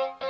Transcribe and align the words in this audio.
thank 0.00 0.22
you. 0.22 0.29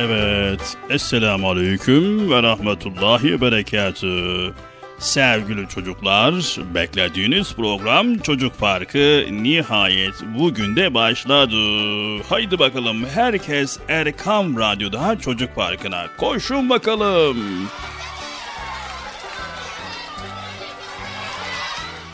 Evet. 0.00 0.76
Esselamu 0.90 1.50
Aleyküm 1.50 2.30
ve 2.30 2.42
Rahmetullahi 2.42 3.40
Berekatü. 3.40 4.52
Sevgili 4.98 5.68
çocuklar, 5.68 6.34
beklediğiniz 6.74 7.54
program 7.54 8.18
Çocuk 8.18 8.58
Parkı 8.58 9.26
nihayet 9.30 10.14
bugün 10.38 10.76
de 10.76 10.94
başladı. 10.94 11.56
Haydi 12.28 12.58
bakalım 12.58 13.04
herkes 13.14 13.78
Erkam 13.88 14.56
Radyo'da 14.56 15.18
Çocuk 15.20 15.54
Parkı'na 15.54 16.06
koşun 16.18 16.70
bakalım. 16.70 17.36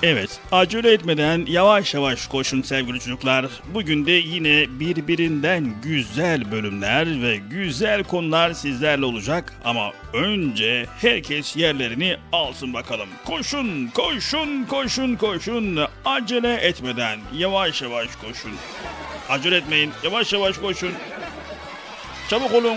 Evet, 0.03 0.41
acele 0.53 0.93
etmeden 0.93 1.47
yavaş 1.47 1.95
yavaş 1.95 2.27
koşun 2.27 2.63
sevgili 2.63 3.01
çocuklar. 3.01 3.47
Bugün 3.75 4.07
de 4.07 4.13
yine 4.13 4.67
birbirinden 4.81 5.75
güzel 5.83 6.53
bölümler 6.53 7.23
ve 7.23 7.37
güzel 7.37 8.05
konular 8.05 8.53
sizlerle 8.53 9.05
olacak. 9.05 9.53
Ama 9.65 9.93
önce 10.13 10.87
herkes 11.01 11.57
yerlerini 11.57 12.17
alsın 12.33 12.75
bakalım. 12.75 13.09
Koşun, 13.25 13.87
koşun, 13.87 14.65
koşun, 14.65 15.17
koşun. 15.17 15.79
Acele 16.05 16.55
etmeden 16.55 17.19
yavaş 17.35 17.83
yavaş 17.83 18.09
koşun. 18.17 18.53
Acele 19.29 19.57
etmeyin, 19.57 19.91
yavaş 20.05 20.33
yavaş 20.33 20.59
koşun. 20.59 20.93
Çabuk 22.31 22.55
olun. 22.55 22.77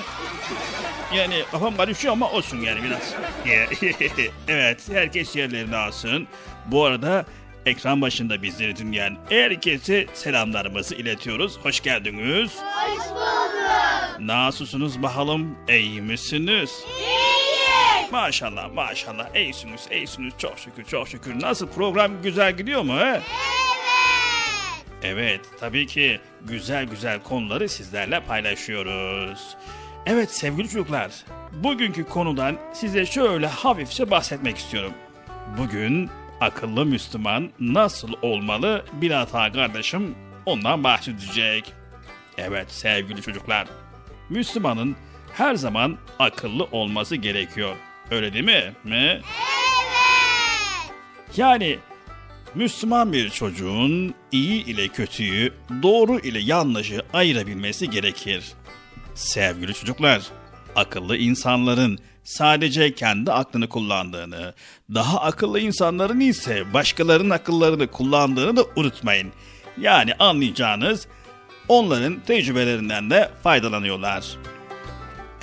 Yani 1.16 1.44
kafam 1.52 1.78
karışıyor 1.78 2.14
ama 2.14 2.32
olsun 2.32 2.58
yani 2.58 2.80
biraz. 2.84 3.14
evet 4.48 4.90
herkes 4.94 5.36
yerlerini 5.36 5.76
alsın. 5.76 6.28
Bu 6.72 6.86
arada 6.86 7.26
ekran 7.66 8.02
başında 8.02 8.42
bizleri 8.42 8.76
dinleyen 8.76 9.18
herkese 9.30 10.08
selamlarımızı 10.14 10.96
iletiyoruz. 10.96 11.58
Hoş 11.64 11.80
geldiniz. 11.80 12.52
Hoş 12.58 13.10
bulduk. 13.10 14.20
Nasılsınız 14.20 15.04
bakalım? 15.04 15.58
İyi 15.70 16.02
misiniz? 16.02 16.84
İyiyiz. 17.00 18.12
Maşallah 18.12 18.74
maşallah 18.74 19.36
iyisiniz 19.36 19.88
iyisiniz 19.92 20.34
çok 20.38 20.60
şükür 20.60 20.84
çok 20.84 21.08
şükür. 21.08 21.42
Nasıl 21.42 21.68
program 21.68 22.22
güzel 22.22 22.58
gidiyor 22.58 22.82
mu 22.82 22.94
he? 22.94 23.04
Evet. 23.04 23.22
Evet, 25.04 25.42
tabii 25.60 25.88
ki 25.88 26.20
güzel 26.42 26.86
güzel 26.86 27.20
konuları 27.24 27.70
sizlerle 27.70 28.20
paylaşıyoruz. 28.20 29.58
Evet 30.06 30.32
sevgili 30.32 30.70
çocuklar, 30.70 31.12
bugünkü 31.54 32.06
konudan 32.06 32.58
size 32.74 33.06
şöyle 33.06 33.48
hafifçe 33.48 34.12
bahsetmek 34.12 34.58
istiyorum. 34.58 34.94
Bugün 35.58 36.10
akıllı 36.42 36.86
Müslüman 36.86 37.50
nasıl 37.60 38.10
olmalı 38.22 38.86
bir 38.94 39.12
hata 39.12 39.52
kardeşim 39.52 40.16
ondan 40.46 40.84
bahsedecek. 40.84 41.74
Evet 42.38 42.72
sevgili 42.72 43.22
çocuklar, 43.22 43.68
Müslümanın 44.30 44.96
her 45.34 45.56
zaman 45.56 45.98
akıllı 46.20 46.64
olması 46.64 47.16
gerekiyor. 47.16 47.76
Öyle 48.12 48.34
değil 48.34 48.46
mi? 48.46 48.74
mi? 48.84 48.96
Evet. 48.96 49.24
Yani 51.38 51.80
Müslüman 52.56 53.14
bir 53.14 53.30
çocuğun 53.30 54.14
iyi 54.32 54.66
ile 54.66 54.88
kötüyü, 54.88 55.54
doğru 55.84 56.20
ile 56.20 56.40
yanlışı 56.40 57.02
ayırabilmesi 57.14 57.90
gerekir. 57.90 58.44
Sevgili 59.16 59.74
çocuklar, 59.74 60.22
akıllı 60.76 61.18
insanların 61.18 62.00
sadece 62.24 62.96
kendi 62.96 63.32
aklını 63.32 63.70
kullandığını, 63.70 64.54
daha 64.94 65.22
akıllı 65.22 65.60
insanların 65.60 66.20
ise 66.20 66.74
başkalarının 66.74 67.30
akıllarını 67.30 67.88
kullandığını 67.88 68.58
da 68.58 68.66
unutmayın. 68.76 69.32
Yani 69.78 70.14
anlayacağınız 70.20 71.08
onların 71.68 72.20
tecrübelerinden 72.20 73.10
de 73.10 73.32
faydalanıyorlar. 73.44 74.26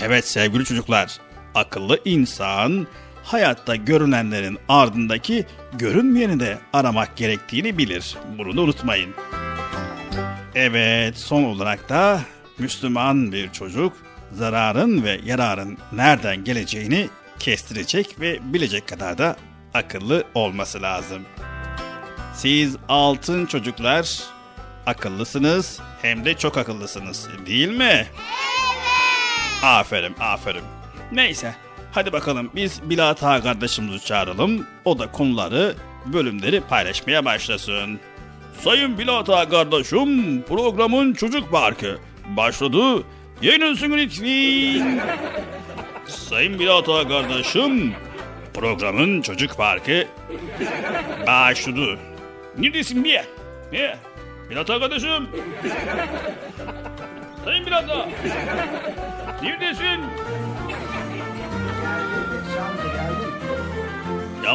Evet 0.01 0.29
sevgili 0.29 0.65
çocuklar, 0.65 1.19
akıllı 1.55 2.01
insan 2.05 2.87
hayatta 3.25 3.77
görünenlerin 3.77 4.59
ardındaki 4.69 5.47
görünmeyeni 5.73 6.41
de 6.41 6.59
aramak 6.73 7.17
gerektiğini 7.17 7.79
bilir. 7.79 8.17
Bunu 8.39 8.57
da 8.57 8.61
unutmayın. 8.61 9.15
Evet, 10.55 11.19
son 11.19 11.43
olarak 11.43 11.89
da 11.89 12.21
Müslüman 12.59 13.33
bir 13.33 13.53
çocuk 13.53 13.93
zararın 14.37 15.05
ve 15.05 15.21
yararın 15.25 15.79
nereden 15.93 16.45
geleceğini 16.45 17.09
kestirecek 17.39 18.21
ve 18.21 18.39
bilecek 18.53 18.89
kadar 18.89 19.19
da 19.19 19.37
akıllı 19.75 20.25
olması 20.35 20.83
lazım. 20.83 21.23
Siz 22.35 22.77
altın 22.89 23.47
çocuklar 23.47 24.21
akıllısınız 24.87 25.81
hem 26.03 26.25
de 26.25 26.35
çok 26.35 26.59
akıllısınız 26.59 27.29
değil 27.47 27.69
mi? 27.69 27.85
Evet. 27.85 28.07
Aferin 29.63 30.15
aferin. 30.21 30.65
Neyse 31.13 31.55
hadi 31.93 32.13
bakalım 32.13 32.51
biz 32.55 32.91
Bilata 32.91 33.43
kardeşimizi 33.43 34.05
çağıralım. 34.05 34.67
O 34.85 34.99
da 34.99 35.13
konuları 35.13 35.75
bölümleri 36.07 36.61
paylaşmaya 36.61 37.25
başlasın. 37.25 38.01
Sayın 38.65 38.99
Bilata 38.99 39.49
kardeşim 39.49 40.43
programın 40.43 41.15
çocuk 41.15 41.51
parkı 41.53 41.99
başladı. 42.37 43.03
Yayınlısın 43.43 43.93
lütfen. 43.93 45.01
Sayın 46.07 46.59
Bilata 46.59 47.09
kardeşim 47.09 47.95
programın 48.55 49.23
çocuk 49.23 49.57
parkı 49.57 50.07
başladı. 51.27 51.99
Neredesin 52.59 53.05
bir? 53.05 53.21
Ne? 53.73 53.97
Bilata 54.51 54.81
kardeşim. 54.81 55.29
Sayın 57.45 57.67
Bilata. 57.67 58.09
Neredesin? 59.43 60.01
Ya 64.45 64.55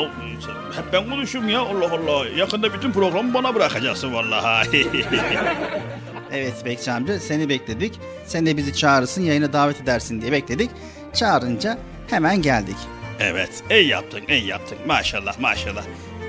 hep 0.76 0.94
ben 0.94 1.10
konuşuyorum 1.10 1.50
ya 1.50 1.60
Allah 1.60 1.92
Allah. 1.94 2.28
Yakında 2.28 2.74
bütün 2.74 2.92
programı 2.92 3.34
bana 3.34 3.56
bırakacaksın 3.56 4.14
vallahi. 4.14 4.88
Evet 6.34 6.66
Bekçi 6.66 6.92
amca 6.92 7.20
seni 7.20 7.50
bekledik. 7.50 8.00
Sen 8.26 8.46
de 8.46 8.58
bizi 8.58 8.76
çağırırsın 8.76 9.22
yayına 9.22 9.54
davet 9.54 9.82
edersin 9.82 10.22
diye 10.22 10.32
bekledik. 10.32 10.70
Çağırınca 11.14 11.78
hemen 12.10 12.42
geldik. 12.42 12.76
evet, 13.20 13.64
iyi 13.72 13.88
yaptın, 13.88 14.22
iyi 14.30 14.46
yaptın. 14.46 14.78
Maşallah, 14.88 15.40
maşallah. 15.40 15.84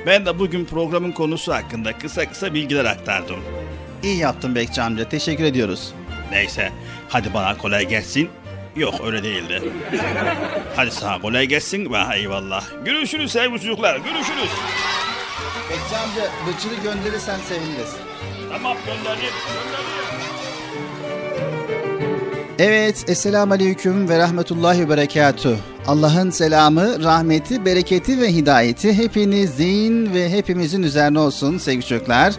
Ben 0.06 0.26
de 0.26 0.38
bugün 0.38 0.64
programın 0.64 1.12
konusu 1.12 1.52
hakkında 1.54 1.98
kısa 1.98 2.28
kısa 2.30 2.54
bilgiler 2.54 2.84
aktardım. 2.84 3.36
İyi 4.02 4.18
yaptın 4.18 4.54
Bekçi 4.54 4.82
amca 4.82 5.08
teşekkür 5.08 5.44
ediyoruz. 5.44 5.92
Neyse, 6.32 6.72
hadi 7.08 7.34
bana 7.34 7.58
kolay 7.58 7.88
gelsin. 7.88 8.28
Yok 8.76 8.94
öyle 9.04 9.22
değildi. 9.22 9.62
hadi 10.76 10.90
sana 10.90 11.20
kolay 11.20 11.46
gelsin 11.46 11.92
ve 11.92 12.16
eyvallah. 12.16 12.64
Görüşürüz 12.84 13.32
sevgili 13.32 13.60
çocuklar, 13.60 13.96
görüşürüz. 13.96 14.50
Bekçi 15.70 15.96
amca 15.96 16.30
bıçırı 16.46 16.74
gönderirsen 16.82 17.38
seviniriz. 17.48 17.96
Tamam 18.52 18.76
göndereyim. 18.86 19.34
Evet, 22.58 23.04
Esselamu 23.08 23.54
Aleyküm 23.54 24.08
ve 24.08 24.18
Rahmetullahi 24.18 24.80
ve 24.80 24.88
Berekatuh. 24.88 25.56
Allah'ın 25.86 26.30
selamı, 26.30 27.04
rahmeti, 27.04 27.64
bereketi 27.64 28.20
ve 28.20 28.32
hidayeti 28.32 28.92
hepinizin 28.92 30.14
ve 30.14 30.30
hepimizin 30.30 30.82
üzerine 30.82 31.18
olsun 31.18 31.58
sevgili 31.58 31.86
çocuklar. 31.86 32.34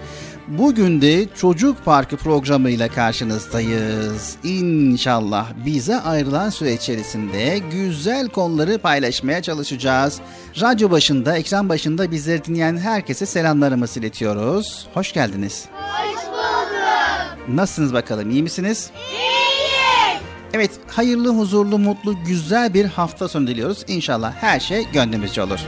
Bugün 0.57 1.01
de 1.01 1.25
Çocuk 1.35 1.85
Parkı 1.85 2.17
programıyla 2.17 2.87
karşınızdayız. 2.87 4.35
İnşallah 4.43 5.47
bize 5.65 5.99
ayrılan 5.99 6.49
süre 6.49 6.73
içerisinde 6.73 7.59
güzel 7.71 8.29
konuları 8.29 8.77
paylaşmaya 8.77 9.41
çalışacağız. 9.41 10.19
Radyo 10.61 10.91
başında, 10.91 11.37
ekran 11.37 11.69
başında 11.69 12.11
bizleri 12.11 12.45
dinleyen 12.45 12.77
herkese 12.77 13.25
selamlarımızı 13.25 13.99
iletiyoruz. 13.99 14.87
Hoş 14.93 15.13
geldiniz. 15.13 15.65
Hoş 15.73 16.25
bulduk. 16.27 17.57
Nasılsınız 17.57 17.93
bakalım, 17.93 18.31
iyi 18.31 18.43
misiniz? 18.43 18.91
İyiyiz. 19.11 20.21
Evet, 20.53 20.71
hayırlı, 20.87 21.29
huzurlu, 21.37 21.79
mutlu, 21.79 22.23
güzel 22.23 22.73
bir 22.73 22.85
hafta 22.85 23.27
sonu 23.27 23.47
diliyoruz. 23.47 23.85
İnşallah 23.87 24.33
her 24.33 24.59
şey 24.59 24.91
gönlümüzce 24.91 25.43
olur. 25.43 25.59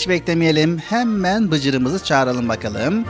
Hiç 0.00 0.08
beklemeyelim, 0.08 0.78
hemen 0.78 1.50
Bıcır'ımızı 1.50 2.04
çağıralım 2.04 2.48
bakalım. 2.48 3.04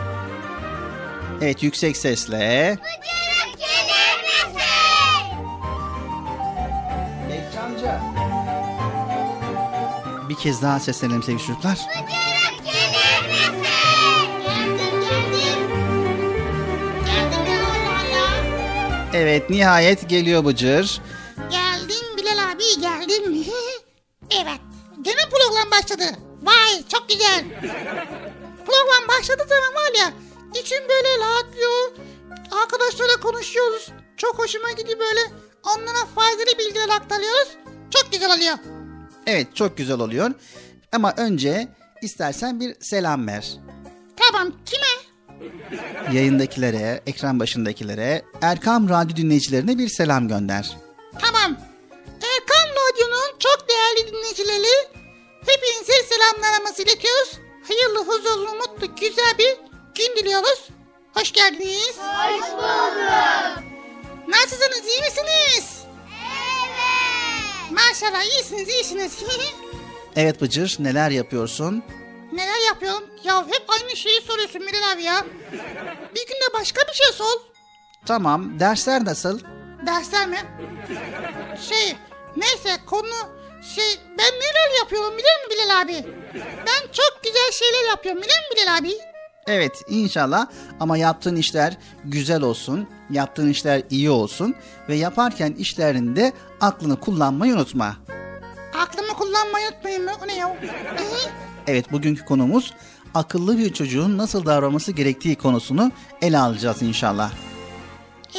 Evet, 1.42 1.62
yüksek 1.62 1.96
sesle. 1.96 2.78
Bıcırık 2.80 3.58
gelir 3.58 4.22
misin? 4.22 4.60
Bekçamca. 7.28 8.00
Bir 10.28 10.34
kez 10.34 10.62
daha 10.62 10.80
seslenelim 10.80 11.22
sevgili 11.22 11.46
çocuklar. 11.46 11.78
Bıcırık 11.78 12.64
gelir 12.64 13.28
misin? 13.28 13.62
Geldim 14.46 15.00
geldim. 15.08 15.68
Geldim 17.06 17.52
ya. 18.12 19.10
Evet, 19.14 19.50
nihayet 19.50 20.08
geliyor 20.08 20.44
Bıcır. 20.44 21.00
Evet, 39.30 39.56
çok 39.56 39.76
güzel 39.76 40.00
oluyor. 40.00 40.30
Ama 40.92 41.14
önce 41.16 41.68
istersen 42.02 42.60
bir 42.60 42.76
selam 42.80 43.26
ver. 43.26 43.48
Tamam 44.16 44.52
kime? 44.66 44.90
Yayındakilere, 46.12 47.00
ekran 47.06 47.40
başındakilere, 47.40 48.22
Erkam 48.42 48.88
Radyo 48.88 49.16
dinleyicilerine 49.16 49.78
bir 49.78 49.88
selam 49.88 50.28
gönder. 50.28 50.76
Tamam. 51.20 51.56
Erkan 52.06 52.68
Radyo'nun 52.70 53.38
çok 53.38 53.68
değerli 53.68 54.12
dinleyicileri 54.12 54.88
hepinize 55.46 55.92
selamlarımızı 56.08 56.82
iletiyoruz. 56.82 57.38
Hayırlı, 57.68 57.98
huzurlu, 58.06 58.54
mutlu, 58.54 58.96
güzel 58.96 59.34
bir 59.38 59.56
gün 59.94 60.16
diliyoruz. 60.16 60.68
Hoş 61.14 61.32
geldiniz. 61.32 61.96
Hoş 61.98 62.50
bulduk. 62.52 63.62
Nasılsınız, 64.28 64.86
iyi 64.88 65.00
misiniz? 65.00 65.80
Evet. 66.24 67.19
Maşallah 67.70 68.22
iyisiniz, 68.22 68.68
iyisiniz. 68.68 69.18
Evet 70.16 70.40
Bıcır, 70.40 70.76
neler 70.78 71.10
yapıyorsun? 71.10 71.82
Neler 72.32 72.66
yapıyorum? 72.66 73.04
Ya 73.24 73.46
hep 73.46 73.62
aynı 73.68 73.96
şeyi 73.96 74.20
soruyorsun 74.20 74.60
Bilal 74.60 74.92
abi 74.92 75.02
ya. 75.02 75.24
Bir 76.14 76.26
gün 76.26 76.34
de 76.34 76.52
başka 76.54 76.80
bir 76.88 76.92
şey 76.94 77.06
sor. 77.12 77.40
Tamam, 78.06 78.60
dersler 78.60 79.04
nasıl? 79.04 79.40
Dersler 79.86 80.28
mi? 80.28 80.38
Şey, 81.68 81.96
neyse 82.36 82.76
konu 82.86 83.14
şey 83.74 84.00
ben 84.18 84.26
neler 84.34 84.78
yapıyorum 84.78 85.18
biliyor 85.18 85.34
musun 85.44 85.50
Bilal 85.50 85.80
abi? 85.80 86.04
Ben 86.66 86.92
çok 86.92 87.24
güzel 87.24 87.52
şeyler 87.52 87.88
yapıyorum 87.88 88.22
biliyor 88.22 88.38
musun 88.38 88.56
Bilal 88.56 88.78
abi? 88.78 88.98
Evet, 89.46 89.82
inşallah 89.88 90.46
ama 90.80 90.96
yaptığın 90.96 91.36
işler 91.36 91.76
güzel 92.04 92.42
olsun, 92.42 92.88
yaptığın 93.10 93.48
işler 93.48 93.82
iyi 93.90 94.10
olsun 94.10 94.54
ve 94.88 94.94
yaparken 94.94 95.52
işlerinde 95.52 96.32
aklını 96.60 97.00
kullanmayı 97.00 97.54
unutma. 97.54 97.96
Aklımı 98.78 99.12
kullanmayı 99.12 99.68
unutmayın 99.68 100.04
mı? 100.04 100.10
O 100.24 100.26
ne 100.26 100.34
ya? 100.36 100.56
Evet, 101.66 101.92
bugünkü 101.92 102.24
konumuz 102.24 102.74
akıllı 103.14 103.58
bir 103.58 103.72
çocuğun 103.72 104.18
nasıl 104.18 104.46
davranması 104.46 104.92
gerektiği 104.92 105.36
konusunu 105.36 105.92
ele 106.22 106.38
alacağız 106.38 106.82
inşallah. 106.82 107.32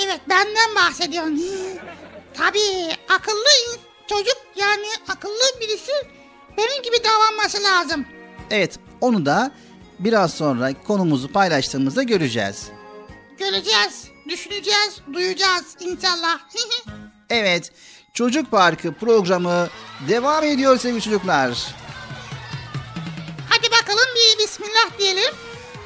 Evet 0.05 0.22
benden 0.29 0.75
bahsediyorsun. 0.75 1.41
Tabii 2.34 2.96
akıllı 3.15 3.77
çocuk 4.08 4.38
yani 4.55 4.86
akıllı 5.10 5.60
birisi 5.62 5.91
benim 6.58 6.84
gibi 6.84 6.96
davranması 7.03 7.63
lazım. 7.63 8.05
Evet, 8.51 8.79
onu 9.01 9.25
da 9.25 9.51
biraz 10.03 10.34
sonra 10.34 10.72
konumuzu 10.88 11.31
paylaştığımızda 11.31 12.03
göreceğiz. 12.03 12.67
Göreceğiz, 13.38 14.08
düşüneceğiz, 14.29 15.01
duyacağız 15.13 15.75
inşallah. 15.79 16.39
Evet, 17.29 17.72
Çocuk 18.13 18.51
Parkı 18.51 18.93
programı 18.93 19.67
devam 20.08 20.43
ediyor 20.43 20.77
sevgili 20.77 21.01
çocuklar. 21.01 21.75
Hadi 23.50 23.67
bakalım 23.72 24.05
bir 24.15 24.43
bismillah 24.43 25.00
diyelim. 25.00 25.34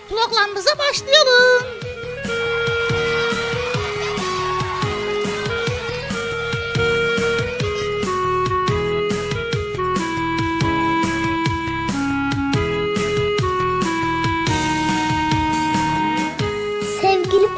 Programımıza 0.10 0.72
başlayalım. 0.78 1.64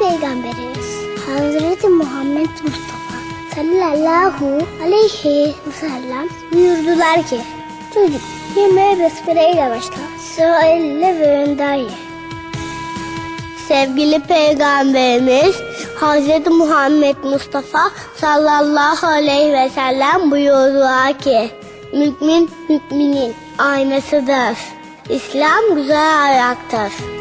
Peygamberimiz 0.08 0.88
Hazreti 1.26 1.88
Muhammed 1.88 2.50
Mustafa 2.64 3.18
sallallahu 3.56 4.66
aleyhi 4.84 5.54
ve 5.68 5.72
sellem 5.80 6.28
buyurdular 6.54 7.24
ki 7.24 7.40
Çocuk 7.94 8.22
yemeğe 8.56 9.00
besmele 9.00 9.52
ile 9.52 9.70
başla. 9.70 9.96
Sonra 10.36 10.62
elle 10.62 11.20
ve 11.20 11.44
önden 11.44 11.74
ye. 11.74 11.90
Sevgili 13.68 14.20
Peygamberimiz 14.20 15.56
Hazreti 15.96 16.50
Muhammed 16.50 17.18
Mustafa 17.24 17.92
sallallahu 18.16 19.08
aleyhi 19.08 19.54
ve 19.54 19.70
sellem 19.70 20.32
buyurdular 20.32 21.20
ki 21.20 21.52
Mümin 21.94 22.50
müminin 22.70 23.34
aynasıdır. 23.58 24.58
İslam 25.10 25.76
güzel 25.76 26.24
ayaktır. 26.24 27.17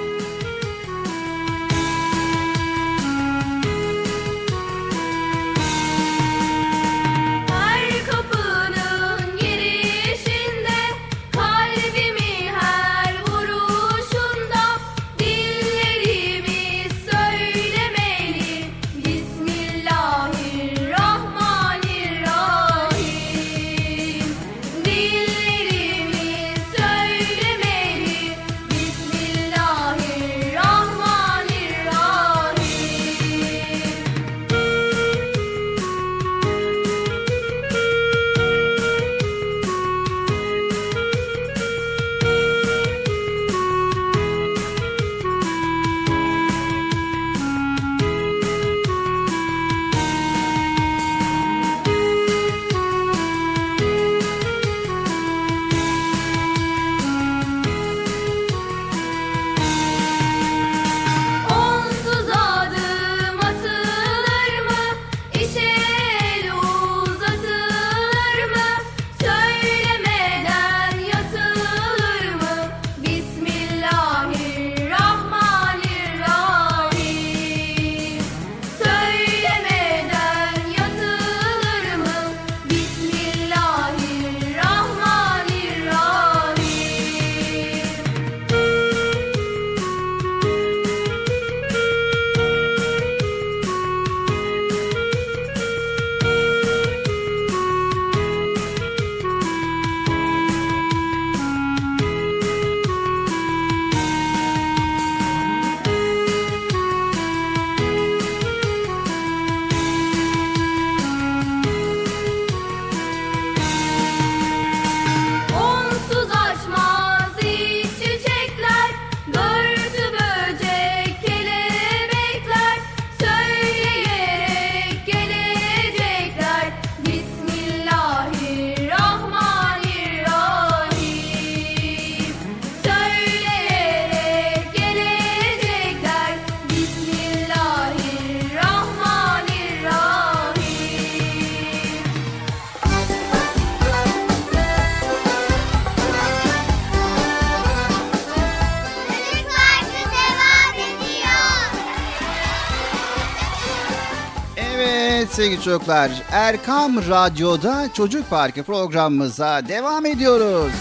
Çocuklar, 155.67 156.11
Erkam 156.31 156.97
Radyo'da 156.97 157.89
Çocuk 157.95 158.31
Parkı 158.31 158.63
programımıza 158.63 159.69
devam 159.69 160.07
ediyoruz. 160.07 160.73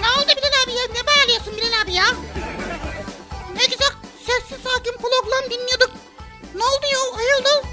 Ne 0.00 0.08
oldu 0.08 0.28
Bilal 0.36 0.64
abi 0.64 0.72
ya? 0.72 0.82
Ne 0.92 1.06
bağırıyorsun 1.06 1.56
Bilal 1.56 1.82
abi 1.82 1.92
ya? 1.92 2.04
Ne 3.56 3.64
güzel 3.64 3.88
sessiz 4.26 4.64
sakin 4.64 4.92
program 4.92 5.50
dinliyorduk. 5.50 5.90
Ne 6.54 6.62
oldu 6.62 6.86
ya? 6.92 7.16
Hayırdır? 7.16 7.68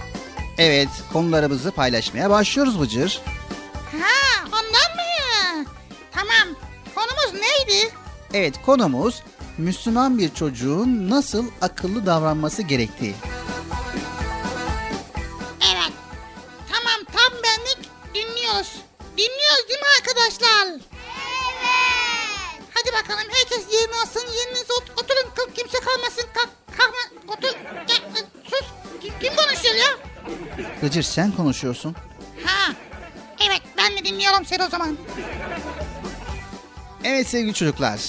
Evet, 0.57 0.89
konularımızı 1.13 1.71
paylaşmaya 1.71 2.29
başlıyoruz 2.29 2.81
Bıcır. 2.81 3.21
Ha 4.01 4.45
ondan 4.45 4.95
mı? 4.95 5.65
Tamam. 6.11 6.55
Konumuz 6.95 7.41
neydi? 7.41 7.93
Evet, 8.33 8.55
konumuz 8.65 9.23
Müslüman 9.57 10.17
bir 10.17 10.33
çocuğun 10.33 11.09
nasıl 11.09 11.45
akıllı 11.61 12.05
davranması 12.05 12.61
gerektiği. 12.61 13.15
Bıcır 30.95 31.03
sen 31.11 31.31
konuşuyorsun. 31.31 31.95
Ha. 32.45 32.73
Evet 33.47 33.61
ben 33.77 33.97
de 33.97 34.05
dinliyorum 34.05 34.45
seni 34.45 34.63
o 34.63 34.69
zaman. 34.69 34.97
Evet 37.03 37.27
sevgili 37.27 37.53
çocuklar. 37.53 37.99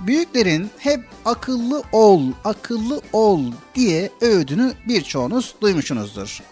Büyüklerin 0.00 0.70
hep 0.78 1.00
akıllı 1.24 1.82
ol, 1.92 2.22
akıllı 2.44 3.00
ol 3.12 3.40
diye 3.74 4.10
övdüğünü 4.20 4.74
birçoğunuz 4.88 5.54
duymuşsunuzdur. 5.60 6.42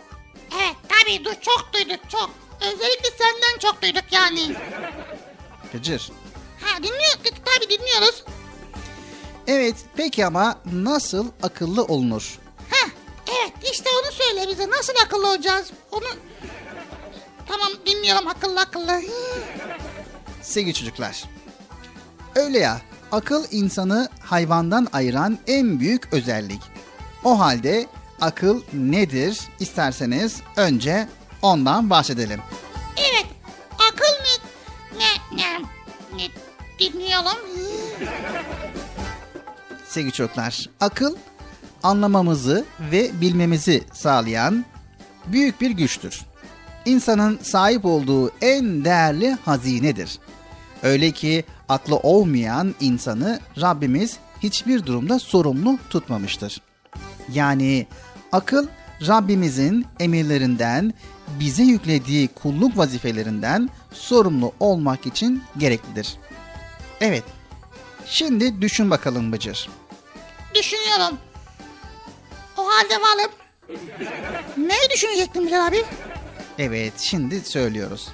Evet 0.54 0.76
tabii 0.88 1.16
du- 1.28 1.40
çok 1.40 1.70
duyduk 1.72 2.10
çok. 2.10 2.30
Özellikle 2.60 3.10
senden 3.18 3.58
çok 3.58 3.82
duyduk 3.82 4.04
yani. 4.12 4.56
Bıcır, 5.74 6.10
Ha 6.60 6.78
dinliyor 6.78 7.16
tabii 7.22 7.78
dinliyoruz. 7.78 8.24
Evet 9.46 9.76
peki 9.96 10.26
ama 10.26 10.58
nasıl 10.72 11.26
akıllı 11.42 11.84
olunur? 11.84 12.38
Evet 13.28 13.52
işte 13.72 13.90
onu 14.02 14.12
söyle 14.12 14.48
bize. 14.50 14.70
Nasıl 14.70 14.92
akıllı 15.04 15.28
olacağız? 15.28 15.70
Onu... 15.92 16.04
Tamam 17.48 17.68
dinliyorum 17.86 18.28
akıllı 18.28 18.60
akıllı. 18.60 19.02
Sevgili 20.42 20.74
çocuklar. 20.74 21.24
Öyle 22.34 22.58
ya 22.58 22.80
akıl 23.12 23.44
insanı 23.50 24.08
hayvandan 24.20 24.88
ayıran 24.92 25.38
en 25.46 25.80
büyük 25.80 26.12
özellik. 26.12 26.60
O 27.24 27.38
halde 27.38 27.86
akıl 28.20 28.62
nedir 28.72 29.40
isterseniz 29.60 30.40
önce 30.56 31.08
ondan 31.42 31.90
bahsedelim. 31.90 32.40
Evet 32.96 33.26
akıl 33.74 34.14
ne? 34.98 35.36
Ne? 35.36 35.36
Ne? 35.36 35.62
ne 36.16 36.28
dinliyorum. 36.78 37.38
Sevgili 39.88 40.12
çocuklar, 40.12 40.68
akıl 40.80 41.16
anlamamızı 41.86 42.64
ve 42.80 43.20
bilmemizi 43.20 43.84
sağlayan 43.92 44.64
büyük 45.26 45.60
bir 45.60 45.70
güçtür. 45.70 46.20
İnsanın 46.84 47.38
sahip 47.42 47.84
olduğu 47.84 48.30
en 48.40 48.84
değerli 48.84 49.36
hazinedir. 49.44 50.18
Öyle 50.82 51.10
ki 51.10 51.44
aklı 51.68 51.96
olmayan 51.96 52.74
insanı 52.80 53.40
Rabbimiz 53.60 54.16
hiçbir 54.42 54.86
durumda 54.86 55.18
sorumlu 55.18 55.78
tutmamıştır. 55.90 56.60
Yani 57.32 57.86
akıl 58.32 58.66
Rabbimizin 59.06 59.86
emirlerinden, 60.00 60.94
bize 61.40 61.62
yüklediği 61.62 62.28
kulluk 62.28 62.76
vazifelerinden 62.76 63.70
sorumlu 63.92 64.52
olmak 64.60 65.06
için 65.06 65.42
gereklidir. 65.58 66.16
Evet, 67.00 67.24
şimdi 68.06 68.60
düşün 68.62 68.90
bakalım 68.90 69.32
Bıcır. 69.32 69.68
Düşünüyorum. 70.54 71.18
O 72.56 72.64
halde 72.68 72.94
varım. 72.94 73.30
Neyi 74.56 74.90
düşünecektin 74.94 75.46
Bilal 75.46 75.66
abi? 75.66 75.84
Evet, 76.58 76.92
şimdi 76.98 77.40
söylüyoruz. 77.40 78.08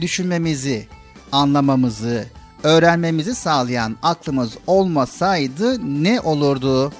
Düşünmemizi, 0.00 0.88
anlamamızı, 1.32 2.26
öğrenmemizi 2.62 3.34
sağlayan 3.34 3.96
aklımız 4.02 4.52
olmasaydı 4.66 5.78
ne 6.04 6.20
olurdu? 6.20 6.92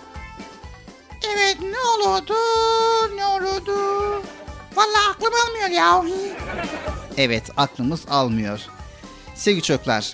Evet 1.35 1.57
ne 1.61 1.79
olurdu? 2.07 2.35
Ne 3.17 3.27
olurdu? 3.27 3.73
Vallahi 4.77 5.09
aklım 5.11 5.33
almıyor 5.49 5.69
ya. 5.69 6.05
Evet, 7.17 7.51
aklımız 7.57 8.01
almıyor. 8.11 8.61
Sevgili 9.35 9.63
çocuklar, 9.63 10.13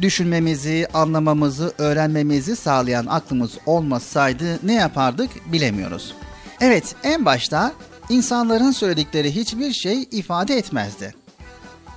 düşünmemizi, 0.00 0.86
anlamamızı, 0.94 1.74
öğrenmemizi 1.78 2.56
sağlayan 2.56 3.06
aklımız 3.06 3.50
olmasaydı 3.66 4.58
ne 4.62 4.74
yapardık 4.74 5.52
bilemiyoruz. 5.52 6.14
Evet, 6.60 6.94
en 7.02 7.24
başta 7.24 7.72
insanların 8.08 8.70
söyledikleri 8.70 9.34
hiçbir 9.34 9.72
şey 9.72 10.08
ifade 10.10 10.56
etmezdi. 10.56 11.14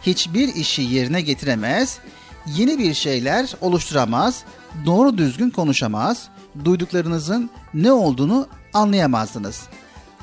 Hiçbir 0.01 0.55
işi 0.55 0.81
yerine 0.81 1.21
getiremez, 1.21 1.97
yeni 2.45 2.79
bir 2.79 2.93
şeyler 2.93 3.53
oluşturamaz, 3.61 4.43
doğru 4.85 5.17
düzgün 5.17 5.49
konuşamaz, 5.49 6.27
duyduklarınızın 6.65 7.49
ne 7.73 7.91
olduğunu 7.91 8.47
anlayamazdınız. 8.73 9.61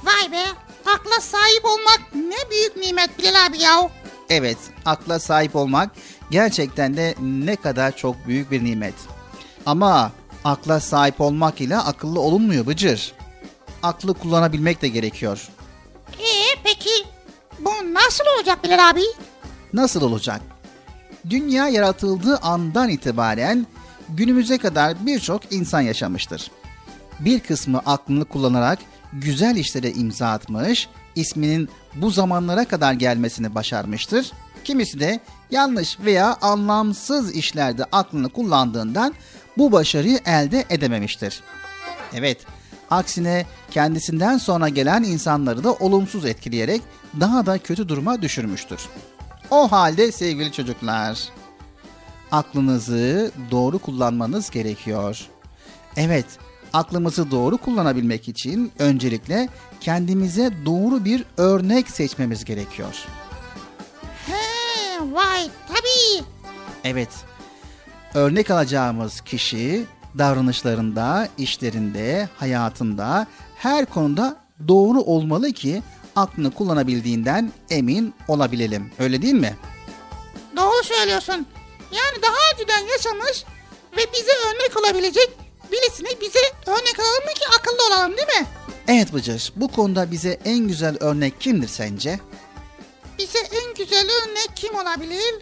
Vay 0.04 0.32
be 0.32 0.44
akla 0.86 1.20
sahip 1.20 1.64
olmak 1.64 2.00
ne 2.14 2.50
büyük 2.50 2.76
nimet 2.76 3.18
Bilal 3.18 3.46
abi 3.46 3.58
ya. 3.58 3.90
Evet, 4.30 4.58
akla 4.84 5.18
sahip 5.18 5.56
olmak 5.56 5.90
gerçekten 6.30 6.96
de 6.96 7.14
ne 7.20 7.56
kadar 7.56 7.96
çok 7.96 8.26
büyük 8.26 8.50
bir 8.50 8.64
nimet. 8.64 8.94
Ama 9.66 10.12
akla 10.44 10.80
sahip 10.80 11.20
olmak 11.20 11.60
ile 11.60 11.76
akıllı 11.76 12.20
olunmuyor 12.20 12.66
Bıcır. 12.66 13.12
Aklı 13.82 14.14
kullanabilmek 14.14 14.82
de 14.82 14.88
gerekiyor. 14.88 15.48
Ee 16.18 16.58
peki 16.64 16.90
bu 17.58 17.70
nasıl 17.94 18.24
olacak 18.36 18.64
Bilal 18.64 18.90
abi? 18.90 19.02
Nasıl 19.72 20.02
olacak? 20.02 20.40
Dünya 21.30 21.68
yaratıldığı 21.68 22.36
andan 22.36 22.88
itibaren 22.88 23.66
günümüze 24.08 24.58
kadar 24.58 25.06
birçok 25.06 25.52
insan 25.52 25.80
yaşamıştır. 25.80 26.50
Bir 27.20 27.40
kısmı 27.40 27.78
aklını 27.86 28.24
kullanarak 28.24 28.78
güzel 29.12 29.56
işlere 29.56 29.90
imza 29.90 30.28
atmış, 30.28 30.88
isminin 31.16 31.68
bu 31.94 32.10
zamanlara 32.10 32.64
kadar 32.64 32.92
gelmesini 32.92 33.54
başarmıştır. 33.54 34.32
Kimisi 34.64 35.00
de 35.00 35.20
yanlış 35.50 36.00
veya 36.00 36.36
anlamsız 36.40 37.34
işlerde 37.34 37.84
aklını 37.92 38.28
kullandığından 38.28 39.14
bu 39.58 39.72
başarıyı 39.72 40.18
elde 40.26 40.64
edememiştir. 40.70 41.40
Evet, 42.14 42.38
aksine 42.90 43.46
kendisinden 43.70 44.38
sonra 44.38 44.68
gelen 44.68 45.02
insanları 45.02 45.64
da 45.64 45.72
olumsuz 45.72 46.24
etkileyerek 46.24 46.82
daha 47.20 47.46
da 47.46 47.58
kötü 47.58 47.88
duruma 47.88 48.22
düşürmüştür. 48.22 48.80
O 49.50 49.72
halde 49.72 50.12
sevgili 50.12 50.52
çocuklar, 50.52 51.28
aklınızı 52.32 53.30
doğru 53.50 53.78
kullanmanız 53.78 54.50
gerekiyor. 54.50 55.28
Evet, 55.96 56.26
aklımızı 56.72 57.30
doğru 57.30 57.56
kullanabilmek 57.58 58.28
için 58.28 58.72
öncelikle 58.78 59.48
kendimize 59.80 60.50
doğru 60.66 61.04
bir 61.04 61.24
örnek 61.36 61.90
seçmemiz 61.90 62.44
gerekiyor. 62.44 62.94
He 64.26 65.00
vay 65.12 65.50
tabii. 65.68 66.24
Evet, 66.84 67.08
örnek 68.14 68.50
alacağımız 68.50 69.20
kişi 69.20 69.84
davranışlarında, 70.18 71.28
işlerinde, 71.38 72.28
hayatında 72.36 73.26
her 73.56 73.86
konuda 73.86 74.36
doğru 74.68 75.00
olmalı 75.00 75.52
ki 75.52 75.82
aklını 76.16 76.50
kullanabildiğinden 76.50 77.52
emin 77.70 78.14
olabilelim. 78.28 78.92
Öyle 78.98 79.22
değil 79.22 79.34
mi? 79.34 79.56
Doğru 80.56 80.84
söylüyorsun. 80.84 81.46
Yani 81.92 82.22
daha 82.22 82.36
önceden 82.54 82.92
yaşamış 82.92 83.44
ve 83.92 84.00
bize 84.12 84.32
örnek 84.32 84.76
olabilecek 84.76 85.30
birisini 85.72 86.20
bize 86.20 86.38
örnek 86.66 86.98
alalım 87.00 87.34
ki 87.34 87.44
akıllı 87.58 87.86
olalım 87.86 88.16
değil 88.16 88.40
mi? 88.40 88.46
Evet 88.88 89.12
Bıcır, 89.12 89.52
bu 89.56 89.68
konuda 89.68 90.10
bize 90.10 90.38
en 90.44 90.58
güzel 90.58 90.96
örnek 91.00 91.40
kimdir 91.40 91.68
sence? 91.68 92.20
Bize 93.18 93.38
en 93.38 93.74
güzel 93.74 94.06
örnek 94.22 94.50
kim 94.56 94.74
olabilir? 94.74 95.34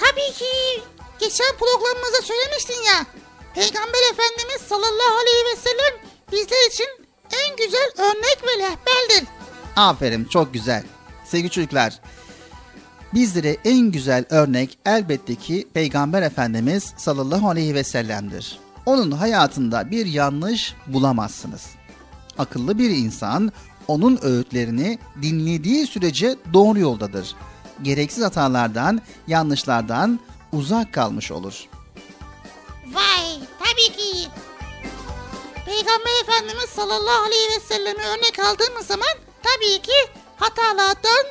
Tabii 0.00 0.32
ki 0.38 0.82
geçen 1.20 1.56
programımızda 1.58 2.22
söylemiştin 2.22 2.82
ya. 2.82 3.06
Peygamber 3.54 3.98
Efendimiz 4.12 4.62
sallallahu 4.68 5.18
aleyhi 5.20 5.44
ve 5.52 5.60
sellem 5.60 6.00
bizler 6.32 6.68
için 6.70 6.86
en 7.48 7.56
güzel 7.56 7.90
örnek 7.98 8.38
ve 8.42 8.58
rehberdir. 8.58 9.28
Aferin, 9.76 10.24
çok 10.24 10.54
güzel. 10.54 10.82
Sevgili 11.24 11.50
çocuklar, 11.50 12.00
bizlere 13.14 13.56
en 13.64 13.78
güzel 13.78 14.24
örnek 14.30 14.78
elbette 14.86 15.34
ki 15.34 15.68
Peygamber 15.74 16.22
Efendimiz 16.22 16.92
sallallahu 16.96 17.48
aleyhi 17.48 17.74
ve 17.74 17.84
sellem'dir. 17.84 18.58
Onun 18.86 19.10
hayatında 19.10 19.90
bir 19.90 20.06
yanlış 20.06 20.74
bulamazsınız. 20.86 21.66
Akıllı 22.38 22.78
bir 22.78 22.90
insan 22.90 23.52
onun 23.88 24.18
öğütlerini 24.22 24.98
dinlediği 25.22 25.86
sürece 25.86 26.36
doğru 26.52 26.78
yoldadır. 26.78 27.34
Gereksiz 27.82 28.24
hatalardan, 28.24 29.00
yanlışlardan 29.26 30.20
uzak 30.52 30.92
kalmış 30.92 31.30
olur. 31.30 31.64
Vay 32.92 33.38
tabii 33.58 33.96
ki. 33.96 34.28
Peygamber 35.66 36.22
Efendimiz 36.22 36.70
sallallahu 36.70 37.24
aleyhi 37.26 37.48
ve 37.56 37.60
sellemi 37.74 38.02
örnek 38.02 38.38
aldığımız 38.38 38.86
zaman 38.86 39.14
tabii 39.42 39.82
ki 39.82 39.92
hatalardan 40.36 41.24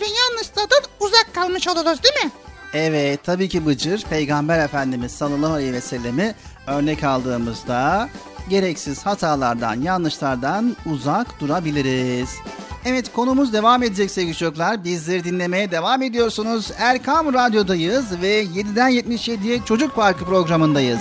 ve 0.00 0.04
yanlışlardan 0.06 0.82
uzak 1.00 1.34
kalmış 1.34 1.68
oluruz 1.68 2.02
değil 2.02 2.24
mi? 2.24 2.30
Evet 2.74 3.24
tabii 3.24 3.48
ki 3.48 3.66
Bıcır 3.66 4.02
Peygamber 4.02 4.58
Efendimiz 4.58 5.12
sallallahu 5.12 5.52
aleyhi 5.52 5.72
ve 5.72 5.80
sellemi 5.80 6.34
örnek 6.70 7.04
aldığımızda 7.04 8.08
gereksiz 8.48 9.06
hatalardan, 9.06 9.80
yanlışlardan 9.82 10.76
uzak 10.86 11.40
durabiliriz. 11.40 12.36
Evet 12.84 13.12
konumuz 13.12 13.52
devam 13.52 13.82
edecek 13.82 14.10
sevgili 14.10 14.36
çocuklar. 14.36 14.84
Bizleri 14.84 15.24
dinlemeye 15.24 15.70
devam 15.70 16.02
ediyorsunuz. 16.02 16.70
Erkam 16.78 17.34
Radyo'dayız 17.34 18.20
ve 18.22 18.42
7'den 18.44 18.90
77'ye 18.90 19.64
Çocuk 19.64 19.94
Parkı 19.96 20.24
programındayız. 20.24 21.00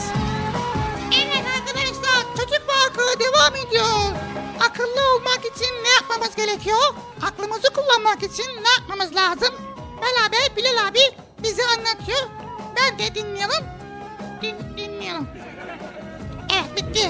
Evet 1.16 1.46
arkadaşlar 1.58 2.22
çocuk 2.38 2.62
parkı 2.68 3.20
devam 3.20 3.68
ediyor. 3.68 3.86
Akıllı 4.60 5.16
olmak 5.16 5.40
için 5.40 5.74
ne 5.84 5.90
yapmamız 5.90 6.36
gerekiyor? 6.36 6.94
Aklımızı 7.22 7.68
kullanmak 7.74 8.24
için 8.24 8.46
ne 8.64 8.70
yapmamız 8.80 9.16
lazım? 9.16 9.56
Beraber 10.02 10.56
Bilal 10.58 10.88
abi 10.88 11.00
bize 11.44 11.62
anlatıyor. 11.78 12.20
Ben 12.78 13.00
de 13.00 13.16
dinleyelim. 13.16 13.66
Din, 14.42 14.56
dinleyelim. 14.78 15.28
Bitti. 16.78 17.10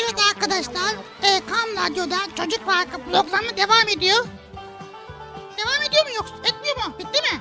Evet 0.00 0.20
arkadaşlar, 0.30 0.94
e, 1.22 1.40
Kam 1.46 1.84
Radyo'da 1.84 2.16
Çocuk 2.36 2.66
Parkı 2.66 2.90
programı 3.04 3.56
devam 3.56 3.88
ediyor. 3.96 4.24
Devam 5.58 5.82
ediyor 5.88 6.04
mu 6.06 6.10
yoksa 6.16 6.34
etmiyor 6.44 6.76
mu? 6.76 6.94
Bitti 6.98 7.20
mi? 7.22 7.40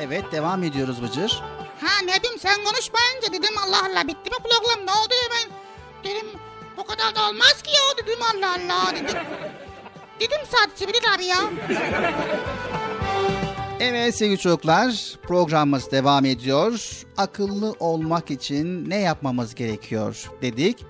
Evet 0.00 0.32
devam 0.32 0.62
ediyoruz 0.62 1.02
Bıcır. 1.02 1.42
Ha 1.82 2.02
Nedim 2.04 2.38
sen 2.38 2.64
konuşmayınca 2.64 3.32
dedim 3.32 3.58
Allah 3.66 3.82
Allah 3.90 4.08
bitti 4.08 4.30
mi 4.30 4.36
program 4.42 4.86
ne 4.86 4.90
oldu 4.92 5.14
ben 5.30 5.50
dedim 6.10 6.26
bu 6.76 6.84
kadar 6.84 7.14
da 7.14 7.28
olmaz 7.28 7.62
ki 7.62 7.70
ya 7.70 8.04
dedim 8.04 8.18
Allah 8.22 8.50
Allah 8.52 8.94
dedim. 8.94 9.18
Dedim 10.20 10.38
sadece 10.50 10.88
Bilal 10.88 11.14
abi 11.14 11.24
ya. 11.24 11.38
Evet 13.86 14.14
sevgili 14.14 14.38
çocuklar 14.38 15.14
programımız 15.22 15.90
devam 15.90 16.24
ediyor. 16.24 17.02
Akıllı 17.16 17.74
olmak 17.80 18.30
için 18.30 18.90
ne 18.90 19.00
yapmamız 19.00 19.54
gerekiyor 19.54 20.30
dedik. 20.42 20.84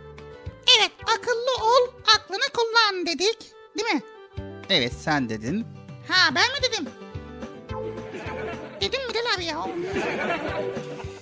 Evet 0.78 0.90
akıllı 1.02 1.64
ol 1.64 1.92
aklını 2.16 2.44
kullan 2.54 3.06
dedik 3.06 3.38
değil 3.78 3.94
mi? 3.94 4.02
Evet 4.70 4.92
sen 5.00 5.28
dedin. 5.28 5.66
Ha 6.08 6.34
ben 6.34 6.42
mi 6.42 6.56
dedim? 6.68 6.88
Dedim 8.80 9.00
Bilal 9.10 9.36
abi 9.36 9.44
ya. 9.44 9.66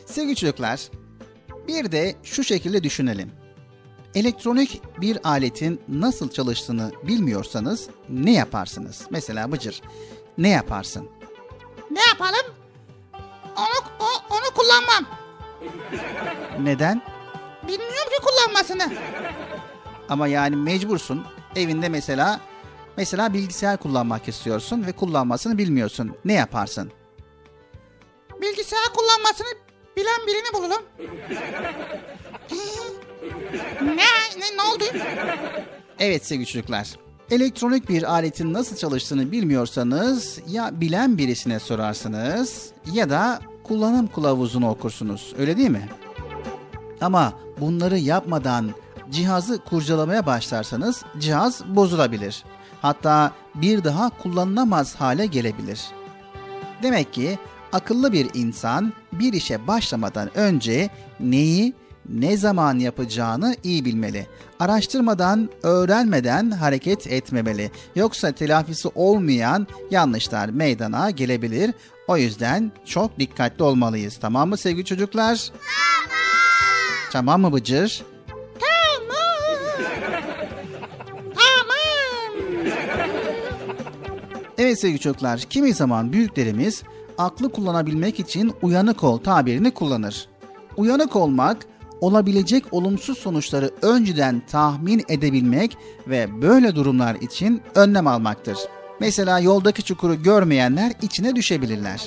Sevgili 0.06 0.36
çocuklar 0.36 0.80
bir 1.68 1.92
de 1.92 2.14
şu 2.22 2.44
şekilde 2.44 2.82
düşünelim. 2.82 3.32
Elektronik 4.14 4.82
bir 5.00 5.18
aletin 5.28 5.80
nasıl 5.88 6.30
çalıştığını 6.30 6.92
bilmiyorsanız 7.02 7.88
ne 8.08 8.32
yaparsınız? 8.32 9.02
Mesela 9.10 9.52
Bıcır 9.52 9.82
ne 10.38 10.48
yaparsın? 10.48 11.08
Ne 11.92 12.00
yapalım? 12.08 12.54
Onu, 13.56 13.86
o, 14.00 14.34
onu 14.34 14.54
kullanmam. 14.54 15.06
Neden? 16.60 17.02
Bilmiyorum 17.62 18.08
ki 18.16 18.24
kullanmasını. 18.24 18.92
Ama 20.08 20.26
yani 20.26 20.56
mecbursun. 20.56 21.26
Evinde 21.56 21.88
mesela 21.88 22.40
mesela 22.96 23.32
bilgisayar 23.32 23.76
kullanmak 23.76 24.28
istiyorsun 24.28 24.86
ve 24.86 24.92
kullanmasını 24.92 25.58
bilmiyorsun. 25.58 26.16
Ne 26.24 26.32
yaparsın? 26.32 26.92
Bilgisayar 28.40 28.92
kullanmasını 28.96 29.48
bilen 29.96 30.26
birini 30.26 30.54
bulurum. 30.54 30.82
ne, 33.96 34.06
ne, 34.40 34.56
ne 34.56 34.62
oldu? 34.62 34.84
Evet 35.98 36.26
sevgili 36.26 36.46
çocuklar. 36.46 36.88
Elektronik 37.32 37.88
bir 37.88 38.12
aletin 38.12 38.52
nasıl 38.52 38.76
çalıştığını 38.76 39.32
bilmiyorsanız 39.32 40.40
ya 40.48 40.80
bilen 40.80 41.18
birisine 41.18 41.58
sorarsınız 41.58 42.70
ya 42.92 43.10
da 43.10 43.40
kullanım 43.64 44.06
kılavuzunu 44.06 44.70
okursunuz. 44.70 45.34
Öyle 45.38 45.56
değil 45.56 45.70
mi? 45.70 45.88
Ama 47.00 47.32
bunları 47.60 47.98
yapmadan 47.98 48.70
cihazı 49.10 49.58
kurcalamaya 49.58 50.26
başlarsanız 50.26 51.04
cihaz 51.18 51.64
bozulabilir. 51.66 52.44
Hatta 52.82 53.32
bir 53.54 53.84
daha 53.84 54.10
kullanılamaz 54.22 54.94
hale 54.94 55.26
gelebilir. 55.26 55.80
Demek 56.82 57.12
ki 57.12 57.38
akıllı 57.72 58.12
bir 58.12 58.30
insan 58.34 58.92
bir 59.12 59.32
işe 59.32 59.66
başlamadan 59.66 60.38
önce 60.38 60.90
neyi, 61.20 61.74
ne 62.08 62.36
zaman 62.36 62.78
yapacağını 62.78 63.56
iyi 63.62 63.84
bilmeli. 63.84 64.26
Araştırmadan, 64.60 65.48
öğrenmeden 65.62 66.50
hareket 66.50 67.06
etmemeli. 67.06 67.70
Yoksa 67.96 68.32
telafisi 68.32 68.88
olmayan 68.94 69.66
yanlışlar 69.90 70.48
meydana 70.48 71.10
gelebilir. 71.10 71.74
O 72.08 72.16
yüzden 72.16 72.72
çok 72.84 73.18
dikkatli 73.18 73.64
olmalıyız. 73.64 74.18
Tamam 74.20 74.48
mı 74.48 74.56
sevgili 74.56 74.84
çocuklar? 74.84 75.50
Tamam. 75.52 75.62
Tamam 77.12 77.40
mı 77.40 77.52
Bıcır? 77.52 78.02
Tamam. 78.60 79.22
Evet 84.58 84.80
sevgili 84.80 85.00
çocuklar, 85.00 85.40
kimi 85.40 85.74
zaman 85.74 86.12
büyüklerimiz 86.12 86.82
aklı 87.18 87.52
kullanabilmek 87.52 88.20
için 88.20 88.52
uyanık 88.62 89.04
ol 89.04 89.18
tabirini 89.18 89.70
kullanır. 89.70 90.26
Uyanık 90.76 91.16
olmak, 91.16 91.56
olabilecek 92.02 92.64
olumsuz 92.72 93.18
sonuçları 93.18 93.70
önceden 93.82 94.42
tahmin 94.50 95.04
edebilmek 95.08 95.76
ve 96.08 96.42
böyle 96.42 96.74
durumlar 96.74 97.14
için 97.14 97.62
önlem 97.74 98.06
almaktır. 98.06 98.58
Mesela 99.00 99.38
yoldaki 99.38 99.82
çukuru 99.82 100.22
görmeyenler 100.22 100.92
içine 101.02 101.36
düşebilirler. 101.36 102.02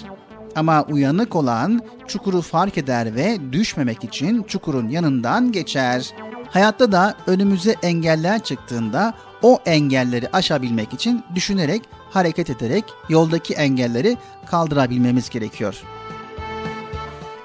Ama 0.55 0.84
uyanık 0.84 1.36
olan 1.36 1.81
çukuru 2.08 2.41
fark 2.41 2.77
eder 2.77 3.15
ve 3.15 3.38
düşmemek 3.51 4.03
için 4.03 4.43
çukurun 4.43 4.89
yanından 4.89 5.51
geçer. 5.51 6.13
Hayatta 6.49 6.91
da 6.91 7.15
önümüze 7.27 7.75
engeller 7.84 8.43
çıktığında 8.43 9.13
o 9.41 9.60
engelleri 9.65 10.29
aşabilmek 10.34 10.93
için 10.93 11.23
düşünerek, 11.36 11.81
hareket 12.12 12.49
ederek 12.49 12.84
yoldaki 13.10 13.53
engelleri 13.53 14.17
kaldırabilmemiz 14.45 15.29
gerekiyor. 15.29 15.84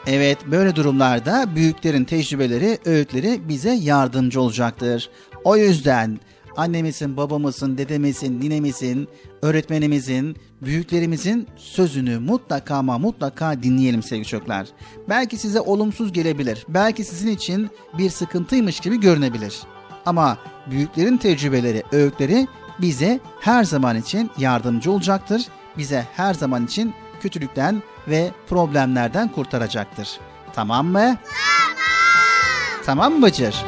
Evet, 0.06 0.38
böyle 0.46 0.76
durumlarda 0.76 1.54
büyüklerin 1.54 2.04
tecrübeleri, 2.04 2.78
öğütleri 2.84 3.48
bize 3.48 3.70
yardımcı 3.70 4.40
olacaktır. 4.40 5.10
O 5.44 5.56
yüzden 5.56 6.20
annemizin, 6.56 7.16
babamızın, 7.16 7.78
dedemizin, 7.78 8.40
ninemizin, 8.40 9.08
öğretmenimizin, 9.42 10.36
büyüklerimizin 10.62 11.46
sözünü 11.56 12.18
mutlaka 12.18 12.74
ama 12.74 12.98
mutlaka 12.98 13.62
dinleyelim 13.62 14.02
sevgili 14.02 14.26
çocuklar. 14.26 14.66
Belki 15.08 15.36
size 15.36 15.60
olumsuz 15.60 16.12
gelebilir. 16.12 16.64
Belki 16.68 17.04
sizin 17.04 17.30
için 17.30 17.70
bir 17.98 18.10
sıkıntıymış 18.10 18.80
gibi 18.80 19.00
görünebilir. 19.00 19.60
Ama 20.06 20.38
büyüklerin 20.70 21.16
tecrübeleri, 21.16 21.82
öğütleri 21.92 22.48
bize 22.80 23.20
her 23.40 23.64
zaman 23.64 23.96
için 23.96 24.30
yardımcı 24.38 24.92
olacaktır. 24.92 25.42
Bize 25.78 26.06
her 26.12 26.34
zaman 26.34 26.66
için 26.66 26.94
kötülükten 27.20 27.82
ve 28.08 28.30
problemlerden 28.48 29.28
kurtaracaktır. 29.28 30.20
Tamam 30.52 30.86
mı? 30.86 31.16
Tamam. 32.86 33.10
Tamam 33.10 33.22
Bıcır? 33.22 33.64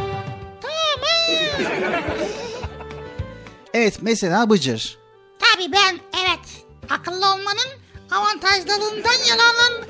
Evet 3.75 3.99
mesela 4.03 4.51
Bıcır. 4.51 4.99
Tabii 5.39 5.73
ben 5.73 5.99
evet 6.25 6.65
akıllı 6.91 7.27
olmanın 7.27 7.69
avantajlarından 8.11 9.19
yararlan... 9.29 9.87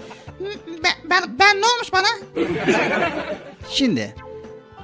Ben, 0.85 1.11
ben, 1.11 1.38
ben 1.38 1.61
ne 1.61 1.66
olmuş 1.66 1.92
bana? 1.92 2.07
Şimdi 3.70 4.14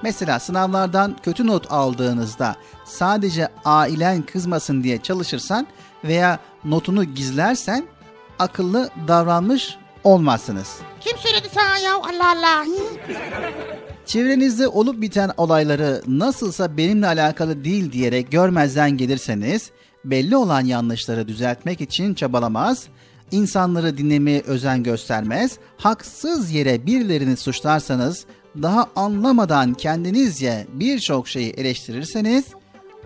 mesela 0.02 0.40
sınavlardan 0.40 1.16
kötü 1.22 1.46
not 1.46 1.72
aldığınızda 1.72 2.56
sadece 2.84 3.48
ailen 3.64 4.22
kızmasın 4.22 4.82
diye 4.82 5.02
çalışırsan 5.02 5.66
veya 6.04 6.38
notunu 6.64 7.04
gizlersen 7.04 7.86
akıllı 8.38 8.90
davranmış 9.08 9.76
olmazsınız. 10.04 10.76
Kim 11.00 11.18
söyledi 11.18 11.48
sana 11.54 11.78
ya 11.78 11.94
Allah 11.94 12.36
Allah. 12.36 12.66
Çevrenizde 14.06 14.68
olup 14.68 15.00
biten 15.00 15.30
olayları 15.36 16.02
nasılsa 16.06 16.76
benimle 16.76 17.06
alakalı 17.06 17.64
değil 17.64 17.92
diyerek 17.92 18.30
görmezden 18.30 18.96
gelirseniz 18.96 19.70
belli 20.04 20.36
olan 20.36 20.64
yanlışları 20.64 21.28
düzeltmek 21.28 21.80
için 21.80 22.14
çabalamaz, 22.14 22.86
insanları 23.30 23.98
dinlemeye 23.98 24.42
özen 24.46 24.82
göstermez, 24.82 25.58
haksız 25.76 26.50
yere 26.50 26.86
birilerini 26.86 27.36
suçlarsanız, 27.36 28.26
daha 28.62 28.86
anlamadan 28.96 29.74
kendinizce 29.74 30.66
birçok 30.72 31.28
şeyi 31.28 31.50
eleştirirseniz, 31.50 32.44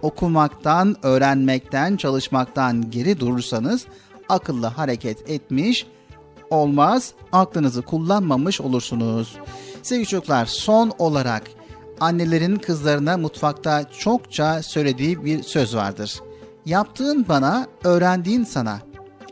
okumaktan, 0.03 0.97
öğrenmekten, 1.03 1.97
çalışmaktan 1.97 2.91
geri 2.91 3.21
durursanız 3.21 3.87
akıllı 4.29 4.67
hareket 4.67 5.31
etmiş 5.31 5.87
olmaz, 6.51 7.13
aklınızı 7.33 7.83
kullanmamış 7.83 8.61
olursunuz. 8.61 9.37
Sevgili 9.83 10.07
çocuklar 10.07 10.47
son 10.47 10.93
olarak 10.99 11.43
annelerin 12.01 12.57
kızlarına 12.57 13.17
mutfakta 13.17 13.91
çokça 13.99 14.63
söylediği 14.63 15.25
bir 15.25 15.43
söz 15.43 15.77
vardır. 15.77 16.21
Yaptığın 16.67 17.29
bana, 17.29 17.67
öğrendiğin 17.85 18.45
sana. 18.45 18.79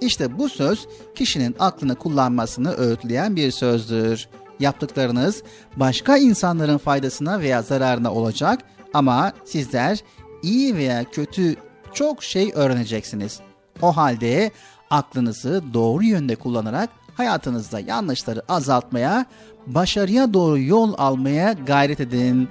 İşte 0.01 0.39
bu 0.39 0.49
söz 0.49 0.89
kişinin 1.15 1.57
aklını 1.59 1.95
kullanmasını 1.95 2.73
öğütleyen 2.77 3.37
bir 3.37 3.51
sözdür. 3.51 4.29
Yaptıklarınız 4.61 5.43
başka 5.77 6.17
insanların 6.17 6.79
faydasına 6.79 7.41
veya 7.41 7.63
zararına 7.63 8.13
olacak 8.13 8.61
ama 8.95 9.33
sizler 9.45 9.99
iyi 10.43 10.77
veya 10.77 11.05
kötü 11.05 11.57
çok 11.95 12.23
şey 12.23 12.53
öğreneceksiniz. 12.55 13.41
O 13.83 13.97
halde 13.97 14.51
aklınızı 14.91 15.63
doğru 15.75 16.05
yönde 16.05 16.37
kullanarak 16.37 16.91
hayatınızda 17.17 17.81
yanlışları 17.81 18.43
azaltmaya, 18.49 19.27
başarıya 19.67 20.35
doğru 20.35 20.59
yol 20.59 20.95
almaya 20.99 21.53
gayret 21.53 22.01
edin. 22.01 22.49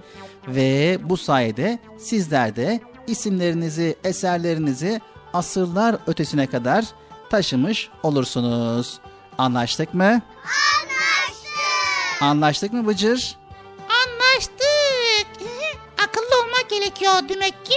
Ve 0.48 0.98
bu 1.04 1.18
sayede 1.18 1.80
sizler 2.00 2.56
de 2.56 2.80
isimlerinizi, 3.08 3.96
eserlerinizi 4.04 5.02
asırlar 5.34 5.96
ötesine 6.08 6.48
kadar 6.48 6.86
taşımış 7.30 7.90
olursunuz. 8.04 9.00
Anlaştık 9.38 9.94
mı? 9.94 10.04
Anlaştık. 10.04 12.22
Anlaştık 12.22 12.74
mı 12.74 12.88
Bıcır? 12.88 13.38
Anlaştık. 13.80 15.28
Akıllı 16.04 16.44
olmak 16.44 16.70
gerekiyor 16.70 17.14
demek 17.30 17.66
ki. 17.66 17.76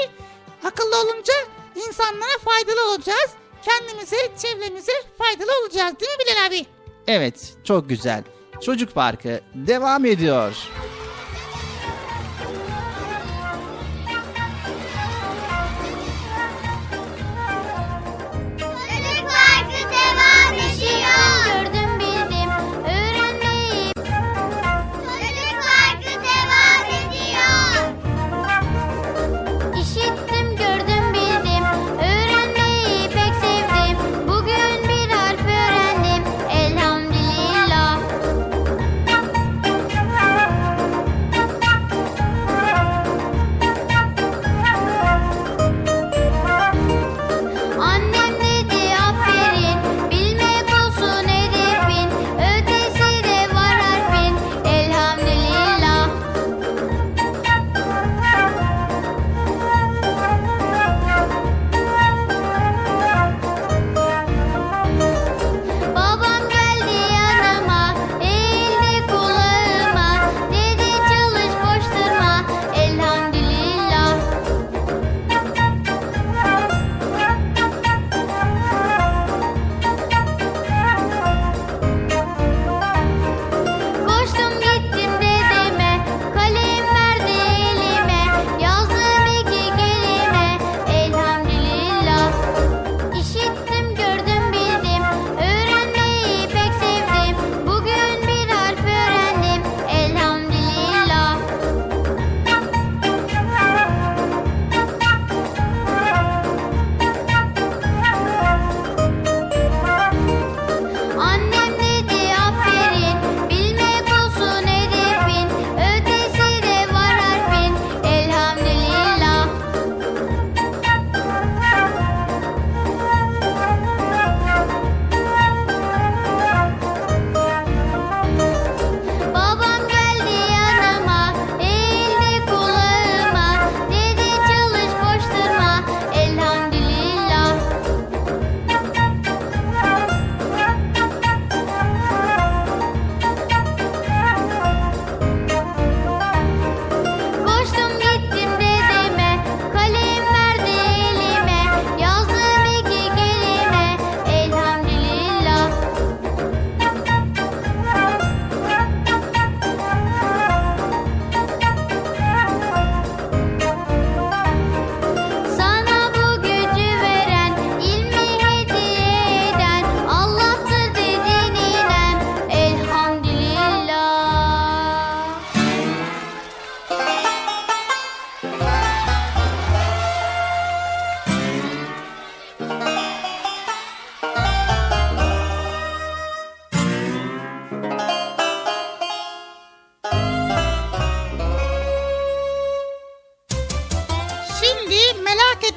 Akıllı 0.65 0.97
olunca 0.97 1.33
insanlara 1.77 2.39
faydalı 2.45 2.91
olacağız. 2.91 3.31
Kendimize, 3.63 4.17
çevremize 4.43 4.93
faydalı 5.19 5.51
olacağız 5.63 5.95
değil 6.01 6.13
mi 6.13 6.25
Bilal 6.27 6.47
abi? 6.47 6.67
Evet, 7.07 7.53
çok 7.65 7.89
güzel. 7.89 8.23
Çocuk 8.61 8.95
Parkı 8.95 9.41
devam 9.55 10.05
ediyor. 10.05 10.57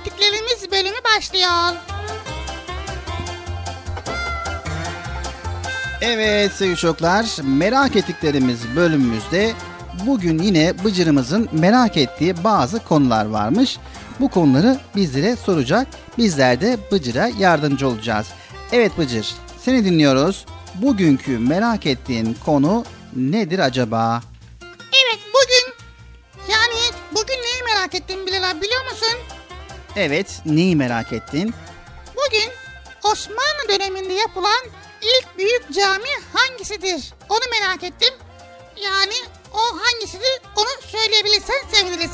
Merak 0.05 0.21
ettiklerimiz 0.21 0.71
bölümü 0.71 0.97
başlıyor. 1.03 1.81
Evet 6.01 6.51
sevgili 6.51 6.77
çocuklar, 6.77 7.25
merak 7.43 7.95
ettiklerimiz 7.95 8.75
bölümümüzde 8.75 9.53
bugün 10.05 10.39
yine 10.39 10.83
Bıcır'ımızın 10.83 11.49
merak 11.51 11.97
ettiği 11.97 12.43
bazı 12.43 12.83
konular 12.83 13.25
varmış. 13.25 13.77
Bu 14.19 14.29
konuları 14.29 14.79
bizlere 14.95 15.35
soracak. 15.35 15.87
Bizler 16.17 16.61
de 16.61 16.77
Bıcır'a 16.91 17.27
yardımcı 17.27 17.87
olacağız. 17.87 18.27
Evet 18.71 18.97
Bıcır, 18.97 19.33
seni 19.59 19.85
dinliyoruz. 19.85 20.45
Bugünkü 20.75 21.39
merak 21.39 21.85
ettiğin 21.85 22.37
konu 22.45 22.85
nedir 23.15 23.59
acaba? 23.59 24.21
Evet 24.71 25.19
bugün 25.33 25.85
yani 26.51 26.79
bugün 27.11 27.35
neyi 27.35 27.63
merak 27.73 27.95
ettim 27.95 28.27
Bilal 28.27 28.51
abi 28.51 28.61
biliyor 28.61 28.85
musun? 28.85 29.34
Evet, 29.95 30.41
neyi 30.45 30.75
merak 30.75 31.13
ettin? 31.13 31.53
Bugün 32.09 32.51
Osmanlı 33.11 33.69
döneminde 33.69 34.13
yapılan 34.13 34.65
ilk 35.01 35.37
büyük 35.37 35.73
cami 35.73 36.09
hangisidir? 36.33 37.13
Onu 37.29 37.39
merak 37.59 37.83
ettim. 37.83 38.13
Yani 38.83 39.13
o 39.53 39.79
hangisidir 39.79 40.41
onu 40.57 40.87
söyleyebilirsen 40.87 41.55
seviniriz. 41.71 42.11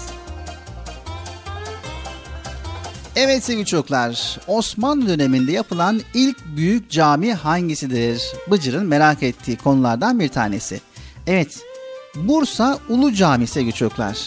Evet 3.16 3.44
sevgili 3.44 3.66
çocuklar, 3.66 4.40
Osmanlı 4.48 5.08
döneminde 5.08 5.52
yapılan 5.52 6.02
ilk 6.14 6.46
büyük 6.46 6.92
cami 6.92 7.34
hangisidir? 7.34 8.24
Bıcır'ın 8.52 8.86
merak 8.86 9.24
ettiği 9.24 9.58
konulardan 9.58 10.20
bir 10.20 10.30
tanesi. 10.30 10.82
Evet, 11.28 11.60
Bursa 12.16 12.80
Ulu 12.90 13.14
Cami 13.14 13.48
sevgili 13.48 13.74
çocuklar. 13.74 14.18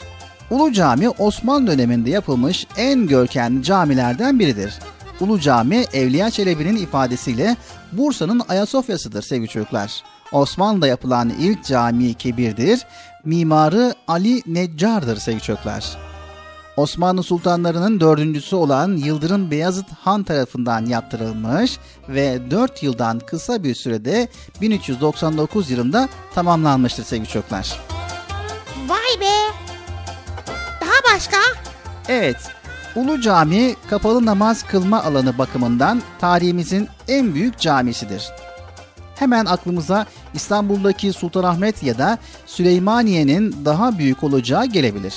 Ulu 0.50 0.72
Cami 0.72 1.08
Osmanlı 1.08 1.66
döneminde 1.66 2.10
yapılmış 2.10 2.66
en 2.76 3.06
görkemli 3.06 3.62
camilerden 3.62 4.38
biridir. 4.38 4.74
Ulu 5.20 5.40
Cami 5.40 5.84
Evliya 5.92 6.30
Çelebi'nin 6.30 6.76
ifadesiyle 6.76 7.56
Bursa'nın 7.92 8.42
Ayasofya'sıdır 8.48 9.22
sevgili 9.22 9.48
çocuklar. 9.48 10.02
Osmanlı'da 10.32 10.86
yapılan 10.86 11.30
ilk 11.30 11.64
cami 11.64 12.14
kebirdir. 12.14 12.80
Mimarı 13.24 13.94
Ali 14.08 14.42
Neccar'dır 14.46 15.16
sevgili 15.16 15.42
çocuklar. 15.42 15.96
Osmanlı 16.76 17.22
sultanlarının 17.22 18.00
dördüncüsü 18.00 18.56
olan 18.56 18.96
Yıldırım 18.96 19.50
Beyazıt 19.50 19.86
Han 20.00 20.22
tarafından 20.22 20.86
yaptırılmış 20.86 21.78
ve 22.08 22.50
4 22.50 22.82
yıldan 22.82 23.18
kısa 23.18 23.64
bir 23.64 23.74
sürede 23.74 24.28
1399 24.60 25.70
yılında 25.70 26.08
tamamlanmıştır 26.34 27.04
sevgili 27.04 27.28
çocuklar. 27.28 27.80
Vay 28.88 29.20
be. 29.20 29.73
Başka? 31.12 31.36
Evet, 32.08 32.36
Ulu 32.96 33.20
Cami 33.20 33.74
kapalı 33.90 34.26
namaz 34.26 34.62
kılma 34.62 35.02
alanı 35.02 35.38
bakımından 35.38 36.02
tarihimizin 36.20 36.88
en 37.08 37.34
büyük 37.34 37.58
camisidir. 37.58 38.30
hemen 39.14 39.44
aklımıza 39.46 40.06
İstanbul'daki 40.34 41.12
Sultanahmet 41.12 41.82
ya 41.82 41.98
da 41.98 42.18
Süleymaniye'nin 42.46 43.56
daha 43.64 43.98
büyük 43.98 44.24
olacağı 44.24 44.66
gelebilir. 44.66 45.14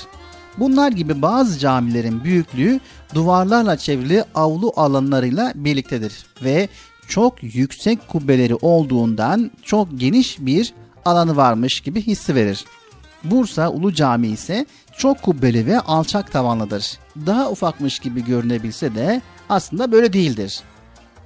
Bunlar 0.58 0.92
gibi 0.92 1.22
bazı 1.22 1.60
camilerin 1.60 2.24
büyüklüğü 2.24 2.80
duvarlarla 3.14 3.78
çevrili 3.78 4.24
avlu 4.36 4.74
alanlarıyla 4.76 5.52
birliktedir 5.56 6.26
ve 6.44 6.70
çok 7.08 7.44
yüksek 7.44 8.08
kubbeleri 8.08 8.56
olduğundan 8.56 9.52
çok 9.64 9.88
geniş 10.00 10.40
bir 10.40 10.74
alanı 11.06 11.36
varmış 11.38 11.82
gibi 11.82 12.02
hissi 12.02 12.36
verir. 12.36 12.66
Bursa 13.24 13.70
Ulu 13.70 13.94
Camii 13.94 14.28
ise 14.32 14.66
çok 14.98 15.22
kubbeli 15.22 15.66
ve 15.66 15.80
alçak 15.80 16.32
tavanlıdır. 16.32 16.98
Daha 17.26 17.52
ufakmış 17.52 18.00
gibi 18.00 18.26
görünebilse 18.26 18.96
de 18.96 19.22
aslında 19.50 19.92
böyle 19.92 20.14
değildir. 20.14 20.60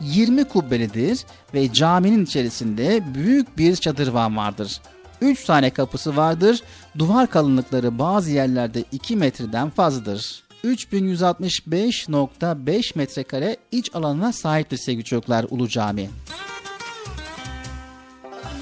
20 0.01 0.43
kubbelidir 0.43 1.19
ve 1.53 1.73
caminin 1.73 2.25
içerisinde 2.25 3.13
büyük 3.13 3.57
bir 3.57 3.75
çadırvan 3.75 4.38
vardır. 4.38 4.81
3 5.21 5.45
tane 5.45 5.69
kapısı 5.69 6.17
vardır. 6.17 6.63
Duvar 6.97 7.29
kalınlıkları 7.29 7.99
bazı 7.99 8.31
yerlerde 8.31 8.84
2 8.91 9.15
metreden 9.15 9.69
fazladır. 9.69 10.43
3165.5 10.63 12.97
metrekare 12.97 13.57
iç 13.71 13.95
alanına 13.95 14.34
sahiptir 14.34 14.77
sevgili 14.77 15.03
çocuklar 15.03 15.45
Ulu 15.49 15.69
Cami. 15.69 16.10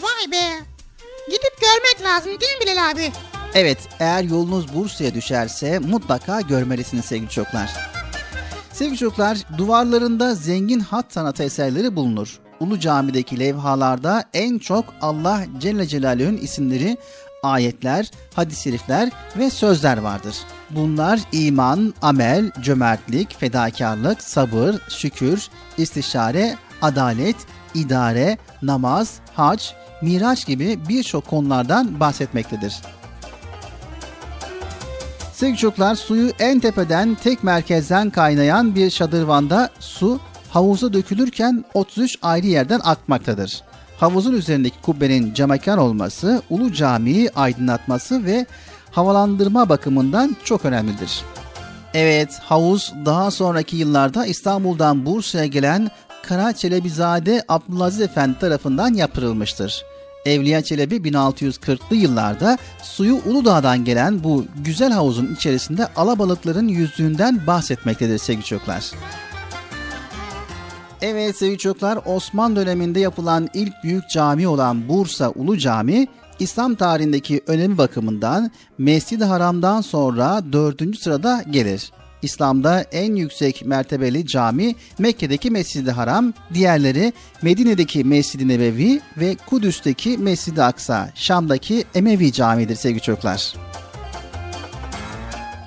Vay 0.02 0.32
be. 0.32 0.44
Gidip 1.28 1.62
görmek 1.62 2.02
lazım 2.04 2.32
değil 2.32 2.58
mi 2.60 2.62
Bilal 2.62 2.92
abi? 2.92 3.12
Evet 3.56 3.78
eğer 4.00 4.24
yolunuz 4.24 4.76
Bursa'ya 4.76 5.14
düşerse 5.14 5.80
mutlaka 5.80 6.42
görmelisiniz 6.42 7.06
sevgili 7.06 7.30
çocuklar. 7.30 7.70
Sevgili 8.74 8.98
çocuklar 8.98 9.38
duvarlarında 9.58 10.36
zengin 10.36 10.80
hat 10.80 11.06
sanatı 11.10 11.44
eserleri 11.44 11.96
bulunur. 11.96 12.40
Ulu 12.60 12.80
Cami'deki 12.80 13.40
levhalarda 13.40 14.24
en 14.34 14.58
çok 14.58 14.86
Allah 15.02 15.42
Celle 15.60 15.88
Celaluhu'nun 15.88 16.38
isimleri, 16.38 16.98
ayetler, 17.44 18.12
hadis-i 18.34 18.62
şerifler 18.62 19.10
ve 19.38 19.50
sözler 19.50 19.98
vardır. 19.98 20.36
Bunlar 20.70 21.20
iman, 21.32 21.94
amel, 22.02 22.52
cömertlik, 22.62 23.40
fedakarlık, 23.40 24.24
sabır, 24.24 24.76
şükür, 24.90 25.48
istişare, 25.78 26.56
adalet, 26.82 27.36
idare, 27.74 28.38
namaz, 28.62 29.14
hac, 29.34 29.64
miraç 30.02 30.46
gibi 30.46 30.80
birçok 30.90 31.28
konulardan 31.28 32.00
bahsetmektedir. 32.00 32.74
Sevgili 35.40 35.58
çocuklar 35.58 35.96
suyu 35.96 36.32
en 36.40 36.60
tepeden 36.60 37.16
tek 37.16 37.44
merkezden 37.44 38.10
kaynayan 38.10 38.76
bir 38.76 38.90
şadırvanda 38.90 39.70
su 39.80 40.20
havuza 40.50 40.94
dökülürken 40.94 41.66
33 41.74 42.18
ayrı 42.22 42.48
yerden 42.48 42.82
akmaktadır. 42.84 43.62
Havuzun 43.98 44.34
üzerindeki 44.34 44.82
kubbenin 44.82 45.34
camekan 45.34 45.80
olması, 45.80 46.42
Ulu 46.50 46.74
Camii'yi 46.74 47.32
aydınlatması 47.32 48.26
ve 48.26 48.46
havalandırma 48.92 49.70
bakımından 49.70 50.36
çok 50.44 50.66
önemlidir. 50.66 51.22
Evet, 51.94 52.40
havuz 52.40 52.94
daha 53.06 53.32
sonraki 53.32 53.76
yıllarda 53.76 54.26
İstanbul'dan 54.26 55.06
Bursa'ya 55.06 55.46
gelen 55.46 55.90
Kara 56.24 56.54
Çelebizade 56.54 57.44
Abdülaziz 57.48 58.02
Efendi 58.02 58.40
tarafından 58.40 58.94
yaptırılmıştır. 58.94 59.89
Evliya 60.26 60.62
Çelebi 60.62 60.96
1640'lı 60.96 61.96
yıllarda 61.96 62.58
suyu 62.84 63.20
Uludağ'dan 63.26 63.86
gelen 63.86 64.24
bu 64.24 64.46
güzel 64.66 64.92
havuzun 64.92 65.34
içerisinde 65.36 65.88
alabalıkların 65.88 66.68
yüzdüğünden 66.68 67.48
bahsetmektedir 67.48 68.18
sevgili 68.18 68.46
çocuklar. 68.46 68.92
Evet 71.02 71.38
sevgili 71.38 71.58
çocuklar 71.58 72.00
Osmanlı 72.06 72.56
döneminde 72.56 73.00
yapılan 73.00 73.50
ilk 73.54 73.74
büyük 73.84 74.10
cami 74.10 74.48
olan 74.48 74.90
Bursa 74.90 75.30
Ulu 75.30 75.58
Cami 75.58 76.08
İslam 76.40 76.76
tarihindeki 76.76 77.42
önemi 77.48 77.78
bakımından 77.78 78.52
Mescid-i 78.78 79.24
Haram'dan 79.24 79.82
sonra 79.82 80.44
dördüncü 80.54 81.00
sırada 81.00 81.44
gelir. 81.50 81.92
İslam'da 82.22 82.82
en 82.82 83.16
yüksek 83.16 83.66
mertebeli 83.66 84.28
cami 84.28 84.76
Mekke'deki 85.00 85.52
Mescid-i 85.52 85.92
Haram, 85.92 86.34
diğerleri 86.54 87.14
Medine'deki 87.42 88.04
Mescid-i 88.04 88.48
Nebevi 88.48 89.02
ve 89.18 89.36
Kudüs'teki 89.46 90.18
Mescid-i 90.18 90.64
Aksa, 90.64 91.10
Şam'daki 91.16 91.84
Emevi 91.96 92.34
Camii'dir 92.34 92.76
sevgili 92.76 93.02
çocuklar. 93.02 93.54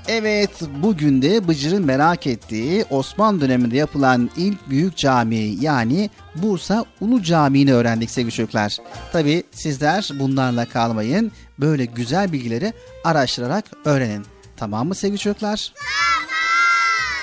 Evet, 0.08 0.50
bugün 0.82 1.22
de 1.22 1.48
Bıcır'ın 1.48 1.84
merak 1.84 2.26
ettiği 2.26 2.84
Osmanlı 2.90 3.40
döneminde 3.40 3.76
yapılan 3.76 4.30
ilk 4.36 4.70
büyük 4.70 4.96
cami 4.96 5.36
yani 5.36 6.10
Bursa 6.34 6.84
Ulu 7.00 7.22
Camii'ni 7.22 7.74
öğrendik 7.74 8.10
sevgili 8.10 8.32
çocuklar. 8.32 8.76
Tabi 9.12 9.42
sizler 9.52 10.10
bunlarla 10.18 10.64
kalmayın, 10.64 11.32
böyle 11.58 11.84
güzel 11.84 12.32
bilgileri 12.32 12.72
araştırarak 13.04 13.64
öğrenin. 13.84 14.31
Tamam 14.62 14.88
mı 14.88 14.94
sevgili 14.94 15.18
çocuklar? 15.18 15.72
Tamam. 15.74 16.28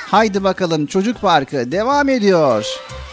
Haydi 0.07 0.43
bakalım 0.43 0.85
Çocuk 0.85 1.21
Parkı 1.21 1.71
devam 1.71 2.09
ediyor. 2.09 2.65
sonunda 2.65 3.09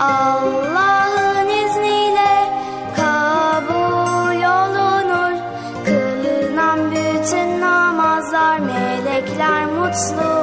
Allah'ın 0.00 1.48
izniyle 1.48 2.48
kabul 2.96 4.42
olunur. 4.58 5.38
Kılınan 5.84 6.90
bütün 6.90 7.60
namazlar 7.60 8.58
melekler 8.58 9.66
mutlu 9.66 10.39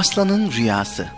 Aslanın 0.00 0.52
Rüyası 0.52 1.08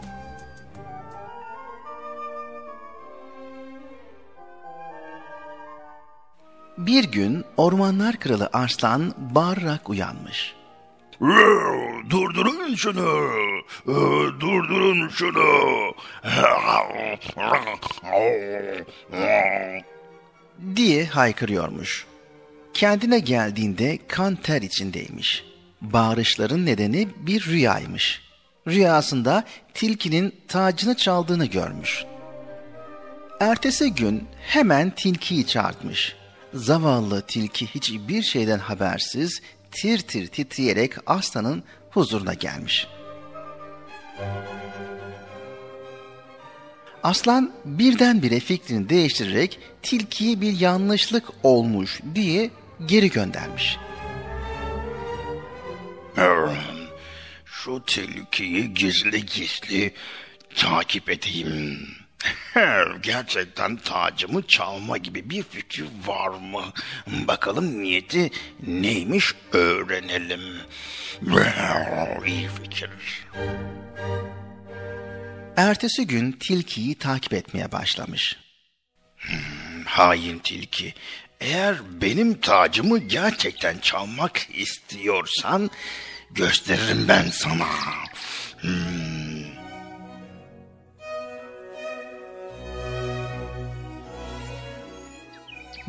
Bir 6.78 7.04
gün 7.04 7.44
ormanlar 7.56 8.16
kralı 8.16 8.50
Arslan 8.52 9.14
bağırarak 9.18 9.90
uyanmış. 9.90 10.54
Durdurun 12.10 12.74
şunu. 12.74 13.30
Durdurun 14.40 15.08
şunu. 15.08 15.92
diye 20.76 21.06
haykırıyormuş. 21.06 22.06
Kendine 22.74 23.18
geldiğinde 23.18 23.98
kan 24.08 24.36
ter 24.36 24.62
içindeymiş. 24.62 25.44
Bağırışların 25.80 26.66
nedeni 26.66 27.08
bir 27.16 27.46
rüyaymış. 27.46 28.31
Rüyasında 28.68 29.44
tilkinin 29.74 30.34
tacını 30.48 30.96
çaldığını 30.96 31.44
görmüş. 31.44 32.04
Ertesi 33.40 33.94
gün 33.94 34.28
hemen 34.40 34.90
tilkiyi 34.90 35.46
çağırtmış. 35.46 36.16
Zavallı 36.54 37.22
tilki 37.22 37.66
hiçbir 37.66 38.22
şeyden 38.22 38.58
habersiz 38.58 39.42
tir 39.70 39.98
tir 39.98 40.26
titreyerek 40.26 40.92
aslanın 41.06 41.62
huzuruna 41.90 42.34
gelmiş. 42.34 42.88
Aslan 47.02 47.52
birdenbire 47.64 48.40
fikrini 48.40 48.88
değiştirerek 48.88 49.58
tilkiye 49.82 50.40
bir 50.40 50.60
yanlışlık 50.60 51.24
olmuş 51.42 52.00
diye 52.14 52.50
geri 52.86 53.10
göndermiş. 53.10 53.78
Şu 57.64 57.82
tilkiyi 57.86 58.74
gizli 58.74 59.26
gizli 59.26 59.94
takip 60.54 61.10
edeyim. 61.10 61.88
Gerçekten 63.02 63.76
tacımı 63.76 64.46
çalma 64.46 64.96
gibi 64.96 65.30
bir 65.30 65.42
fikri 65.42 65.84
var 66.06 66.28
mı? 66.28 66.62
Bakalım 67.06 67.82
niyeti 67.82 68.30
neymiş 68.66 69.34
öğrenelim. 69.52 70.40
İyi 72.26 72.48
fikir. 72.62 72.90
Ertesi 75.56 76.06
gün 76.06 76.32
tilkiyi 76.32 76.94
takip 76.94 77.32
etmeye 77.32 77.72
başlamış. 77.72 78.36
Hain 79.84 80.38
tilki. 80.38 80.94
Eğer 81.40 81.76
benim 82.00 82.40
tacımı 82.40 82.98
gerçekten 82.98 83.78
çalmak 83.78 84.48
istiyorsan 84.54 85.70
gösteririm 86.34 87.08
ben 87.08 87.30
sana. 87.30 87.66
Hmm. 88.60 89.22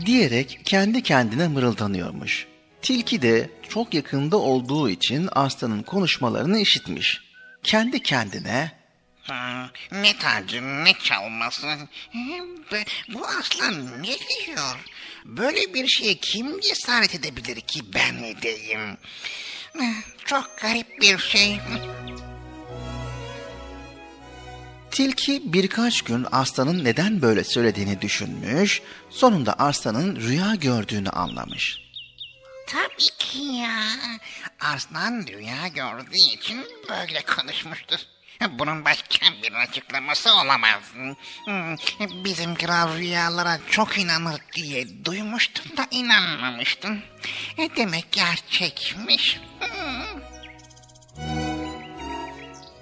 diyerek 0.06 0.60
kendi 0.66 1.04
kendine 1.04 1.48
mırıldanıyormuş. 1.48 2.48
Tilki 2.82 3.22
de 3.22 3.50
çok 3.70 3.94
yakında 3.94 4.38
olduğu 4.38 4.89
için 4.89 5.30
aslanın 5.32 5.84
konuşmalarını 5.84 6.60
işitmiş. 6.60 7.22
Kendi 7.64 8.04
kendine 8.04 8.72
ne 9.91 10.18
tacı 10.20 10.62
ne 10.84 10.94
çalması. 10.94 11.68
Bu 13.14 13.28
aslan 13.28 14.04
ne 14.04 14.08
diyor? 14.08 14.78
Böyle 15.26 15.74
bir 15.74 15.88
şeye 15.88 16.16
kim 16.16 16.60
cesaret 16.60 17.16
edebilir 17.16 17.62
ki 17.62 17.82
ben 17.94 18.24
edeyim? 18.24 18.98
Çok 20.26 20.57
garip 20.61 21.01
bir 21.01 21.17
şey. 21.17 21.59
Tilki 24.91 25.53
birkaç 25.53 26.01
gün 26.01 26.26
aslanın 26.32 26.84
neden 26.84 27.21
böyle 27.21 27.43
söylediğini 27.43 28.01
düşünmüş, 28.01 28.82
sonunda 29.09 29.53
aslanın 29.53 30.15
rüya 30.15 30.55
gördüğünü 30.55 31.09
anlamış. 31.09 31.84
Tabii 32.67 33.17
ki 33.19 33.39
ya. 33.39 33.80
Aslan 34.59 35.26
rüya 35.28 35.67
gördüğü 35.67 36.36
için 36.36 36.65
böyle 36.89 37.21
konuşmuştur. 37.21 37.99
Bunun 38.51 38.86
başka 38.86 39.25
bir 39.43 39.53
açıklaması 39.53 40.34
olamaz. 40.34 40.81
Hmm, 41.45 41.75
Bizim 42.23 42.55
kral 42.55 42.97
rüyalara 42.97 43.59
çok 43.69 43.97
inanır 43.97 44.41
diye 44.55 45.05
duymuştum 45.05 45.77
da 45.77 45.88
inanmamıştım. 45.91 47.01
E, 47.57 47.75
Demek 47.75 48.11
gerçekmiş. 48.11 49.39
Hmm. 49.59 50.21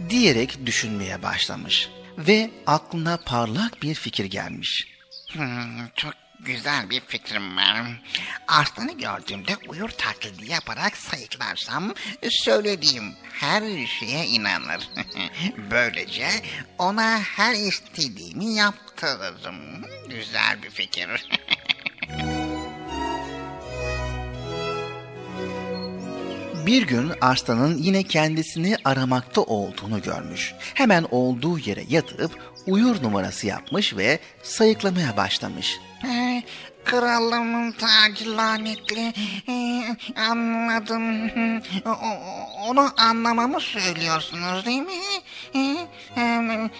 Diyerek 0.09 0.65
düşünmeye 0.65 1.23
başlamış 1.23 1.89
ve 2.17 2.49
aklına 2.67 3.17
parlak 3.25 3.81
bir 3.83 3.95
fikir 3.95 4.25
gelmiş. 4.25 4.87
Hmm, 5.33 5.87
çok 5.95 6.13
güzel 6.45 6.89
bir 6.89 6.99
fikrim 6.99 7.57
var. 7.57 8.01
Arslanı 8.47 8.97
gördüğümde 8.97 9.57
uyur 9.67 9.89
taklidi 9.89 10.51
yaparak 10.51 10.97
sayıklarsam 10.97 11.93
söylediğim 12.29 13.13
her 13.33 13.87
şeye 13.87 14.25
inanır. 14.25 14.89
Böylece 15.71 16.29
ona 16.77 17.19
her 17.19 17.53
istediğimi 17.53 18.53
yaptırırım. 18.53 19.85
Güzel 20.09 20.63
bir 20.63 20.69
fikir. 20.69 21.09
Bir 26.65 26.87
gün 26.87 27.11
Arslan'ın 27.21 27.77
yine 27.77 28.03
kendisini 28.03 28.77
aramakta 28.85 29.41
olduğunu 29.41 30.01
görmüş. 30.01 30.53
Hemen 30.73 31.05
olduğu 31.11 31.59
yere 31.59 31.83
yatıp 31.89 32.31
uyur 32.67 33.03
numarası 33.03 33.47
yapmış 33.47 33.97
ve 33.97 34.19
sayıklamaya 34.43 35.17
başlamış. 35.17 35.79
Ee, 36.05 36.43
Krallığımın 36.85 37.71
tacı 37.71 38.37
lanetli. 38.37 39.13
Ee, 39.49 39.83
anladım. 40.29 41.31
O- 41.85 42.67
onu 42.67 42.93
anlamamı 42.97 43.61
söylüyorsunuz 43.61 44.65
değil 44.65 44.81
mi? 44.81 44.91
Ee, 45.55 45.77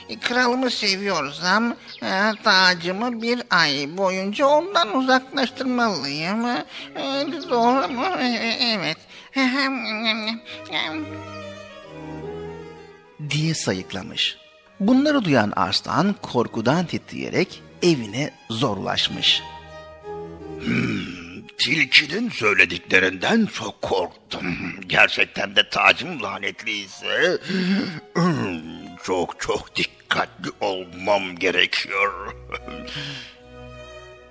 e, 0.10 0.20
kralımı 0.20 0.72
seviyorsam 0.72 1.76
e, 2.04 2.32
tacımı 2.44 3.22
bir 3.22 3.42
ay 3.50 3.90
boyunca 3.98 4.46
ondan 4.46 4.98
uzaklaştırmalıyım. 4.98 6.46
Ee, 6.46 6.62
doğru 7.50 7.88
mu? 7.88 8.06
Ee, 8.20 8.58
evet. 8.62 8.98
diye 13.30 13.54
sayıklamış. 13.54 14.41
Bunları 14.82 15.26
duyan 15.26 15.54
Arslan 15.56 16.16
korkudan 16.22 16.86
titreyerek 16.86 17.62
evine 17.82 18.32
zorlaşmış. 18.50 19.44
Tilkinin 21.58 22.30
söylediklerinden 22.30 23.46
çok 23.46 23.82
korktum. 23.82 24.74
Gerçekten 24.88 25.56
de 25.56 25.70
tacım 25.70 26.24
lanetliyse 26.24 27.38
hmm, 28.14 28.96
çok 29.04 29.40
çok 29.40 29.76
dikkatli 29.76 30.52
olmam 30.62 31.36
gerekiyor. 31.36 32.36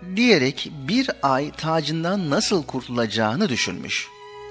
diyerek 0.17 0.71
bir 0.89 1.11
ay 1.23 1.51
tacından 1.51 2.31
nasıl 2.31 2.67
kurtulacağını 2.67 3.49
düşünmüş. 3.49 4.07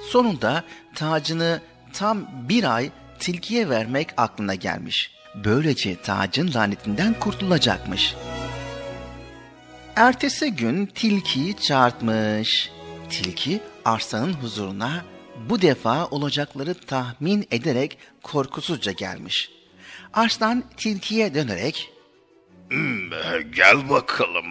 Sonunda 0.10 0.64
tacını 0.96 1.62
tam 1.94 2.28
bir 2.50 2.76
ay 2.76 2.90
tilkiye 3.20 3.70
vermek 3.70 4.10
aklına 4.18 4.56
gelmiş. 4.56 5.19
Böylece 5.36 6.02
tacın 6.02 6.54
lanetinden 6.54 7.14
kurtulacakmış. 7.20 8.16
Ertesi 9.96 10.56
gün 10.56 10.86
tilkiyi 10.86 11.58
çağırtmış. 11.58 12.72
Tilki 13.10 13.62
arslanın 13.86 14.34
huzuruna 14.34 15.06
bu 15.50 15.62
defa 15.62 16.06
olacakları 16.06 16.74
tahmin 16.74 17.48
ederek 17.52 17.98
korkusuzca 18.24 18.92
gelmiş. 18.92 19.52
Arslan 20.14 20.64
tilkiye 20.78 21.34
dönerek 21.36 21.92
Hmm, 22.70 23.10
gel 23.56 23.90
bakalım. 23.90 24.46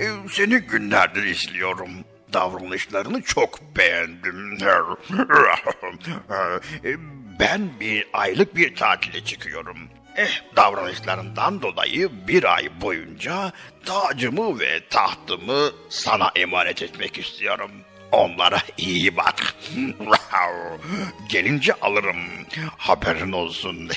Ee, 0.00 0.08
Seni 0.30 0.58
günlerdir 0.58 1.22
izliyorum. 1.22 1.90
Davranışlarını 2.32 3.22
çok 3.22 3.76
beğendim. 3.76 4.58
Ee, 6.84 6.96
Ben 7.40 7.70
bir 7.80 8.06
aylık 8.12 8.56
bir 8.56 8.74
tatile 8.74 9.24
çıkıyorum. 9.24 9.78
Eh, 10.16 10.42
davranışlarından 10.56 11.62
dolayı 11.62 12.10
bir 12.28 12.54
ay 12.54 12.80
boyunca 12.80 13.52
tacımı 13.84 14.60
ve 14.60 14.88
tahtımı 14.90 15.70
sana 15.88 16.30
emanet 16.36 16.82
etmek 16.82 17.18
istiyorum. 17.18 17.70
Onlara 18.12 18.58
iyi 18.78 19.16
bak. 19.16 19.54
Gelince 21.28 21.74
alırım. 21.74 22.16
Haberin 22.76 23.32
olsun. 23.32 23.88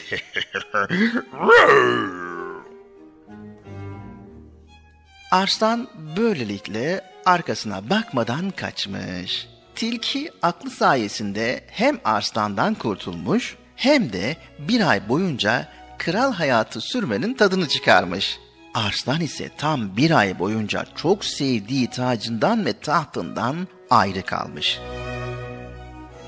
Arslan 5.31 5.89
böylelikle 6.17 7.01
arkasına 7.25 7.89
bakmadan 7.89 8.51
kaçmış. 8.51 9.47
Tilki 9.75 10.31
aklı 10.41 10.69
sayesinde 10.69 11.63
hem 11.67 11.99
arslandan 12.03 12.73
kurtulmuş 12.73 13.55
hem 13.75 14.13
de 14.13 14.37
bir 14.59 14.89
ay 14.89 15.09
boyunca 15.09 15.67
kral 15.99 16.33
hayatı 16.33 16.81
sürmenin 16.81 17.33
tadını 17.33 17.67
çıkarmış. 17.67 18.39
Arslan 18.73 19.21
ise 19.21 19.49
tam 19.57 19.97
bir 19.97 20.11
ay 20.11 20.39
boyunca 20.39 20.85
çok 20.95 21.25
sevdiği 21.25 21.89
tacından 21.89 22.65
ve 22.65 22.73
tahtından 22.73 23.67
ayrı 23.89 24.21
kalmış. 24.21 24.79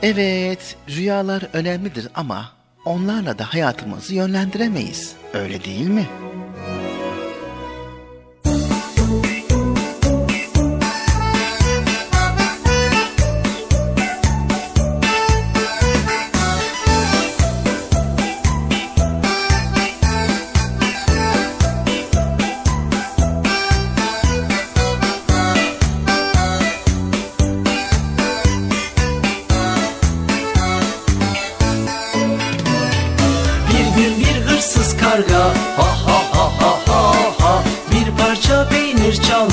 Evet, 0.01 0.77
rüyalar 0.89 1.47
önemlidir 1.53 2.07
ama 2.15 2.51
onlarla 2.85 3.39
da 3.39 3.53
hayatımızı 3.53 4.15
yönlendiremeyiz. 4.15 5.15
Öyle 5.33 5.63
değil 5.63 5.87
mi? 5.87 6.07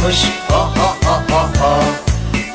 Çalmış 0.08 0.22
ha 0.48 0.58
ha 0.58 0.94
ha 1.04 1.22
ha 1.30 1.48
ha 1.60 1.80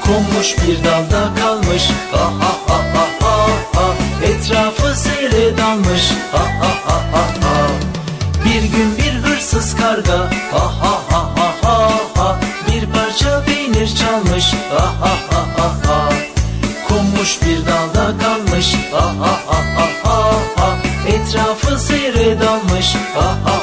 Konmuş 0.06 0.56
bir 0.58 0.84
dalda 0.84 1.36
kalmış 1.40 1.90
ha 2.12 2.24
ha 2.40 2.52
ha 2.68 2.78
ha 2.94 3.08
ha 3.22 3.48
ha 3.74 3.94
Etrafı 4.24 5.00
seyre 5.00 5.58
dalmış 5.58 6.10
ha 6.32 6.40
ha 6.62 6.72
ha 6.86 7.02
ha 7.12 7.26
ha 7.44 7.68
Bir 8.46 8.64
gün 8.64 8.98
bir 8.98 9.30
hırsız 9.30 9.76
karga 9.76 10.18
ha 10.52 10.72
ha 10.82 11.00
ha 11.10 11.30
ha 11.36 11.54
ha 11.64 11.90
ha 12.16 12.40
Bir 12.68 12.86
parça 12.86 13.44
peynir 13.46 13.96
çalmış 13.96 14.54
ha 14.54 14.86
ha 15.02 15.12
ha 15.32 15.46
ha 15.58 15.70
ha 15.88 16.10
Konmuş 16.88 17.40
bir 17.42 17.66
dalda 17.66 18.18
kalmış 18.18 18.76
ha 18.92 19.06
ha 19.20 19.40
ha 19.48 19.88
ha 20.04 20.32
ha 20.56 20.78
Etrafı 21.08 21.80
seyre 21.80 22.40
dalmış 22.40 22.96
ha 23.16 23.38
ha 23.46 23.63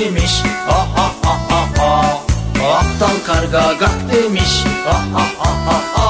demiş. 0.00 0.42
Ah 0.68 0.86
ah 0.96 1.12
ah 1.24 1.40
ah 1.50 1.68
ah 1.80 2.16
Aptal 2.80 3.16
karga 3.26 3.72
gak 3.80 3.96
demiş. 4.12 4.64
Ah 4.88 5.04
ah 5.14 5.30
ah 5.40 5.68
ah 5.68 5.84
ah 5.96 6.09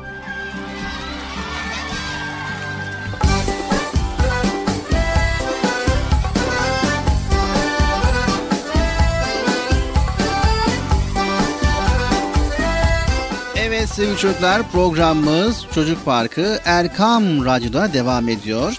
Sevgili 13.91 14.17
çocuklar 14.17 14.71
programımız 14.71 15.65
Çocuk 15.75 16.05
Parkı 16.05 16.59
Erkam 16.65 17.45
Radyo'da 17.45 17.93
devam 17.93 18.29
ediyor. 18.29 18.77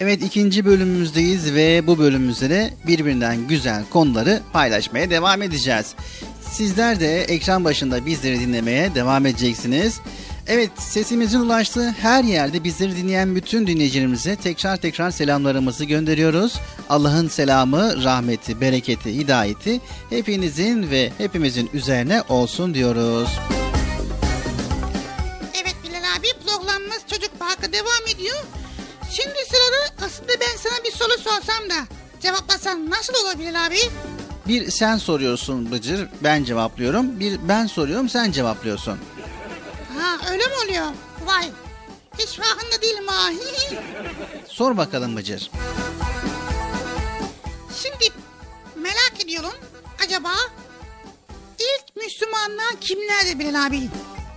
Evet 0.00 0.22
ikinci 0.22 0.64
bölümümüzdeyiz 0.64 1.54
ve 1.54 1.86
bu 1.86 1.98
bölümümüzde 1.98 2.50
de 2.50 2.70
birbirinden 2.86 3.48
güzel 3.48 3.84
konuları 3.90 4.40
paylaşmaya 4.52 5.10
devam 5.10 5.42
edeceğiz. 5.42 5.94
Sizler 6.40 7.00
de 7.00 7.22
ekran 7.22 7.64
başında 7.64 8.06
bizleri 8.06 8.40
dinlemeye 8.40 8.94
devam 8.94 9.26
edeceksiniz. 9.26 10.00
Evet 10.46 10.70
sesimizin 10.76 11.40
ulaştığı 11.40 11.90
her 11.90 12.24
yerde 12.24 12.64
bizleri 12.64 12.96
dinleyen 12.96 13.34
bütün 13.34 13.66
dinleyicilerimize 13.66 14.36
tekrar 14.36 14.76
tekrar 14.76 15.10
selamlarımızı 15.10 15.84
gönderiyoruz. 15.84 16.60
Allah'ın 16.88 17.28
selamı, 17.28 18.04
rahmeti, 18.04 18.60
bereketi, 18.60 19.14
hidayeti 19.14 19.80
hepinizin 20.10 20.90
ve 20.90 21.12
hepimizin 21.18 21.70
üzerine 21.74 22.22
olsun 22.28 22.74
diyoruz. 22.74 23.28
Evet 23.28 23.79
Devam 27.72 28.06
ediyor. 28.14 28.36
Şimdi 29.10 29.34
sırada 29.48 30.06
aslında 30.06 30.32
ben 30.40 30.56
sana 30.56 30.84
bir 30.84 30.90
soru 30.92 31.18
sorsam 31.18 31.70
da 31.70 31.74
cevaplasan 32.20 32.90
nasıl 32.90 33.14
olur 33.14 33.38
Bilal 33.38 33.66
abi? 33.66 33.78
Bir 34.48 34.70
sen 34.70 34.96
soruyorsun 34.96 35.72
Bıcır, 35.72 36.08
ben 36.22 36.44
cevaplıyorum. 36.44 37.20
Bir 37.20 37.48
ben 37.48 37.66
soruyorum, 37.66 38.08
sen 38.08 38.32
cevaplıyorsun. 38.32 38.98
Ha 39.98 40.30
öyle 40.32 40.46
mi 40.46 40.52
oluyor? 40.64 40.86
Vay 41.24 41.48
hiç 42.18 42.28
farkında 42.38 42.82
değilim 42.82 43.06
ha. 43.06 43.30
Sor 44.48 44.76
bakalım 44.76 45.16
Bıcır. 45.16 45.50
Şimdi 47.82 48.12
merak 48.76 49.24
ediyorum 49.24 49.54
acaba 50.04 50.32
ilk 51.58 51.96
Müslümanlar 51.96 52.80
kimlerdi 52.80 53.38
Bilal 53.38 53.66
abi? 53.66 53.80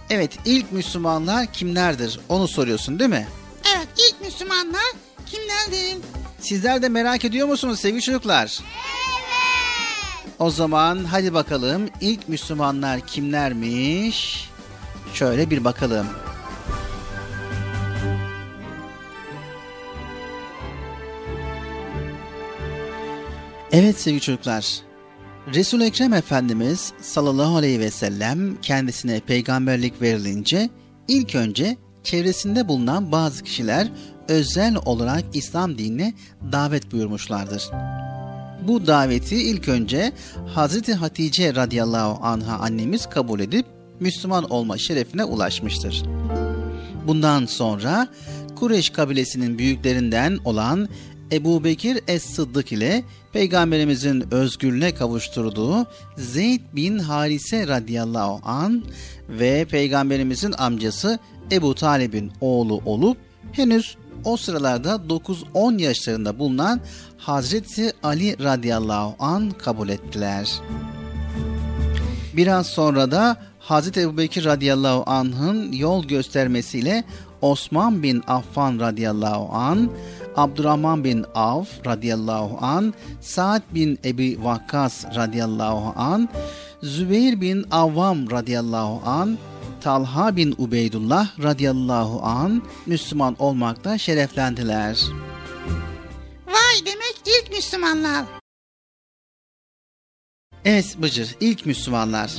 Evet, 0.09 0.31
ilk 0.45 0.71
Müslümanlar 0.71 1.45
kimlerdir? 1.53 2.19
Onu 2.29 2.47
soruyorsun 2.47 2.99
değil 2.99 3.09
mi? 3.09 3.27
Evet 3.75 3.87
ilk 3.97 4.21
Müslümanlar 4.21 4.91
kimlerdi? 5.25 5.97
Sizler 6.39 6.81
de 6.81 6.89
merak 6.89 7.25
ediyor 7.25 7.47
musunuz 7.47 7.79
sevgili 7.79 8.01
çocuklar? 8.01 8.59
Evet. 8.59 10.33
O 10.39 10.49
zaman 10.49 11.03
hadi 11.03 11.33
bakalım 11.33 11.89
ilk 12.01 12.29
Müslümanlar 12.29 12.99
kimlermiş? 12.99 14.49
Şöyle 15.13 15.49
bir 15.49 15.63
bakalım. 15.63 16.07
Evet 23.71 23.99
sevgili 24.01 24.21
çocuklar. 24.21 24.81
Resul 25.47 25.81
Ekrem 25.81 26.13
Efendimiz 26.13 26.93
sallallahu 27.01 27.55
aleyhi 27.55 27.79
ve 27.79 27.91
sellem 27.91 28.61
kendisine 28.61 29.19
peygamberlik 29.19 30.01
verilince 30.01 30.69
ilk 31.07 31.35
önce 31.35 31.77
çevresinde 32.03 32.67
bulunan 32.67 33.11
bazı 33.11 33.43
kişiler 33.43 33.87
özel 34.27 34.75
olarak 34.85 35.23
İslam 35.33 35.77
dinine 35.77 36.13
davet 36.51 36.91
buyurmuşlardır. 36.91 37.69
Bu 38.67 38.87
daveti 38.87 39.35
ilk 39.35 39.69
önce 39.69 40.13
Hazreti 40.47 40.93
Hatice 40.93 41.55
radıyallahu 41.55 42.25
anha 42.25 42.57
annemiz 42.57 43.09
kabul 43.09 43.39
edip 43.39 43.65
Müslüman 43.99 44.51
olma 44.51 44.77
şerefine 44.77 45.23
ulaşmıştır. 45.23 46.03
Bundan 47.07 47.45
sonra 47.45 48.07
Kureyş 48.55 48.89
kabilesinin 48.89 49.57
büyüklerinden 49.57 50.39
olan 50.45 50.89
Ebu 51.31 51.63
Bekir 51.63 51.99
Es-Sıddık 52.07 52.71
ile 52.71 53.03
Peygamberimizin 53.33 54.33
özgürlüğüne 54.33 54.93
kavuşturduğu 54.93 55.87
Zeyd 56.17 56.61
bin 56.75 56.99
Harise 56.99 57.67
radıyallahu 57.67 58.39
an 58.43 58.83
ve 59.29 59.65
Peygamberimizin 59.65 60.51
amcası 60.51 61.19
Ebu 61.51 61.75
Talib'in 61.75 62.31
oğlu 62.41 62.81
olup 62.85 63.17
henüz 63.51 63.97
o 64.25 64.37
sıralarda 64.37 65.01
9-10 65.53 65.81
yaşlarında 65.81 66.39
bulunan 66.39 66.81
Hazreti 67.17 67.91
Ali 68.03 68.43
radıyallahu 68.43 69.15
an 69.19 69.51
kabul 69.51 69.89
ettiler. 69.89 70.49
Biraz 72.33 72.67
sonra 72.67 73.11
da 73.11 73.37
Hazreti 73.59 73.99
Ebubekir 73.99 74.45
radıyallahu 74.45 75.03
anh'ın 75.11 75.71
yol 75.71 76.05
göstermesiyle 76.05 77.03
Osman 77.41 78.03
bin 78.03 78.23
Affan 78.27 78.79
radıyallahu 78.79 79.55
an, 79.55 79.89
Abdurrahman 80.35 81.03
bin 81.03 81.25
Avf 81.35 81.85
radıyallahu 81.85 82.65
an, 82.65 82.93
Sa'd 83.21 83.61
bin 83.75 83.99
Ebi 84.05 84.43
Vakkas 84.43 85.05
radıyallahu 85.15 86.01
an, 86.01 86.29
Zübeyir 86.83 87.41
bin 87.41 87.65
Avvam 87.71 88.31
radıyallahu 88.31 89.09
an, 89.09 89.37
Talha 89.81 90.35
bin 90.35 90.55
Ubeydullah 90.57 91.43
radıyallahu 91.43 92.21
an 92.23 92.61
Müslüman 92.85 93.35
olmakta 93.39 93.97
şereflendiler. 93.97 94.99
Vay 96.47 96.85
demek 96.85 97.15
ilk 97.25 97.51
Müslümanlar. 97.51 98.25
Evet 100.65 100.97
Bıcır, 101.01 101.35
ilk 101.39 101.65
Müslümanlar. 101.65 102.31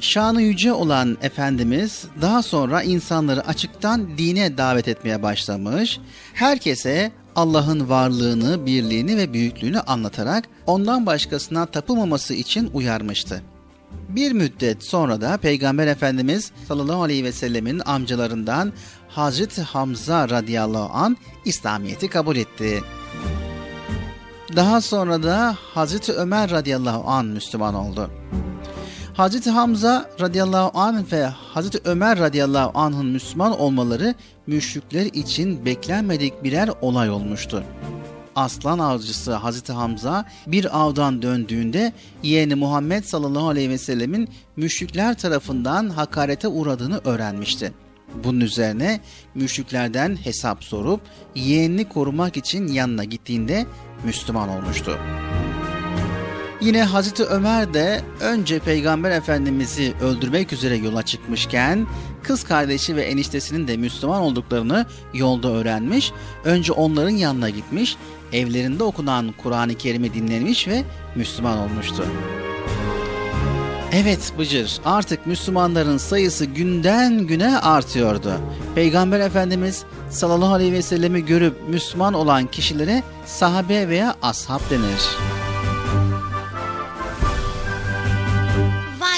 Şanı 0.00 0.42
yüce 0.42 0.72
olan 0.72 1.18
Efendimiz 1.22 2.04
daha 2.20 2.42
sonra 2.42 2.82
insanları 2.82 3.46
açıktan 3.46 4.18
dine 4.18 4.58
davet 4.58 4.88
etmeye 4.88 5.22
başlamış. 5.22 5.98
Herkese 6.34 7.12
Allah'ın 7.40 7.88
varlığını, 7.88 8.66
birliğini 8.66 9.16
ve 9.16 9.32
büyüklüğünü 9.32 9.80
anlatarak 9.80 10.48
ondan 10.66 11.06
başkasına 11.06 11.66
tapılmaması 11.66 12.34
için 12.34 12.70
uyarmıştı. 12.74 13.42
Bir 14.08 14.32
müddet 14.32 14.82
sonra 14.84 15.20
da 15.20 15.36
Peygamber 15.36 15.86
Efendimiz 15.86 16.52
sallallahu 16.68 17.02
aleyhi 17.02 17.24
ve 17.24 17.32
sellemin 17.32 17.82
amcalarından 17.86 18.72
Hazreti 19.08 19.62
Hamza 19.62 20.28
radıyallahu 20.28 20.92
an 20.92 21.16
İslamiyet'i 21.44 22.08
kabul 22.08 22.36
etti. 22.36 22.82
Daha 24.56 24.80
sonra 24.80 25.22
da 25.22 25.56
Hazreti 25.74 26.12
Ömer 26.12 26.50
radıyallahu 26.50 27.10
an 27.10 27.26
Müslüman 27.26 27.74
oldu. 27.74 28.10
Hazreti 29.20 29.50
Hamza 29.50 30.10
radıyallahu 30.20 30.78
anh 30.78 31.12
ve 31.12 31.24
Hazreti 31.24 31.80
Ömer 31.84 32.18
radıyallahu 32.18 32.78
anh'ın 32.78 33.06
Müslüman 33.06 33.60
olmaları 33.60 34.14
müşrikler 34.46 35.06
için 35.06 35.64
beklenmedik 35.64 36.44
birer 36.44 36.70
olay 36.80 37.10
olmuştu. 37.10 37.64
Aslan 38.36 38.78
avcısı 38.78 39.34
Hazreti 39.34 39.72
Hamza 39.72 40.24
bir 40.46 40.80
avdan 40.80 41.22
döndüğünde 41.22 41.92
yeğeni 42.22 42.54
Muhammed 42.54 43.04
sallallahu 43.04 43.48
aleyhi 43.48 43.70
ve 43.70 43.78
sellemin 43.78 44.28
müşrikler 44.56 45.18
tarafından 45.18 45.88
hakarete 45.88 46.48
uğradığını 46.48 47.00
öğrenmişti. 47.04 47.72
Bunun 48.24 48.40
üzerine 48.40 49.00
müşriklerden 49.34 50.16
hesap 50.16 50.64
sorup 50.64 51.00
yeğenini 51.34 51.88
korumak 51.88 52.36
için 52.36 52.66
yanına 52.66 53.04
gittiğinde 53.04 53.66
Müslüman 54.04 54.48
olmuştu. 54.48 54.98
Yine 56.60 56.82
Hazreti 56.82 57.24
Ömer 57.24 57.74
de 57.74 58.00
önce 58.20 58.58
Peygamber 58.58 59.10
Efendimiz'i 59.10 59.94
öldürmek 60.02 60.52
üzere 60.52 60.76
yola 60.76 61.02
çıkmışken 61.02 61.86
kız 62.22 62.44
kardeşi 62.44 62.96
ve 62.96 63.02
eniştesinin 63.02 63.68
de 63.68 63.76
Müslüman 63.76 64.22
olduklarını 64.22 64.86
yolda 65.14 65.48
öğrenmiş. 65.48 66.12
Önce 66.44 66.72
onların 66.72 67.10
yanına 67.10 67.50
gitmiş, 67.50 67.96
evlerinde 68.32 68.84
okunan 68.84 69.34
Kur'an-ı 69.42 69.74
Kerim'i 69.74 70.14
dinlemiş 70.14 70.68
ve 70.68 70.82
Müslüman 71.14 71.58
olmuştu. 71.58 72.04
Evet 73.92 74.32
Bıcır 74.38 74.80
artık 74.84 75.26
Müslümanların 75.26 75.96
sayısı 75.96 76.44
günden 76.44 77.26
güne 77.26 77.58
artıyordu. 77.58 78.32
Peygamber 78.74 79.20
Efendimiz 79.20 79.84
sallallahu 80.10 80.54
aleyhi 80.54 80.72
ve 80.72 80.82
sellemi 80.82 81.24
görüp 81.24 81.68
Müslüman 81.68 82.14
olan 82.14 82.46
kişilere 82.46 83.02
sahabe 83.26 83.88
veya 83.88 84.16
ashab 84.22 84.70
denir. 84.70 85.39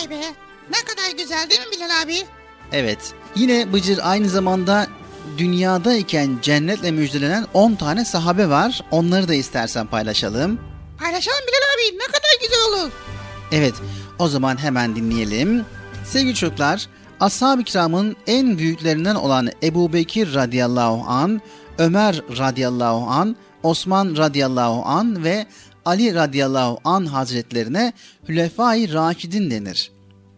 Vay 0.03 0.11
be. 0.11 0.24
Ne 0.70 0.84
kadar 0.84 1.18
güzel 1.18 1.50
değil 1.50 1.61
mi 1.61 1.66
Bilal 1.72 2.03
abi? 2.03 2.16
Evet. 2.72 2.98
Yine 3.36 3.72
Bıcır 3.72 3.98
aynı 4.03 4.28
zamanda 4.28 4.86
dünyadayken 5.38 6.38
cennetle 6.42 6.90
müjdelenen 6.90 7.46
10 7.55 7.74
tane 7.74 8.05
sahabe 8.05 8.48
var. 8.48 8.80
Onları 8.90 9.28
da 9.28 9.34
istersen 9.34 9.86
paylaşalım. 9.86 10.61
Paylaşalım 10.98 11.40
Bilal 11.40 11.74
abi. 11.74 11.98
Ne 11.98 12.07
kadar 12.07 12.40
güzel 12.40 12.59
olur. 12.68 12.92
Evet. 13.53 13.74
O 14.18 14.28
zaman 14.28 14.57
hemen 14.57 14.96
dinleyelim. 14.96 15.64
Sevgili 16.05 16.34
çocuklar, 16.34 16.88
Ashab-ı 17.20 17.64
kiramın 17.64 18.16
en 18.26 18.59
büyüklerinden 18.59 19.14
olan 19.14 19.50
Ebu 19.62 19.92
Bekir 19.92 20.34
radıyallahu 20.34 21.11
an, 21.11 21.40
Ömer 21.78 22.22
radıyallahu 22.38 23.11
an, 23.11 23.36
Osman 23.62 24.16
radıyallahu 24.16 24.82
an 24.84 25.24
ve 25.24 25.46
Ali 25.85 26.14
radıyallahu 26.14 26.78
an 26.85 27.07
hazretlerine 27.07 27.93
Hülefai 28.28 28.93
Raşidin 28.93 29.51
denir. 29.51 29.93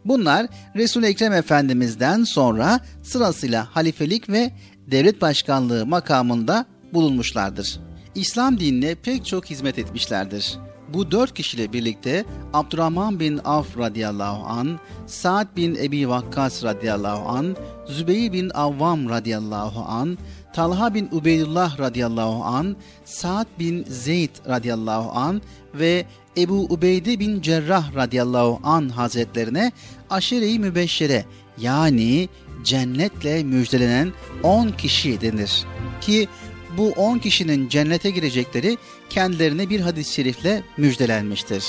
Bunlar 0.05 0.47
Resul-i 0.76 1.07
Ekrem 1.07 1.32
Efendimiz'den 1.32 2.24
sonra 2.24 2.80
sırasıyla 3.03 3.68
halifelik 3.76 4.28
ve 4.28 4.53
devlet 4.90 5.20
başkanlığı 5.20 5.86
makamında 5.86 6.66
bulunmuşlardır. 6.92 7.80
İslam 8.14 8.61
dinine 8.61 8.95
pek 8.95 9.26
çok 9.26 9.47
hizmet 9.47 9.78
etmişlerdir. 9.78 10.59
Bu 10.88 11.11
dört 11.11 11.34
kişiyle 11.34 11.72
birlikte 11.72 12.24
Abdurrahman 12.53 13.20
bin 13.20 13.40
Avf 13.45 13.78
radıyallahu 13.78 14.47
an, 14.47 14.80
Sa'd 15.07 15.57
bin 15.57 15.74
Ebi 15.74 16.09
Vakkas 16.09 16.64
radıyallahu 16.64 17.28
an, 17.28 17.57
Zübeyir 17.86 18.32
bin 18.32 18.51
Avvam 18.51 19.09
radıyallahu 19.09 19.80
an, 19.80 20.18
Talha 20.55 20.94
bin 20.94 21.09
Ubeydullah 21.12 21.78
radıyallahu 21.78 22.44
an, 22.44 22.76
Sa'd 23.05 23.46
bin 23.59 23.84
Zeyd 23.88 24.30
radıyallahu 24.48 25.18
an 25.18 25.42
ve 25.74 26.07
Ebu 26.36 26.66
Ubeyde 26.70 27.18
bin 27.18 27.42
Cerrah 27.42 27.94
radıyallahu 27.94 28.61
an 28.62 28.88
hazretlerine 28.88 29.72
aşire-i 30.11 30.59
mübeşşere 30.59 31.24
yani 31.59 32.28
cennetle 32.64 33.42
müjdelenen 33.42 34.12
10 34.42 34.68
kişi 34.68 35.20
denir. 35.20 35.64
Ki 36.00 36.28
bu 36.76 36.90
10 36.90 37.18
kişinin 37.18 37.68
cennete 37.68 38.11
girecekleri 38.11 38.78
kendilerine 39.11 39.70
bir 39.70 39.80
hadis-i 39.80 40.14
şerifle 40.14 40.62
müjdelenmiştir. 40.76 41.64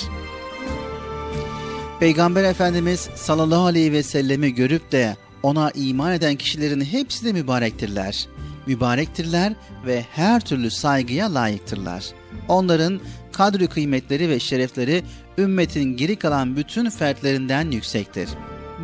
Peygamber 1.99 2.43
Efendimiz 2.43 2.99
sallallahu 3.15 3.65
aleyhi 3.65 3.91
ve 3.91 4.03
sellemi 4.03 4.53
görüp 4.53 4.91
de 4.91 5.17
ona 5.43 5.71
iman 5.71 6.13
eden 6.13 6.36
kişilerin 6.36 6.81
hepsi 6.81 7.25
de 7.25 7.33
mübarektirler. 7.33 8.27
Mübarektirler 8.68 9.53
ve 9.86 10.05
her 10.11 10.41
türlü 10.41 10.72
saygıya 10.72 11.34
layıktırlar. 11.34 12.05
Onların 12.47 12.99
kadri 13.32 13.68
kıymetleri 13.68 14.30
ve 14.30 14.39
şerefleri 14.39 15.03
ümmetin 15.38 15.97
geri 15.97 16.16
kalan 16.16 16.55
bütün 16.55 16.89
fertlerinden 16.89 17.72
yüksektir. 17.72 18.30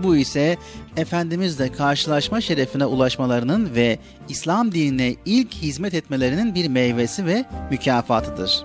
Bu 0.03 0.15
ise 0.15 0.57
Efendimizle 0.97 1.71
karşılaşma 1.71 2.41
şerefine 2.41 2.85
ulaşmalarının 2.85 3.75
ve 3.75 3.99
İslam 4.29 4.71
dinine 4.71 5.15
ilk 5.25 5.53
hizmet 5.53 5.93
etmelerinin 5.93 6.55
bir 6.55 6.67
meyvesi 6.67 7.25
ve 7.25 7.45
mükafatıdır. 7.71 8.63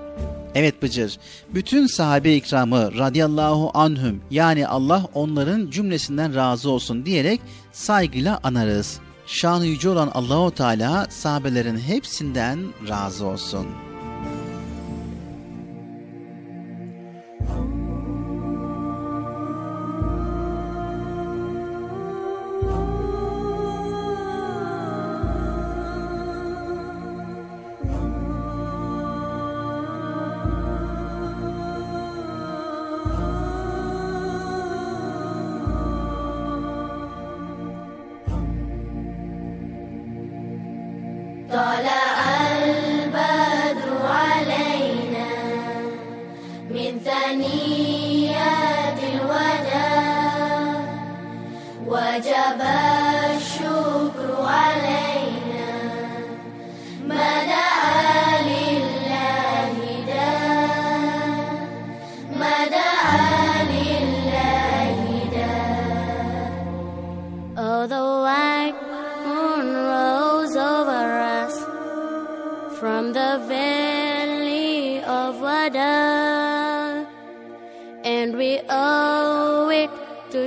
Evet 0.54 0.82
Bıcır, 0.82 1.18
bütün 1.54 1.86
sahabe 1.86 2.34
ikramı 2.34 2.98
radıyallahu 2.98 3.70
anhüm 3.74 4.22
yani 4.30 4.68
Allah 4.68 5.06
onların 5.14 5.70
cümlesinden 5.70 6.34
razı 6.34 6.70
olsun 6.70 7.06
diyerek 7.06 7.40
saygıyla 7.72 8.40
anarız. 8.42 9.00
Şanı 9.26 9.66
yüce 9.66 9.88
olan 9.88 10.10
Allahu 10.14 10.54
Teala 10.54 11.06
sahabelerin 11.10 11.78
hepsinden 11.78 12.58
razı 12.88 13.26
olsun.'' 13.26 13.85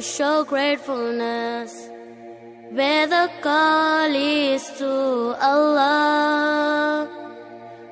show 0.01 0.43
gratefulness. 0.43 1.89
Where 2.71 3.07
the 3.07 3.29
call 3.41 4.13
is 4.13 4.63
to 4.77 5.35
Allah. 5.41 7.09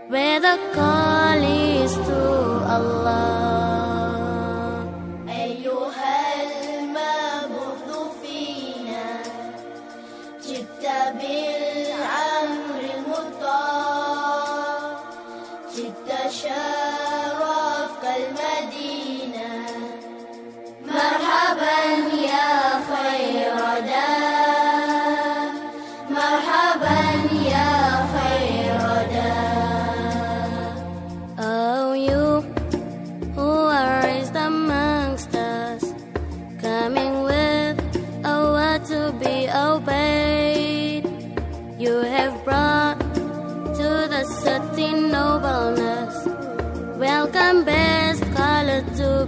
Where 0.07 0.39
the 0.39 0.57
call 0.73 1.41
is 1.43 1.93
to 1.93 2.21
Allah. 2.77 3.46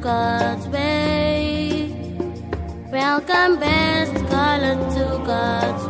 God's 0.09 0.67
way. 0.69 1.93
Welcome 2.91 3.59
best 3.59 4.15
color 4.31 4.75
to 4.95 5.05
God's 5.23 5.88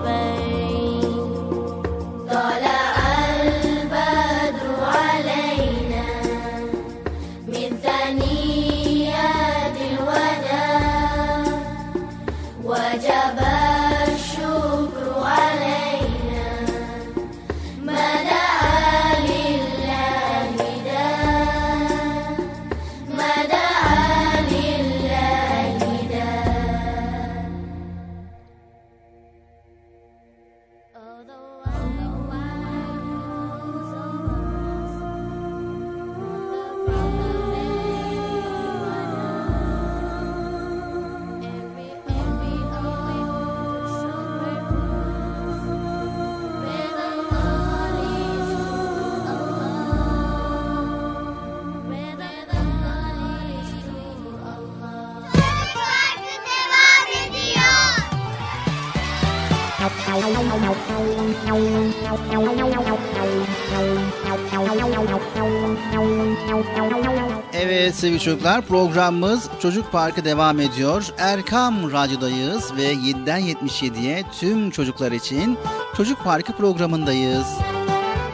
Evet 67.89 67.99
sevgili 67.99 68.19
çocuklar 68.19 68.61
programımız 68.61 69.49
Çocuk 69.61 69.91
Parkı 69.91 70.25
devam 70.25 70.59
ediyor. 70.59 71.05
Erkam 71.17 71.91
Radyo'dayız 71.91 72.75
ve 72.75 72.93
7'den 72.93 73.41
77'ye 73.41 74.23
tüm 74.39 74.71
çocuklar 74.71 75.11
için 75.11 75.57
Çocuk 75.97 76.23
Parkı 76.23 76.53
programındayız. 76.53 77.45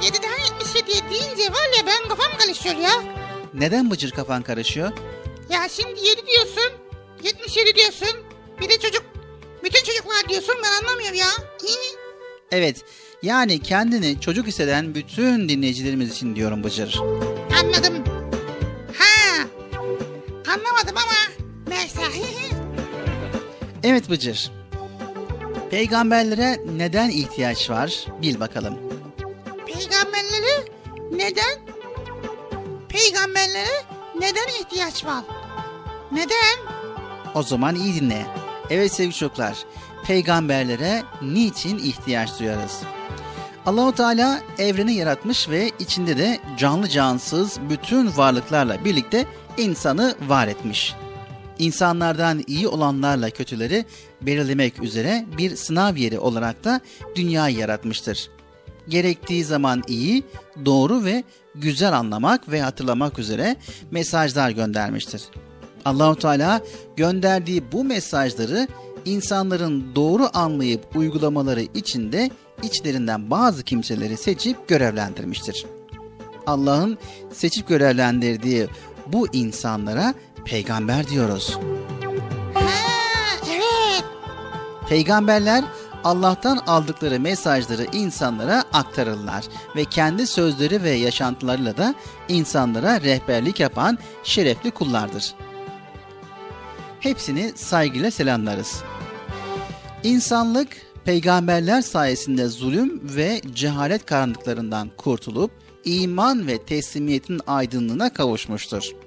7'den 0.01 0.39
77'ye 0.59 1.09
deyince 1.11 1.51
var 1.51 1.77
ya 1.77 1.85
ben 1.87 2.09
kafam 2.09 2.37
karışıyor 2.37 2.75
ya. 2.75 2.91
Neden 3.53 3.91
bıcır 3.91 4.11
kafan 4.11 4.41
karışıyor? 4.41 4.91
Ya 5.49 5.67
şimdi 5.69 5.99
7 6.07 6.27
diyorsun, 6.27 6.71
77 7.23 7.75
diyorsun. 7.75 8.19
Bir 8.61 8.69
de 8.69 8.79
çocuk, 8.79 9.03
bütün 9.63 9.83
çocuklar 9.83 10.29
diyorsun 10.29 10.55
ben 10.63 10.85
anlamıyorum 10.85 11.17
ya. 11.17 11.27
Evet 12.51 12.81
yani 13.21 13.59
kendini 13.59 14.21
çocuk 14.21 14.47
hisseden 14.47 14.95
bütün 14.95 15.49
dinleyicilerimiz 15.49 16.11
için 16.11 16.35
diyorum 16.35 16.63
Bıcır. 16.63 16.99
Anladım. 17.63 17.94
Evet 23.85 24.09
Bıcır. 24.09 24.51
Peygamberlere 25.71 26.59
neden 26.77 27.09
ihtiyaç 27.09 27.69
var? 27.69 28.05
Bil 28.21 28.39
bakalım. 28.39 28.77
Peygamberlere 29.65 30.65
neden? 31.11 31.59
Peygamberlere 32.89 33.83
neden 34.19 34.47
ihtiyaç 34.61 35.05
var? 35.05 35.23
Neden? 36.11 36.75
O 37.35 37.43
zaman 37.43 37.75
iyi 37.75 37.95
dinle. 38.01 38.25
Evet 38.69 38.93
sevgili 38.93 39.13
çocuklar. 39.13 39.57
Peygamberlere 40.07 41.03
niçin 41.21 41.77
ihtiyaç 41.77 42.39
duyarız? 42.39 42.81
Allahu 43.65 43.95
Teala 43.95 44.41
evreni 44.57 44.93
yaratmış 44.93 45.49
ve 45.49 45.71
içinde 45.79 46.17
de 46.17 46.39
canlı 46.57 46.89
cansız 46.89 47.59
bütün 47.69 48.17
varlıklarla 48.17 48.85
birlikte 48.85 49.25
insanı 49.57 50.15
var 50.27 50.47
etmiş. 50.47 50.95
İnsanlardan 51.59 52.43
iyi 52.47 52.67
olanlarla 52.67 53.29
kötüleri 53.29 53.85
belirlemek 54.21 54.83
üzere 54.83 55.25
bir 55.37 55.55
sınav 55.55 55.95
yeri 55.95 56.19
olarak 56.19 56.63
da 56.63 56.81
dünyayı 57.15 57.57
yaratmıştır. 57.57 58.29
Gerektiği 58.89 59.43
zaman 59.43 59.83
iyi, 59.87 60.23
doğru 60.65 61.03
ve 61.03 61.23
güzel 61.55 61.97
anlamak 61.97 62.51
ve 62.51 62.61
hatırlamak 62.61 63.19
üzere 63.19 63.55
mesajlar 63.91 64.49
göndermiştir. 64.49 65.21
Allahu 65.85 66.15
Teala 66.15 66.61
gönderdiği 66.95 67.71
bu 67.71 67.83
mesajları 67.83 68.67
insanların 69.05 69.95
doğru 69.95 70.29
anlayıp 70.33 70.95
uygulamaları 70.95 71.61
için 71.61 72.11
de 72.11 72.29
içlerinden 72.63 73.31
bazı 73.31 73.63
kimseleri 73.63 74.17
seçip 74.17 74.67
görevlendirmiştir. 74.67 75.65
Allah'ın 76.47 76.97
seçip 77.33 77.67
görevlendirdiği 77.67 78.67
bu 79.07 79.27
insanlara 79.33 80.13
peygamber 80.45 81.07
diyoruz. 81.07 81.57
Ha, 82.53 82.69
evet. 83.49 84.03
Peygamberler 84.89 85.63
Allah'tan 86.03 86.57
aldıkları 86.57 87.19
mesajları 87.19 87.87
insanlara 87.93 88.63
aktarırlar 88.73 89.45
ve 89.75 89.85
kendi 89.85 90.27
sözleri 90.27 90.83
ve 90.83 90.89
yaşantılarıyla 90.89 91.77
da 91.77 91.95
insanlara 92.27 93.01
rehberlik 93.01 93.59
yapan 93.59 93.97
şerefli 94.23 94.71
kullardır. 94.71 95.33
Hepsini 96.99 97.51
saygıyla 97.55 98.11
selamlarız. 98.11 98.83
İnsanlık 100.03 100.77
peygamberler 101.05 101.81
sayesinde 101.81 102.47
zulüm 102.47 103.01
ve 103.03 103.41
cehalet 103.53 104.05
karanlıklarından 104.05 104.91
kurtulup 104.97 105.51
iman 105.85 106.47
ve 106.47 106.57
teslimiyetin 106.57 107.41
aydınlığına 107.47 108.13
kavuşmuştur. 108.13 109.04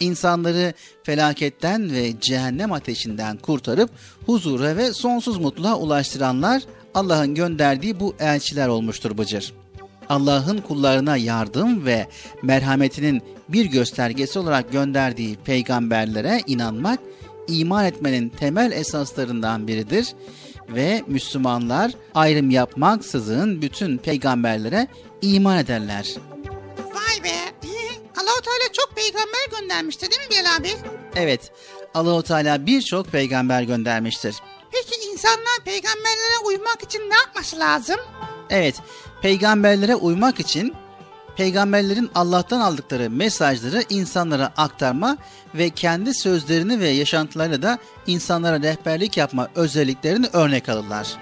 İnsanları 0.00 0.74
felaketten 1.02 1.92
ve 1.92 2.20
cehennem 2.20 2.72
ateşinden 2.72 3.36
kurtarıp 3.36 3.90
huzura 4.26 4.76
ve 4.76 4.92
sonsuz 4.92 5.38
mutluluğa 5.38 5.76
ulaştıranlar 5.76 6.62
Allah'ın 6.94 7.34
gönderdiği 7.34 8.00
bu 8.00 8.14
elçiler 8.20 8.68
olmuştur 8.68 9.18
Bıcır. 9.18 9.52
Allah'ın 10.08 10.58
kullarına 10.58 11.16
yardım 11.16 11.86
ve 11.86 12.06
merhametinin 12.42 13.22
bir 13.48 13.64
göstergesi 13.64 14.38
olarak 14.38 14.72
gönderdiği 14.72 15.36
peygamberlere 15.36 16.42
inanmak 16.46 17.00
iman 17.48 17.84
etmenin 17.84 18.28
temel 18.28 18.72
esaslarından 18.72 19.68
biridir 19.68 20.08
ve 20.68 21.02
Müslümanlar 21.06 21.92
ayrım 22.14 22.50
yapmaksızın 22.50 23.62
bütün 23.62 23.98
peygamberlere 23.98 24.86
iman 25.22 25.58
ederler. 25.58 26.14
Vay 26.78 27.24
be. 27.24 27.69
Allahu 28.16 28.40
Teala 28.42 28.72
çok 28.72 28.96
peygamber 28.96 29.60
göndermişti 29.60 30.10
değil 30.10 30.20
mi 30.20 30.30
Bilal 30.30 30.56
abi? 30.56 30.70
Evet, 31.16 31.52
Allahu 31.94 32.22
Teala 32.22 32.66
birçok 32.66 33.06
peygamber 33.06 33.62
göndermiştir. 33.62 34.36
Peki 34.72 35.10
insanlar 35.12 35.58
peygamberlere 35.64 36.38
uymak 36.44 36.82
için 36.82 37.10
ne 37.10 37.14
yapması 37.14 37.58
lazım? 37.58 37.96
Evet, 38.50 38.74
peygamberlere 39.22 39.94
uymak 39.94 40.40
için 40.40 40.74
peygamberlerin 41.36 42.10
Allah'tan 42.14 42.60
aldıkları 42.60 43.10
mesajları 43.10 43.82
insanlara 43.88 44.52
aktarma 44.56 45.16
ve 45.54 45.70
kendi 45.70 46.14
sözlerini 46.14 46.80
ve 46.80 46.88
yaşantılarıyla 46.88 47.62
da 47.62 47.78
insanlara 48.06 48.62
rehberlik 48.62 49.16
yapma 49.16 49.48
özelliklerini 49.54 50.26
örnek 50.32 50.68
alırlar. 50.68 51.16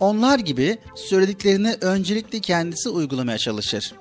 Onlar 0.00 0.38
gibi 0.38 0.78
söylediklerini 0.94 1.76
öncelikle 1.80 2.40
kendisi 2.40 2.88
uygulamaya 2.88 3.38
çalışır. 3.38 3.92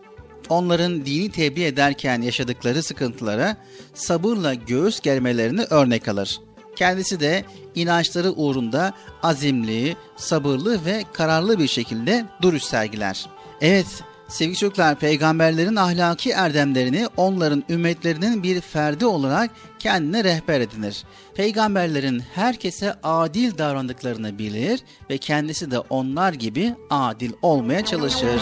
Onların 0.49 1.05
dini 1.05 1.31
tebliğ 1.31 1.65
ederken 1.65 2.21
yaşadıkları 2.21 2.83
sıkıntılara 2.83 3.57
sabırla 3.93 4.53
göğüs 4.53 4.99
germelerini 4.99 5.63
örnek 5.63 6.07
alır. 6.07 6.39
Kendisi 6.75 7.19
de 7.19 7.43
inançları 7.75 8.31
uğrunda 8.31 8.93
azimli, 9.23 9.95
sabırlı 10.17 10.85
ve 10.85 11.03
kararlı 11.13 11.59
bir 11.59 11.67
şekilde 11.67 12.25
duruş 12.41 12.63
sergiler. 12.63 13.25
Evet, 13.61 14.03
Sevgili 14.29 14.55
çocuklar, 14.55 14.99
peygamberlerin 14.99 15.75
ahlaki 15.75 16.31
erdemlerini 16.31 17.07
onların 17.17 17.63
ümmetlerinin 17.69 18.43
bir 18.43 18.61
ferdi 18.61 19.05
olarak 19.05 19.51
kendine 19.79 20.23
rehber 20.23 20.61
edinir. 20.61 21.03
Peygamberlerin 21.35 22.19
herkese 22.19 22.93
adil 23.03 23.57
davrandıklarını 23.57 24.37
bilir 24.39 24.79
ve 25.09 25.17
kendisi 25.17 25.71
de 25.71 25.79
onlar 25.79 26.33
gibi 26.33 26.75
adil 26.89 27.31
olmaya 27.41 27.85
çalışır. 27.85 28.41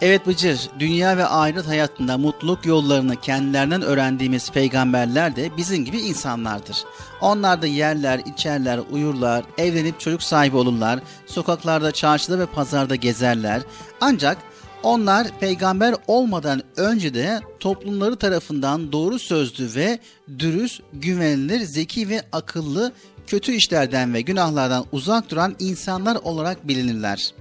Evet 0.00 0.26
Bıcır, 0.26 0.60
dünya 0.78 1.16
ve 1.16 1.26
ahiret 1.26 1.66
hayatında 1.66 2.18
mutluluk 2.18 2.66
yollarını 2.66 3.16
kendilerinden 3.16 3.82
öğrendiğimiz 3.82 4.50
peygamberler 4.50 5.36
de 5.36 5.56
bizim 5.56 5.84
gibi 5.84 5.98
insanlardır. 5.98 6.84
Onlar 7.20 7.62
da 7.62 7.66
yerler, 7.66 8.20
içerler, 8.26 8.80
uyurlar, 8.90 9.44
evlenip 9.58 10.00
çocuk 10.00 10.22
sahibi 10.22 10.56
olurlar, 10.56 11.00
sokaklarda, 11.26 11.92
çarşıda 11.92 12.38
ve 12.38 12.46
pazarda 12.46 12.94
gezerler. 12.94 13.62
Ancak 14.00 14.38
onlar 14.82 15.26
peygamber 15.40 15.94
olmadan 16.06 16.62
önce 16.76 17.14
de 17.14 17.40
toplumları 17.60 18.16
tarafından 18.16 18.92
doğru 18.92 19.18
sözlü 19.18 19.74
ve 19.74 19.98
dürüst, 20.38 20.82
güvenilir, 20.92 21.60
zeki 21.60 22.08
ve 22.08 22.22
akıllı, 22.32 22.92
kötü 23.26 23.52
işlerden 23.52 24.14
ve 24.14 24.20
günahlardan 24.20 24.84
uzak 24.92 25.30
duran 25.30 25.56
insanlar 25.58 26.16
olarak 26.16 26.68
bilinirler. 26.68 27.32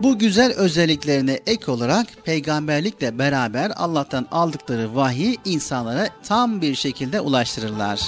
Bu 0.00 0.18
güzel 0.18 0.52
özelliklerine 0.52 1.40
ek 1.46 1.70
olarak 1.70 2.06
peygamberlikle 2.24 3.18
beraber 3.18 3.72
Allah'tan 3.76 4.26
aldıkları 4.30 4.96
vahiy 4.96 5.36
insanlara 5.44 6.08
tam 6.28 6.62
bir 6.62 6.74
şekilde 6.74 7.20
ulaştırırlar. 7.20 8.00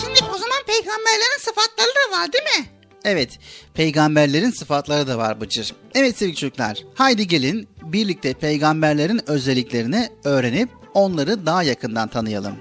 Şimdi 0.00 0.30
o 0.34 0.38
zaman 0.38 0.58
peygamberlerin 0.66 1.38
sıfatları 1.38 1.88
da 1.88 2.18
var 2.18 2.32
değil 2.32 2.44
mi? 2.44 2.66
Evet, 3.04 3.38
peygamberlerin 3.74 4.50
sıfatları 4.50 5.06
da 5.06 5.18
var 5.18 5.40
Bıcır. 5.40 5.74
Evet 5.94 6.18
sevgili 6.18 6.36
çocuklar, 6.36 6.78
haydi 6.94 7.28
gelin 7.28 7.68
birlikte 7.82 8.34
peygamberlerin 8.34 9.30
özelliklerini 9.30 10.08
öğrenip 10.24 10.70
onları 10.94 11.46
daha 11.46 11.62
yakından 11.62 12.08
tanıyalım. 12.08 12.54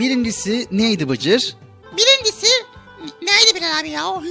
Birincisi 0.00 0.66
neydi 0.70 1.08
Bıcır? 1.08 1.56
Birincisi 1.96 2.46
neydi 3.22 3.54
Bilal 3.54 3.80
abi 3.80 3.88
ya? 3.88 4.22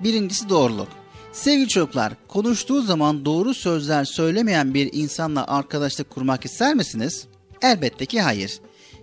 Birincisi 0.00 0.48
doğruluk. 0.48 0.88
Sevgili 1.36 1.68
çocuklar, 1.68 2.12
konuştuğu 2.28 2.82
zaman 2.82 3.24
doğru 3.24 3.54
sözler 3.54 4.04
söylemeyen 4.04 4.74
bir 4.74 4.90
insanla 4.92 5.46
arkadaşlık 5.46 6.10
kurmak 6.10 6.44
ister 6.44 6.74
misiniz? 6.74 7.26
Elbette 7.62 8.06
ki 8.06 8.20
hayır. 8.20 8.60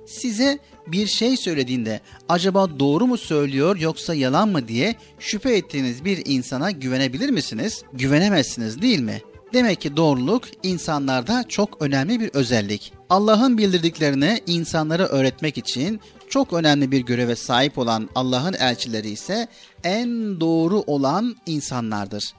Size 0.08 0.60
bir 0.88 1.08
şey 1.08 1.38
söylediğinde 1.38 2.02
acaba 2.30 2.80
doğru 2.80 3.08
mu 3.08 3.18
söylüyor 3.18 3.78
yoksa 3.78 4.14
yalan 4.14 4.50
mı 4.50 4.68
diye 4.68 4.96
şüphe 5.20 5.56
ettiğiniz 5.56 6.06
bir 6.06 6.22
insana 6.26 6.72
güvenebilir 6.72 7.30
misiniz? 7.30 7.84
Güvenemezsiniz 7.94 8.82
değil 8.82 9.00
mi? 9.00 9.22
Demek 9.54 9.82
ki 9.82 9.98
doğruluk 9.98 10.44
insanlarda 10.64 11.46
çok 11.48 11.82
önemli 11.82 12.20
bir 12.20 12.30
özellik. 12.34 12.94
Allah'ın 13.10 13.58
bildirdiklerini 13.58 14.42
insanlara 14.48 15.08
öğretmek 15.08 15.58
için 15.58 16.00
çok 16.34 16.54
önemli 16.54 16.92
bir 16.92 17.02
göreve 17.02 17.36
sahip 17.36 17.78
olan 17.78 18.10
Allah'ın 18.16 18.54
elçileri 18.54 19.10
ise 19.10 19.48
en 19.84 20.40
doğru 20.40 20.84
olan 20.88 21.36
insanlardır. 21.46 22.34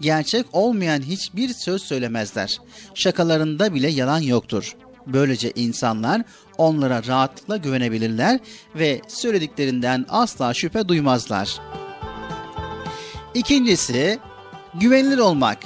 Gerçek 0.00 0.46
olmayan 0.52 1.02
hiçbir 1.02 1.48
söz 1.48 1.82
söylemezler. 1.82 2.58
Şakalarında 2.94 3.74
bile 3.74 3.90
yalan 3.90 4.20
yoktur. 4.20 4.76
Böylece 5.06 5.52
insanlar 5.54 6.22
onlara 6.58 7.06
rahatlıkla 7.06 7.56
güvenebilirler 7.56 8.40
ve 8.74 9.00
söylediklerinden 9.08 10.06
asla 10.08 10.54
şüphe 10.54 10.88
duymazlar. 10.88 11.60
İkincisi, 13.34 14.18
güvenilir 14.74 15.18
olmak. 15.18 15.58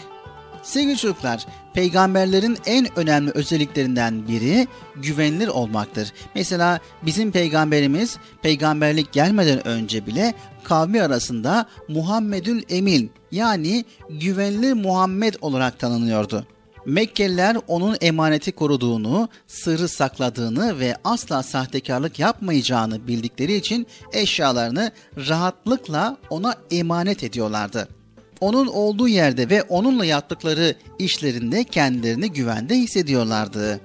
Sevgili 0.63 0.97
çocuklar, 0.97 1.47
peygamberlerin 1.75 2.59
en 2.67 2.99
önemli 2.99 3.31
özelliklerinden 3.31 4.29
biri 4.29 4.67
güvenilir 4.97 5.49
olmaktır. 5.49 6.13
Mesela 6.35 6.81
bizim 7.03 7.33
peygamberimiz 7.33 8.17
peygamberlik 8.43 9.13
gelmeden 9.13 9.67
önce 9.67 10.07
bile 10.07 10.35
kavmi 10.65 11.03
arasında 11.03 11.67
Muhammedül 11.89 12.63
Emin 12.69 13.11
yani 13.31 13.85
güvenilir 14.11 14.73
Muhammed 14.73 15.35
olarak 15.41 15.79
tanınıyordu. 15.79 16.47
Mekkeliler 16.87 17.57
onun 17.67 17.97
emaneti 18.01 18.53
koruduğunu, 18.53 19.29
sırrı 19.47 19.89
sakladığını 19.89 20.81
ve 20.81 20.97
asla 21.05 21.43
sahtekarlık 21.43 22.19
yapmayacağını 22.19 23.07
bildikleri 23.07 23.55
için 23.55 23.87
eşyalarını 24.13 24.93
rahatlıkla 25.29 26.17
ona 26.31 26.55
emanet 26.71 27.25
ediyorlardı. 27.25 27.98
Onun 28.41 28.67
olduğu 28.67 29.09
yerde 29.09 29.51
ve 29.51 29.63
onunla 29.63 30.05
yaptıkları 30.05 30.75
işlerinde 30.99 31.65
kendilerini 31.65 32.33
güvende 32.33 32.75
hissediyorlardı. 32.75 33.81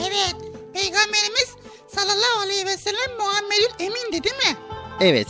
Evet, 0.00 0.36
Peygamberimiz 0.74 1.48
sallallahu 1.88 2.40
aleyhi 2.44 2.66
ve 2.66 2.76
sellem 2.76 3.16
Muhammedül 3.18 3.84
Emin'di 3.84 4.24
değil 4.24 4.36
mi? 4.36 4.56
Evet. 5.00 5.28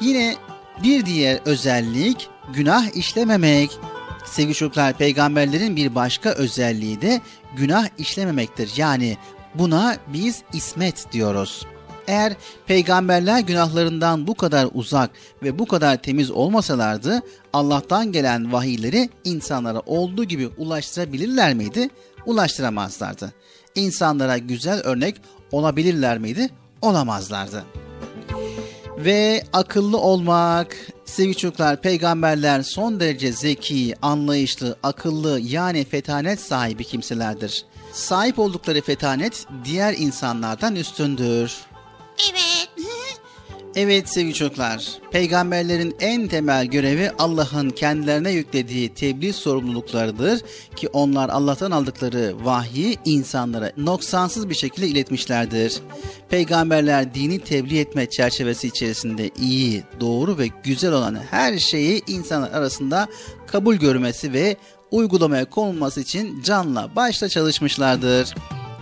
Yine 0.00 0.36
bir 0.82 1.06
diğer 1.06 1.40
özellik 1.44 2.28
günah 2.54 2.96
işlememek. 2.96 3.78
Sevgili 4.24 4.54
çocuklar 4.54 4.92
peygamberlerin 4.98 5.76
bir 5.76 5.94
başka 5.94 6.30
özelliği 6.30 7.00
de 7.00 7.20
günah 7.56 7.88
işlememektir. 7.98 8.72
Yani 8.76 9.16
buna 9.54 9.96
biz 10.06 10.42
ismet 10.52 11.12
diyoruz. 11.12 11.66
Eğer 12.08 12.32
peygamberler 12.66 13.40
günahlarından 13.40 14.26
bu 14.26 14.34
kadar 14.34 14.68
uzak 14.74 15.10
ve 15.42 15.58
bu 15.58 15.66
kadar 15.66 16.02
temiz 16.02 16.30
olmasalardı 16.30 17.22
Allah'tan 17.52 18.12
gelen 18.12 18.52
vahiyleri 18.52 19.10
insanlara 19.24 19.80
olduğu 19.86 20.24
gibi 20.24 20.48
ulaştırabilirler 20.56 21.54
miydi? 21.54 21.88
Ulaştıramazlardı. 22.26 23.32
İnsanlara 23.74 24.38
güzel 24.38 24.80
örnek 24.80 25.16
olabilirler 25.52 26.18
miydi? 26.18 26.48
Olamazlardı. 26.82 27.64
Ve 28.98 29.42
akıllı 29.52 29.98
olmak, 29.98 30.76
sevgili 31.04 31.36
çocuklar 31.36 31.80
peygamberler 31.80 32.62
son 32.62 33.00
derece 33.00 33.32
zeki, 33.32 33.94
anlayışlı, 34.02 34.76
akıllı 34.82 35.40
yani 35.40 35.84
fetanet 35.84 36.40
sahibi 36.40 36.84
kimselerdir. 36.84 37.64
Sahip 37.92 38.38
oldukları 38.38 38.80
fetanet 38.80 39.46
diğer 39.64 39.94
insanlardan 39.98 40.76
üstündür. 40.76 41.68
Evet. 42.30 42.68
Evet 43.76 44.08
sevgili 44.08 44.34
çocuklar, 44.34 44.88
peygamberlerin 45.10 45.96
en 46.00 46.28
temel 46.28 46.66
görevi 46.66 47.10
Allah'ın 47.18 47.70
kendilerine 47.70 48.30
yüklediği 48.30 48.94
tebliğ 48.94 49.32
sorumluluklarıdır 49.32 50.40
ki 50.76 50.88
onlar 50.88 51.28
Allah'tan 51.28 51.70
aldıkları 51.70 52.34
vahyi 52.44 52.96
insanlara 53.04 53.72
noksansız 53.76 54.48
bir 54.48 54.54
şekilde 54.54 54.88
iletmişlerdir. 54.88 55.80
Peygamberler 56.30 57.14
dini 57.14 57.38
tebliğ 57.38 57.78
etme 57.80 58.06
çerçevesi 58.06 58.68
içerisinde 58.68 59.30
iyi, 59.40 59.82
doğru 60.00 60.38
ve 60.38 60.48
güzel 60.64 60.92
olan 60.92 61.18
her 61.30 61.58
şeyi 61.58 62.02
insanlar 62.06 62.50
arasında 62.50 63.08
kabul 63.46 63.74
görmesi 63.74 64.32
ve 64.32 64.56
uygulamaya 64.90 65.44
konulması 65.44 66.00
için 66.00 66.42
canla 66.42 66.96
başla 66.96 67.28
çalışmışlardır 67.28 68.34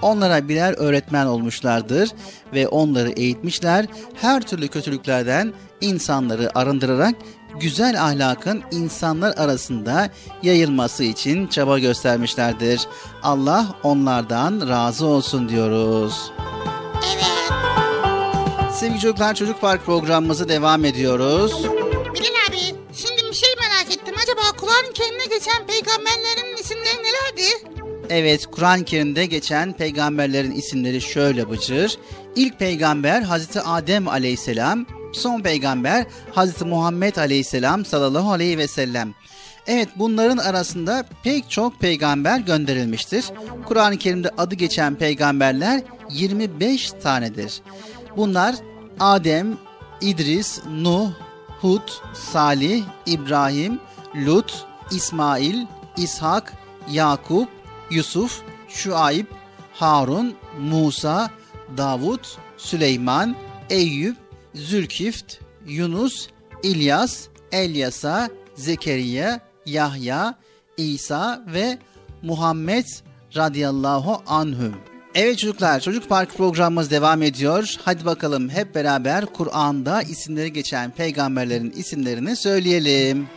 onlara 0.02 0.48
birer 0.48 0.74
öğretmen 0.78 1.26
olmuşlardır 1.26 2.10
ve 2.54 2.68
onları 2.68 3.10
eğitmişler. 3.10 3.86
Her 4.14 4.42
türlü 4.42 4.68
kötülüklerden 4.68 5.52
insanları 5.80 6.58
arındırarak 6.58 7.14
güzel 7.60 8.04
ahlakın 8.04 8.62
insanlar 8.70 9.36
arasında 9.36 10.10
yayılması 10.42 11.04
için 11.04 11.46
çaba 11.46 11.78
göstermişlerdir. 11.78 12.80
Allah 13.22 13.66
onlardan 13.82 14.68
razı 14.68 15.06
olsun 15.06 15.48
diyoruz. 15.48 16.32
Evet. 17.14 17.52
Sevgili 18.74 19.00
çocuklar 19.00 19.34
Çocuk 19.34 19.60
Park 19.60 19.86
programımızı 19.86 20.48
devam 20.48 20.84
ediyoruz. 20.84 21.64
Bilal 22.14 22.48
abi 22.50 22.58
şimdi 22.92 23.22
bir 23.30 23.34
şey 23.34 23.48
merak 23.60 23.96
ettim. 23.96 24.14
Acaba 24.22 24.40
Kur'an-ı 24.60 24.92
Kerim'de 24.92 25.24
geçen 25.24 25.66
peygamberlerin 25.66 26.56
isimleri 26.56 26.98
nelerdi? 26.98 27.75
Evet, 28.10 28.46
Kur'an-ı 28.46 28.84
Kerim'de 28.84 29.26
geçen 29.26 29.72
peygamberlerin 29.72 30.50
isimleri 30.50 31.00
şöyle 31.00 31.50
bıcır. 31.50 31.98
İlk 32.36 32.58
peygamber 32.58 33.22
Hazreti 33.22 33.60
Adem 33.60 34.08
aleyhisselam, 34.08 34.86
son 35.12 35.40
peygamber 35.40 36.06
Hazreti 36.32 36.64
Muhammed 36.64 37.16
aleyhisselam 37.16 37.84
sallallahu 37.84 38.32
aleyhi 38.32 38.58
ve 38.58 38.68
sellem. 38.68 39.14
Evet 39.66 39.88
bunların 39.96 40.36
arasında 40.36 41.04
pek 41.22 41.50
çok 41.50 41.80
peygamber 41.80 42.40
gönderilmiştir. 42.40 43.24
Kur'an-ı 43.64 43.96
Kerim'de 43.96 44.30
adı 44.38 44.54
geçen 44.54 44.94
peygamberler 44.94 45.82
25 46.10 46.92
tanedir. 46.92 47.60
Bunlar 48.16 48.54
Adem, 49.00 49.58
İdris, 50.00 50.60
Nuh, 50.70 51.10
Hud, 51.60 51.88
Salih, 52.14 52.84
İbrahim, 53.06 53.78
Lut, 54.26 54.66
İsmail, 54.90 55.66
İshak, 55.96 56.52
Yakup, 56.90 57.48
Yusuf, 57.90 58.42
Şuayb, 58.68 59.26
Harun, 59.72 60.34
Musa, 60.60 61.30
Davut, 61.76 62.38
Süleyman, 62.56 63.36
Eyüp, 63.70 64.16
Zülkift, 64.54 65.34
Yunus, 65.66 66.28
İlyas, 66.62 67.26
Elyasa, 67.52 68.30
Zekeriya, 68.54 69.40
Yahya, 69.66 70.34
İsa 70.76 71.44
ve 71.46 71.78
Muhammed 72.22 72.86
radıyallahu 73.36 74.22
anhüm. 74.26 74.74
Evet 75.14 75.38
çocuklar 75.38 75.80
Çocuk 75.80 76.08
Park 76.08 76.36
programımız 76.36 76.90
devam 76.90 77.22
ediyor. 77.22 77.74
Hadi 77.84 78.04
bakalım 78.04 78.48
hep 78.48 78.74
beraber 78.74 79.26
Kur'an'da 79.26 80.02
isimleri 80.02 80.52
geçen 80.52 80.90
peygamberlerin 80.90 81.70
isimlerini 81.70 82.36
söyleyelim. 82.36 83.28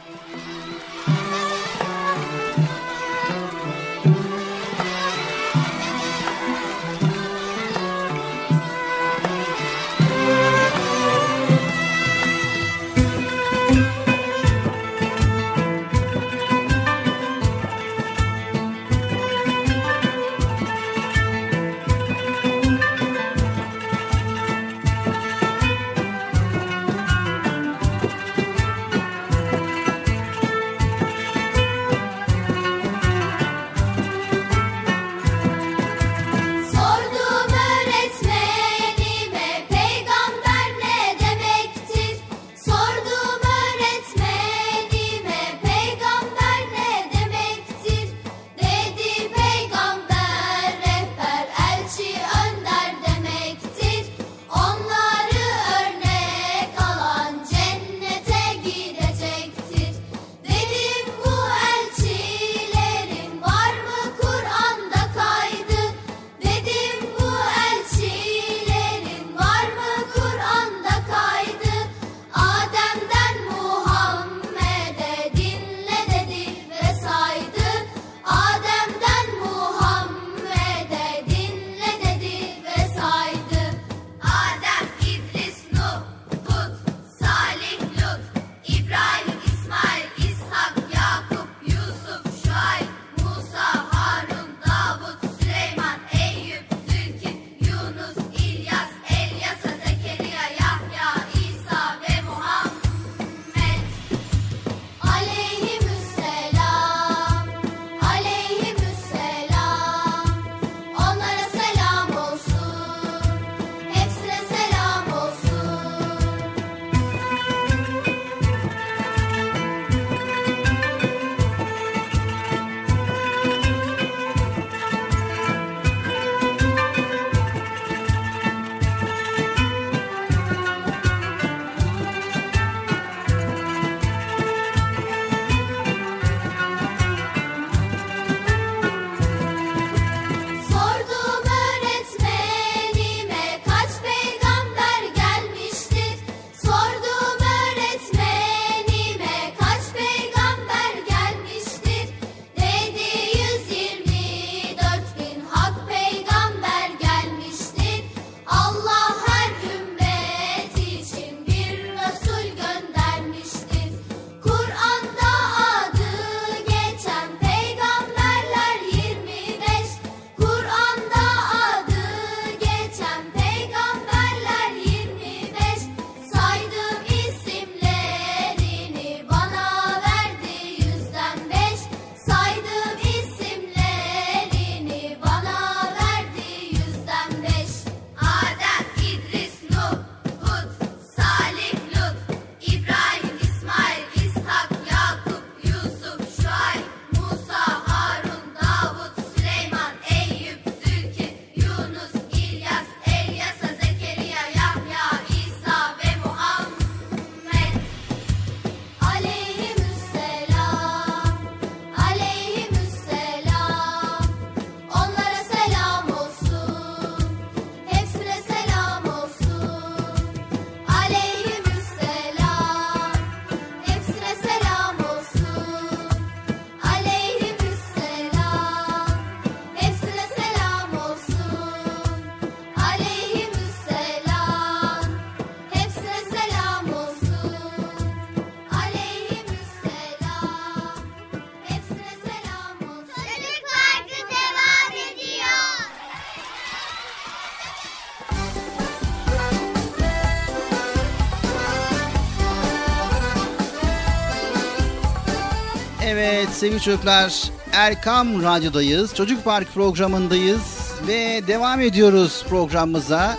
Sevgili 256.59 256.81
çocuklar 256.81 257.43
Erkam 257.73 258.43
Radyo'dayız. 258.43 259.15
Çocuk 259.15 259.45
Park 259.45 259.73
programındayız 259.73 260.61
ve 261.07 261.47
devam 261.47 261.81
ediyoruz 261.81 262.43
programımıza. 262.49 263.37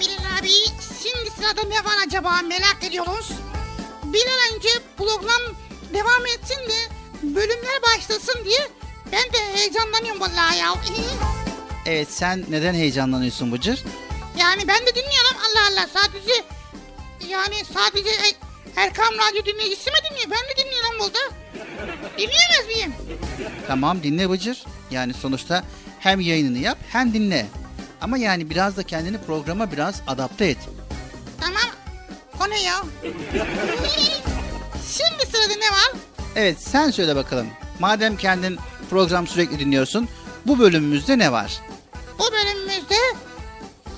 Bilal 0.00 0.38
abi 0.40 0.48
şimdi 1.02 1.30
sırada 1.36 1.62
ne 1.68 1.84
var 1.84 1.96
acaba 2.06 2.40
merak 2.42 2.78
ediyoruz. 2.84 3.30
Bir 4.04 4.26
an 4.26 4.56
önce 4.56 4.68
program 4.98 5.42
devam 5.94 6.26
etsin 6.26 6.56
de 6.68 6.94
bölümler 7.22 7.82
başlasın 7.82 8.44
diye 8.44 8.68
ben 9.12 9.32
de 9.32 9.58
heyecanlanıyorum 9.58 10.20
vallahi 10.20 10.58
ya. 10.58 10.74
Evet 11.86 12.08
sen 12.12 12.44
neden 12.48 12.74
heyecanlanıyorsun 12.74 13.52
Bıcır? 13.52 13.84
Yani 14.38 14.68
ben 14.68 14.86
de 14.86 14.94
dinliyorum 14.94 15.36
Allah 15.50 15.68
Allah 15.72 15.86
sadece 15.94 16.44
yani 17.28 17.54
sadece 17.74 18.10
e- 18.10 18.50
Erkam 18.76 19.14
Radyo 19.14 19.44
dinleyicisi 19.44 19.90
mi 19.90 19.96
dinliyor? 20.10 20.30
Ben 20.30 20.49
burada. 21.00 21.18
Dinleyemez 22.18 22.66
miyim? 22.76 22.92
Tamam 23.66 24.02
dinle 24.02 24.30
Bıcır. 24.30 24.64
Yani 24.90 25.14
sonuçta 25.14 25.64
hem 26.00 26.20
yayınını 26.20 26.58
yap 26.58 26.78
hem 26.88 27.12
dinle. 27.14 27.46
Ama 28.00 28.18
yani 28.18 28.50
biraz 28.50 28.76
da 28.76 28.82
kendini 28.82 29.18
programa 29.18 29.72
biraz 29.72 30.02
adapte 30.06 30.46
et. 30.46 30.58
Tamam. 31.40 31.70
O 32.40 32.50
ne 32.50 32.62
ya? 32.62 32.82
Şimdi 34.92 35.26
sırada 35.32 35.54
ne 35.58 35.70
var? 35.70 35.92
Evet 36.36 36.56
sen 36.60 36.90
söyle 36.90 37.16
bakalım. 37.16 37.46
Madem 37.78 38.16
kendin 38.16 38.58
program 38.90 39.26
sürekli 39.26 39.58
dinliyorsun. 39.58 40.08
Bu 40.46 40.58
bölümümüzde 40.58 41.18
ne 41.18 41.32
var? 41.32 41.60
Bu 42.18 42.32
bölümümüzde 42.32 42.96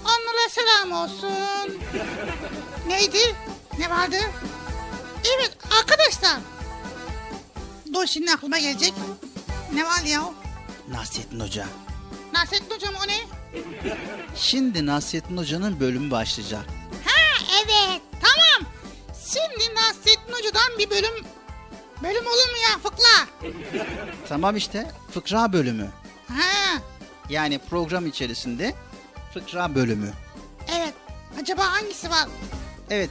onlara 0.05 0.49
selam 0.51 0.93
olsun. 0.93 1.79
Neydi? 2.89 3.19
Ne 3.79 3.91
vardı? 3.91 4.17
Evet 5.37 5.57
arkadaşlar. 5.81 6.39
Dur 7.95 8.07
şimdi 8.07 8.33
aklıma 8.33 8.59
gelecek. 8.59 8.95
Ne 9.75 9.85
var 9.85 10.03
ya? 10.07 10.23
Nasrettin 10.91 11.41
Hoca. 11.41 11.67
Nasrettin 12.33 12.75
hocam 12.75 12.95
o 13.05 13.09
ne? 13.09 13.19
Şimdi 14.37 14.87
Nasrettin 14.87 15.37
Hoca'nın 15.37 15.81
bölümü 15.81 16.11
başlayacak. 16.11 16.65
Ha 17.05 17.45
evet 17.65 18.01
tamam. 18.21 18.73
Şimdi 19.33 19.75
Nasrettin 19.75 20.33
Hoca'dan 20.33 20.79
bir 20.79 20.91
bölüm 20.91 21.25
bölüm 22.03 22.27
olur 22.27 22.51
mu 22.51 22.57
ya 22.73 22.79
fıkla? 22.79 23.27
Tamam 24.29 24.57
işte 24.57 24.91
fıkra 25.15 25.53
bölümü. 25.53 25.91
Ha 26.29 26.79
Yani 27.29 27.59
program 27.59 28.07
içerisinde 28.07 28.75
fıkra 29.35 29.75
bölümü. 29.75 30.11
evet. 30.77 30.95
Acaba 31.41 31.73
hangisi 31.73 32.11
var? 32.11 32.29
Evet 32.91 33.11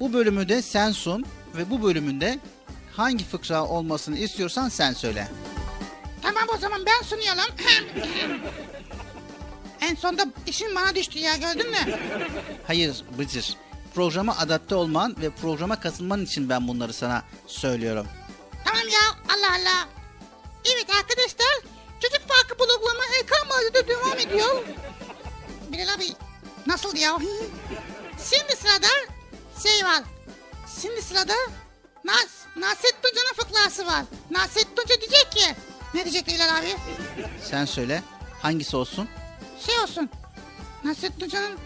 bu 0.00 0.12
bölümü 0.12 0.48
de 0.48 0.62
sen 0.62 0.92
sun 0.92 1.24
ve 1.56 1.70
bu 1.70 1.82
bölümünde 1.82 2.38
hangi 2.96 3.24
fıkra 3.24 3.64
olmasını 3.64 4.18
istiyorsan 4.18 4.68
sen 4.68 4.92
söyle. 4.92 5.28
Tamam 6.22 6.44
o 6.54 6.58
zaman 6.58 6.86
ben 6.86 7.02
sunuyorum. 7.02 7.54
en 9.80 9.94
sonda 9.94 10.26
işin 10.46 10.74
bana 10.74 10.94
düştü 10.94 11.18
ya 11.18 11.36
gördün 11.36 11.70
mü? 11.70 11.98
Hayır 12.66 13.04
Bıcır. 13.18 13.56
Programa 13.94 14.36
adapte 14.38 14.74
olman 14.74 15.16
ve 15.20 15.30
programa 15.30 15.80
katılman 15.80 16.24
için 16.24 16.48
ben 16.48 16.68
bunları 16.68 16.92
sana 16.92 17.22
söylüyorum. 17.46 18.06
Tamam 18.64 18.82
ya 18.88 19.34
Allah 19.34 19.52
Allah. 19.60 19.88
Evet 20.64 20.86
arkadaşlar 20.90 21.74
Çocuk 22.00 22.28
Parkı 22.28 22.56
programı 22.56 23.04
Ekran 23.22 23.58
Radyo'da 23.58 23.88
devam 23.88 24.18
ediyor. 24.18 24.64
Bilal 25.72 25.94
abi 25.94 26.04
nasıl 26.66 26.96
ya? 26.96 27.18
Şimdi 28.30 28.56
sırada 28.56 28.86
şey 29.62 29.84
var. 29.84 30.02
Şimdi 30.82 31.02
sırada 31.02 31.34
Nas 32.04 32.26
Nasrettin 32.56 33.08
Hoca'nın 33.10 33.34
fıkrası 33.36 33.86
var. 33.86 34.04
Nasrettin 34.30 34.82
Hoca 34.82 35.00
diyecek 35.00 35.32
ki 35.32 35.54
ne 35.94 36.04
diyecek 36.04 36.26
Bilal 36.26 36.58
abi? 36.58 36.76
Sen 37.50 37.64
söyle 37.64 38.02
hangisi 38.42 38.76
olsun? 38.76 39.08
Şey 39.66 39.78
olsun. 39.78 40.10
Nasrettin 40.84 41.26
Hoca'nın 41.26 41.58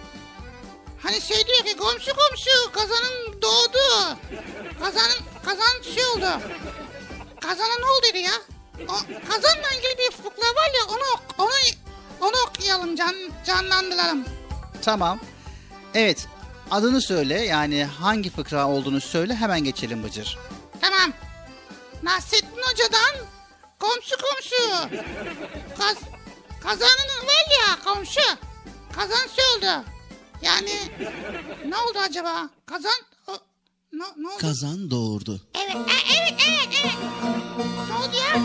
hani 1.02 1.20
şey 1.20 1.47
diyor 1.47 1.59
ki 1.65 1.77
komşu 1.77 2.12
komşu 2.16 2.73
kazanın 2.73 3.43
doğdu. 3.43 3.78
Kazanın 4.81 5.19
kazan 5.44 5.82
şey 5.94 6.05
oldu. 6.06 6.40
Kazana 7.40 7.78
ne 7.78 7.85
oldu 7.85 8.16
ya? 8.19 8.32
O, 8.89 8.94
kazanla 9.28 9.70
ilgili 9.77 9.98
bir 9.98 10.10
fıkra 10.16 10.47
var 10.47 10.70
ya 10.78 10.86
onu 10.89 11.20
onu 11.39 11.52
onu 12.20 12.36
okuyalım 12.48 12.97
can, 12.97 13.15
canlandıralım. 13.47 14.24
Tamam. 14.82 15.20
Evet 15.94 16.27
adını 16.70 17.01
söyle 17.01 17.35
yani 17.35 17.85
hangi 17.85 18.31
fıkra 18.31 18.69
olduğunu 18.69 19.01
söyle 19.01 19.35
hemen 19.35 19.61
geçelim 19.65 20.03
Bıcır. 20.05 20.39
Tamam. 20.81 21.12
Nasrettin 22.03 22.62
Hoca'dan 22.62 23.27
komşu 23.78 24.16
komşu. 24.16 24.89
Kaz, 25.78 25.97
kazanın 26.62 27.27
var 27.27 27.47
ya 27.61 27.93
komşu. 27.95 28.20
Kazan 28.93 29.28
oldu. 29.59 29.85
Yani 30.43 30.70
ne 31.69 31.77
oldu 31.77 31.99
acaba? 32.09 32.51
Kazan 32.66 33.01
o, 33.27 33.32
ne, 33.93 34.05
ne 34.16 34.28
oldu? 34.28 34.39
Kazan 34.40 34.90
doğurdu. 34.90 35.40
Evet, 35.55 35.77
e, 35.77 35.93
evet, 36.19 36.35
evet, 36.49 36.69
evet. 36.85 36.95
Ne 37.89 37.95
oldu 37.95 38.16
ya? 38.16 38.43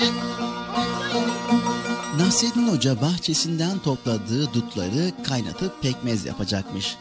E, 0.00 0.12
Nasrettin 2.18 2.68
Hoca 2.68 3.00
bahçesinden 3.00 3.78
topladığı 3.78 4.54
dutları 4.54 5.12
kaynatıp 5.24 5.82
pekmez 5.82 6.24
yapacakmış. 6.24 6.96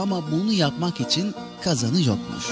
Ama 0.00 0.30
bunu 0.30 0.52
yapmak 0.52 1.00
için 1.00 1.34
kazanı 1.62 2.00
yokmuş. 2.00 2.44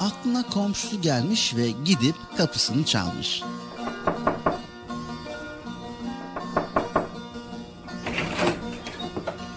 Aklına 0.00 0.42
komşusu 0.42 1.00
gelmiş 1.00 1.54
ve 1.56 1.70
gidip 1.84 2.14
kapısını 2.36 2.84
çalmış. 2.84 3.42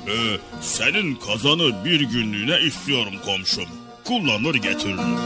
Ee, 0.07 0.37
senin 0.61 1.15
kazanı 1.15 1.85
bir 1.85 2.01
günlüğüne 2.01 2.59
istiyorum 2.67 3.13
komşum. 3.25 3.69
Kullanır 4.03 4.55
getiririm. 4.55 5.17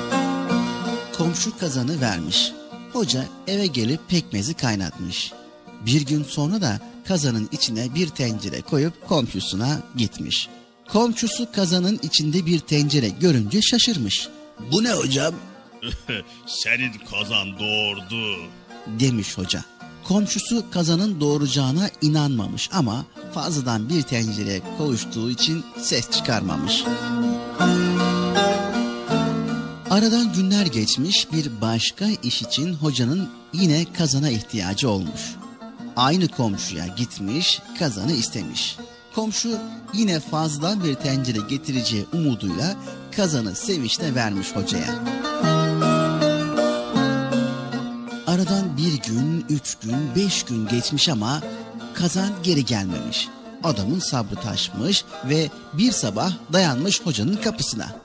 Komşu 1.17 1.57
kazanı 1.57 2.01
vermiş. 2.01 2.51
Hoca 2.93 3.25
eve 3.47 3.67
gelip 3.67 4.09
pekmezi 4.09 4.53
kaynatmış. 4.53 5.31
Bir 5.85 6.05
gün 6.05 6.23
sonra 6.23 6.61
da 6.61 6.90
kazanın 7.07 7.49
içine 7.51 7.95
bir 7.95 8.07
tencere 8.07 8.61
koyup 8.61 9.07
komşusuna 9.07 9.79
gitmiş. 9.95 10.49
Komşusu 10.89 11.51
kazanın 11.51 11.99
içinde 12.03 12.45
bir 12.45 12.59
tencere 12.59 13.09
görünce 13.09 13.61
şaşırmış. 13.61 14.27
Bu 14.71 14.83
ne 14.83 14.91
hocam? 14.91 15.33
senin 16.45 16.91
kazan 17.11 17.59
doğurdu. 17.59 18.37
demiş 18.99 19.37
hoca. 19.37 19.65
Komşusu 20.03 20.65
kazanın 20.71 21.19
doğuracağına 21.19 21.89
inanmamış 22.01 22.69
ama 22.73 23.05
fazladan 23.33 23.89
bir 23.89 24.01
tencere 24.01 24.61
koğuştuğu 24.77 25.31
için 25.31 25.63
ses 25.77 26.11
çıkarmamış. 26.11 26.83
Aradan 29.89 30.33
günler 30.33 30.65
geçmiş 30.65 31.31
bir 31.31 31.61
başka 31.61 32.05
iş 32.23 32.41
için 32.41 32.73
hocanın 32.73 33.29
yine 33.53 33.85
kazana 33.93 34.29
ihtiyacı 34.29 34.89
olmuş. 34.89 35.21
Aynı 35.95 36.27
komşuya 36.27 36.87
gitmiş 36.87 37.61
kazanı 37.79 38.11
istemiş. 38.11 38.77
Komşu 39.15 39.57
yine 39.93 40.19
fazla 40.19 40.83
bir 40.83 40.95
tencere 40.95 41.39
getireceği 41.49 42.05
umuduyla 42.13 42.75
kazanı 43.15 43.55
sevinçle 43.55 44.15
vermiş 44.15 44.55
hocaya. 44.55 44.95
Aradan 48.27 48.77
bir 48.77 49.01
gün, 49.09 49.45
üç 49.49 49.75
gün, 49.75 50.15
beş 50.15 50.43
gün 50.43 50.67
geçmiş 50.67 51.09
ama 51.09 51.41
kazan 51.93 52.29
geri 52.43 52.65
gelmemiş. 52.65 53.27
Adamın 53.63 53.99
sabrı 53.99 54.35
taşmış 54.35 55.05
ve 55.25 55.49
bir 55.73 55.91
sabah 55.91 56.31
dayanmış 56.53 57.01
hocanın 57.01 57.35
kapısına. 57.35 57.95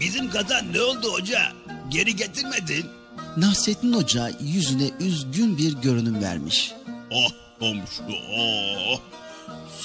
Bizim 0.00 0.30
kazan 0.30 0.72
ne 0.72 0.82
oldu 0.82 1.12
hoca? 1.12 1.40
Geri 1.88 2.16
getirmedin. 2.16 2.99
Nasrettin 3.36 3.92
Hoca 3.92 4.30
yüzüne 4.40 4.90
üzgün 5.00 5.58
bir 5.58 5.72
görünüm 5.72 6.22
vermiş. 6.22 6.72
Ah 7.12 7.32
komşu 7.58 8.02
ah. 8.38 8.98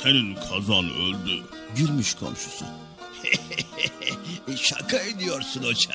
Senin 0.03 0.35
kazan 0.35 0.85
öldü. 0.85 1.43
Gülmüş 1.75 2.13
komşusu. 2.13 2.65
Şaka 4.57 4.97
ediyorsun 4.97 5.63
hoca. 5.63 5.91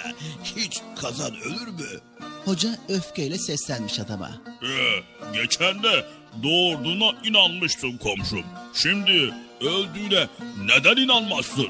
Hiç 0.56 0.80
kazan 1.00 1.36
ölür 1.36 1.66
mü? 1.68 2.00
Hoca 2.44 2.78
öfkeyle 2.88 3.38
seslenmiş 3.38 4.00
adama. 4.00 4.30
Ee, 4.62 5.02
geçen 5.34 5.82
de 5.82 6.06
doğurduğuna 6.42 7.12
inanmıştın 7.24 7.96
komşum. 7.96 8.44
Şimdi 8.74 9.34
öldüğüne 9.60 10.26
neden 10.64 10.96
inanmazsın? 10.96 11.68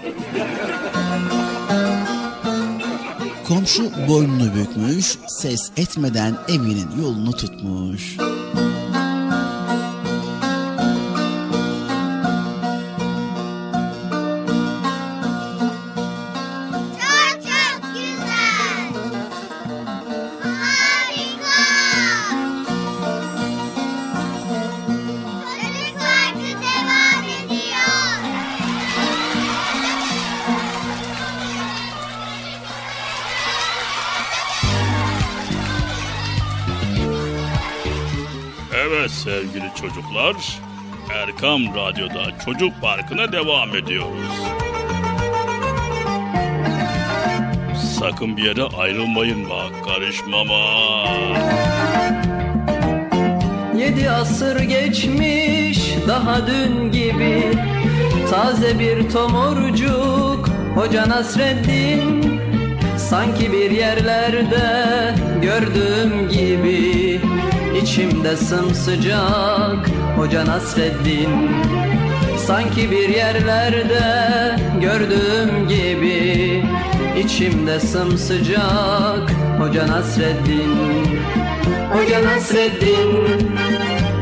Komşu 3.51 3.91
boynunu 4.09 4.55
bükmüş, 4.55 5.19
ses 5.29 5.71
etmeden 5.77 6.39
evinin 6.49 6.89
yolunu 7.03 7.33
tutmuş. 7.33 8.17
Çocuklar, 39.95 40.61
Erkam 41.15 41.75
Radyo'da 41.75 42.39
Çocuk 42.45 42.81
Parkı'na 42.81 43.33
devam 43.33 43.77
ediyoruz. 43.77 44.41
Sakın 47.99 48.37
bir 48.37 48.43
yere 48.43 48.63
ayrılmayın 48.63 49.51
bak, 49.51 49.85
karışmama. 49.85 50.61
Yedi 53.77 54.11
asır 54.11 54.61
geçmiş 54.61 55.81
daha 56.09 56.47
dün 56.47 56.93
gibi 56.93 57.59
Taze 58.31 58.79
bir 58.79 59.11
tomurcuk 59.11 60.49
Hoca 60.75 61.09
Nasreddin 61.09 62.41
Sanki 62.99 63.53
bir 63.53 63.71
yerlerde 63.71 65.15
gördüğüm 65.43 66.29
gibi 66.29 67.10
içimde 67.83 68.37
sımsıcak 68.37 69.91
Hoca 70.17 70.47
Nasreddin. 70.47 71.51
Sanki 72.47 72.91
bir 72.91 73.09
yerlerde 73.09 74.03
gördüğüm 74.81 75.69
gibi 75.69 76.65
içimde 77.25 77.81
sımsıcak 77.81 79.31
Hoca 79.59 79.87
Nasreddin. 79.87 81.21
Hoca 81.93 82.25
Nasreddin 82.25 83.29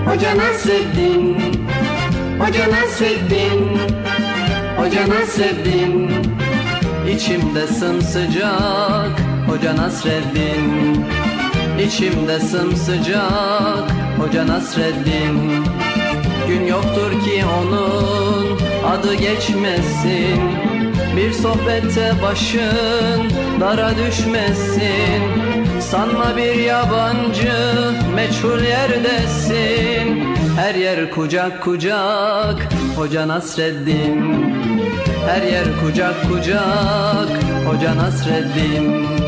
Hoca 0.06 0.36
Nasreddin 0.36 1.36
Hoca 2.38 2.70
Nasreddin 2.70 3.78
Hoca 4.76 5.08
Nasreddin. 5.08 6.10
İçimde 7.14 7.66
sımsıcak 7.66 9.20
Hoca 9.48 9.76
Nasreddin 9.76 11.17
İçimde 11.86 12.40
sımsıcak 12.40 13.90
Hoca 14.18 14.46
Nasreddin. 14.46 15.64
Gün 16.48 16.66
yoktur 16.66 17.10
ki 17.10 17.44
onun 17.58 18.58
adı 18.86 19.14
geçmesin. 19.14 20.40
Bir 21.16 21.32
sohbette 21.32 22.12
başın 22.22 23.30
dara 23.60 23.90
düşmesin. 23.96 25.22
Sanma 25.80 26.36
bir 26.36 26.54
yabancı 26.54 27.52
meçhul 28.14 28.62
yerdesin. 28.62 30.24
Her 30.56 30.74
yer 30.74 31.10
kucak 31.10 31.62
kucak 31.62 32.68
Hoca 32.96 33.28
Nasreddin. 33.28 34.44
Her 35.26 35.42
yer 35.42 35.64
kucak 35.80 36.14
kucak 36.28 37.28
Hoca 37.66 37.96
Nasreddin 37.96 39.27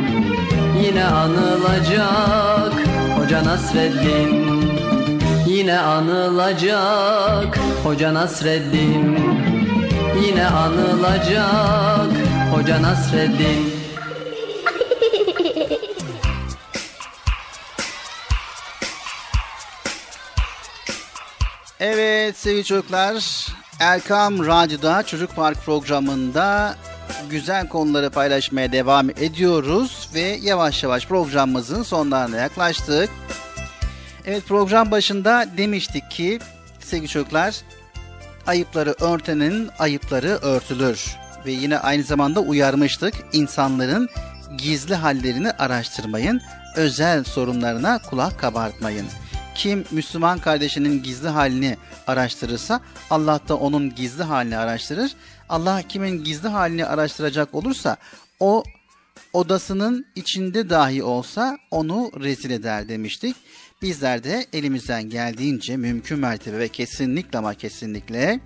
Yine 0.83 1.05
anılacak 1.05 2.73
Hoca 3.17 3.43
Nasreddin. 3.43 4.61
Yine 5.47 5.79
anılacak 5.79 7.59
Hoca 7.83 8.13
Nasreddin. 8.13 9.19
Yine 10.25 10.47
anılacak 10.47 12.11
Hoca 12.53 12.81
Nasreddin. 12.81 13.73
Evet 21.79 22.37
sevgili 22.37 22.63
çocuklar, 22.63 23.47
Erkam 23.79 24.47
Radyo'da 24.47 25.03
Çocuk 25.03 25.35
Park 25.35 25.65
programında 25.65 26.75
güzel 27.31 27.67
konuları 27.67 28.09
paylaşmaya 28.09 28.71
devam 28.71 29.09
ediyoruz 29.09 30.09
ve 30.13 30.39
yavaş 30.41 30.83
yavaş 30.83 31.07
programımızın 31.07 31.83
sonlarına 31.83 32.37
yaklaştık. 32.37 33.09
Evet 34.25 34.43
program 34.47 34.91
başında 34.91 35.45
demiştik 35.57 36.11
ki 36.11 36.39
sevgili 36.79 37.07
çocuklar 37.07 37.55
ayıpları 38.47 38.95
örtenin 38.99 39.69
ayıpları 39.79 40.27
örtülür 40.27 41.15
ve 41.45 41.51
yine 41.51 41.77
aynı 41.77 42.03
zamanda 42.03 42.39
uyarmıştık 42.39 43.13
insanların 43.33 44.09
gizli 44.57 44.95
hallerini 44.95 45.51
araştırmayın, 45.51 46.41
özel 46.75 47.23
sorunlarına 47.23 47.99
kulak 48.09 48.39
kabartmayın. 48.39 49.07
Kim 49.55 49.85
Müslüman 49.91 50.39
kardeşinin 50.39 51.03
gizli 51.03 51.27
halini 51.27 51.77
araştırırsa 52.07 52.81
Allah 53.09 53.39
da 53.47 53.57
onun 53.57 53.95
gizli 53.95 54.23
halini 54.23 54.57
araştırır. 54.57 55.11
Allah 55.49 55.81
kimin 55.81 56.23
gizli 56.23 56.47
halini 56.47 56.85
araştıracak 56.85 57.55
olursa 57.55 57.97
o 58.39 58.63
odasının 59.33 60.05
içinde 60.15 60.69
dahi 60.69 61.03
olsa 61.03 61.57
onu 61.71 62.11
rezil 62.19 62.49
eder 62.49 62.89
demiştik. 62.89 63.35
Bizler 63.81 64.23
de 64.23 64.45
elimizden 64.53 65.03
geldiğince 65.09 65.77
mümkün 65.77 66.19
mertebe 66.19 66.59
ve 66.59 66.67
kesinlikle 66.67 67.37
ama 67.39 67.53
kesinlikle 67.53 68.39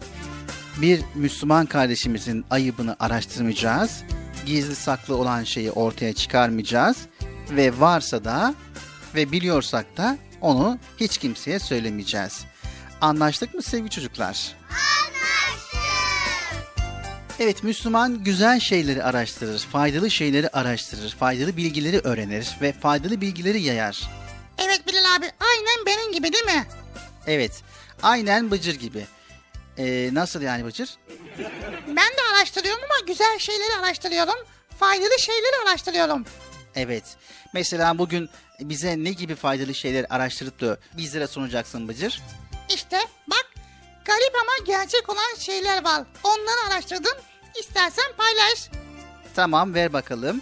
bir 0.82 1.02
Müslüman 1.15 1.65
kardeşimizin 1.65 2.45
ayıbını 2.49 2.95
araştırmayacağız. 2.99 4.03
Gizli 4.45 4.76
saklı 4.76 5.15
olan 5.15 5.44
şeyi 5.44 5.72
ortaya 5.72 6.14
çıkarmayacağız 6.14 6.98
ve 7.52 7.80
varsa 7.80 8.23
da 8.23 8.56
ve 9.15 9.32
biliyorsak 9.32 9.98
da 9.98 10.18
onu 10.41 10.79
hiç 10.97 11.17
kimseye 11.17 11.59
söylemeyeceğiz. 11.59 12.45
Anlaştık 13.01 13.53
mı 13.53 13.61
sevgili 13.61 13.89
çocuklar? 13.89 14.55
Evet 17.39 17.63
Müslüman 17.63 18.23
güzel 18.23 18.59
şeyleri 18.59 19.03
araştırır, 19.03 19.59
faydalı 19.59 20.11
şeyleri 20.11 20.49
araştırır, 20.49 21.09
faydalı 21.09 21.57
bilgileri 21.57 21.99
öğrenir 21.99 22.57
ve 22.61 22.73
faydalı 22.73 23.21
bilgileri 23.21 23.61
yayar. 23.61 24.01
Evet 24.57 24.87
Bilal 24.87 25.15
abi 25.15 25.25
aynen 25.39 25.85
benim 25.85 26.11
gibi 26.11 26.33
değil 26.33 26.45
mi? 26.45 26.65
Evet 27.27 27.63
aynen 28.03 28.51
Bıcır 28.51 28.75
gibi. 28.75 29.05
Ee, 29.77 30.09
nasıl 30.13 30.41
yani 30.41 30.65
Bıcır? 30.65 30.89
Ben 31.87 31.95
de 31.95 32.21
araştırıyorum 32.35 32.83
ama 32.83 33.07
güzel 33.07 33.39
şeyleri 33.39 33.75
araştırıyorum. 33.79 34.35
Faydalı 34.79 35.19
şeyleri 35.19 35.69
araştırıyorum. 35.69 36.25
Evet. 36.76 37.03
Mesela 37.53 37.97
bugün 37.97 38.30
bize 38.60 39.03
ne 39.03 39.11
gibi 39.11 39.35
faydalı 39.35 39.76
şeyler 39.76 40.06
araştırıp 40.10 40.61
da 40.61 40.77
bizlere 40.97 41.27
sunacaksın 41.27 41.88
Bıcır? 41.88 42.22
İşte 42.73 42.97
bak 43.27 43.45
garip 44.06 44.35
ama 44.35 44.65
gerçek 44.77 45.10
olan 45.10 45.35
şeyler 45.39 45.84
var. 45.84 46.03
Onları 46.23 46.73
araştırdım. 46.73 47.18
İstersen 47.60 48.14
paylaş. 48.18 48.69
Tamam 49.35 49.73
ver 49.73 49.93
bakalım. 49.93 50.41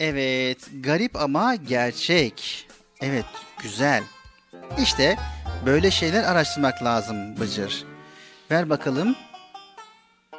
Evet 0.00 0.58
garip 0.80 1.16
ama 1.16 1.54
gerçek. 1.54 2.68
Evet 3.00 3.24
güzel. 3.62 4.02
İşte 4.82 5.16
böyle 5.66 5.90
şeyler 5.90 6.24
araştırmak 6.24 6.82
lazım 6.82 7.40
Bıcır. 7.40 7.84
Ver 8.50 8.70
bakalım. 8.70 9.16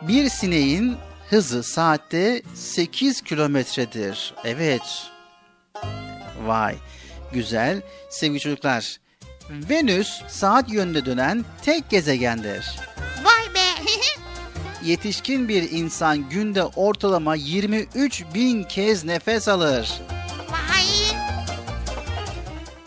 Bir 0.01 0.29
sineğin 0.29 0.97
hızı 1.29 1.63
saatte 1.63 2.41
8 2.55 3.21
kilometredir. 3.21 4.33
Evet. 4.43 4.81
Vay. 6.45 6.75
Güzel. 7.33 7.81
Sevgili 8.09 8.39
çocuklar. 8.39 8.97
Venüs 9.49 10.21
saat 10.27 10.69
yönünde 10.69 11.05
dönen 11.05 11.45
tek 11.61 11.89
gezegendir. 11.89 12.79
Vay 13.23 13.53
be. 13.55 13.89
Yetişkin 14.83 15.47
bir 15.49 15.71
insan 15.71 16.29
günde 16.29 16.63
ortalama 16.63 17.35
23 17.35 18.23
bin 18.33 18.63
kez 18.63 19.03
nefes 19.03 19.47
alır. 19.47 20.01
Vay. 20.49 21.17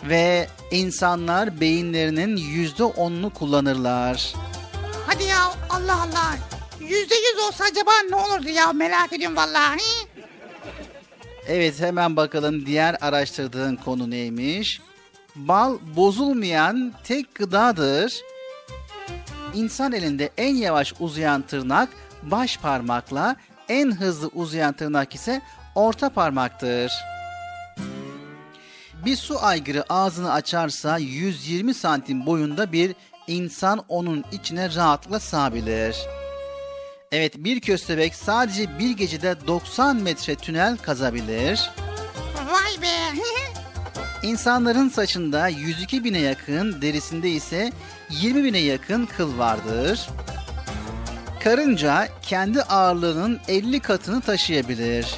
Ve 0.08 0.48
insanlar 0.70 1.60
beyinlerinin 1.60 2.36
yüzde 2.36 2.84
onunu 2.84 3.30
kullanırlar. 3.30 4.32
Hadi 5.06 5.24
ya 5.24 5.52
Allah 5.70 6.02
Allah. 6.02 6.55
Yüzde 6.88 7.14
yüz 7.14 7.42
olsa 7.48 7.64
acaba 7.64 7.90
ne 8.10 8.16
olurdu 8.16 8.48
ya 8.48 8.72
merak 8.72 9.12
ediyorum 9.12 9.36
vallahi. 9.36 9.78
Evet 11.46 11.80
hemen 11.80 12.16
bakalım 12.16 12.66
diğer 12.66 12.96
araştırdığın 13.00 13.76
konu 13.76 14.10
neymiş? 14.10 14.80
Bal 15.36 15.78
bozulmayan 15.96 16.92
tek 17.04 17.34
gıdadır. 17.34 18.20
İnsan 19.54 19.92
elinde 19.92 20.30
en 20.36 20.54
yavaş 20.54 20.94
uzayan 21.00 21.42
tırnak 21.42 21.88
baş 22.22 22.56
parmakla, 22.58 23.36
en 23.68 23.90
hızlı 23.90 24.28
uzayan 24.28 24.72
tırnak 24.72 25.14
ise 25.14 25.42
orta 25.74 26.10
parmaktır. 26.10 26.92
Bir 29.04 29.16
su 29.16 29.44
aygırı 29.44 29.84
ağzını 29.88 30.32
açarsa 30.32 30.98
120 30.98 31.74
santim 31.74 32.26
boyunda 32.26 32.72
bir 32.72 32.94
insan 33.26 33.84
onun 33.88 34.24
içine 34.32 34.74
rahatlıkla 34.74 35.20
sığabilir. 35.20 35.96
Evet 37.12 37.34
bir 37.36 37.60
köstebek 37.60 38.14
sadece 38.14 38.78
bir 38.78 38.90
gecede 38.90 39.36
90 39.46 39.96
metre 39.96 40.34
tünel 40.34 40.76
kazabilir. 40.76 41.70
Vay 42.36 42.82
be. 42.82 43.20
İnsanların 44.28 44.88
saçında 44.88 45.48
102 45.48 46.04
bine 46.04 46.18
yakın, 46.18 46.82
derisinde 46.82 47.30
ise 47.30 47.72
20 48.10 48.44
bine 48.44 48.58
yakın 48.58 49.06
kıl 49.06 49.38
vardır. 49.38 50.08
Karınca 51.44 52.08
kendi 52.22 52.62
ağırlığının 52.62 53.40
50 53.48 53.80
katını 53.80 54.20
taşıyabilir. 54.20 55.14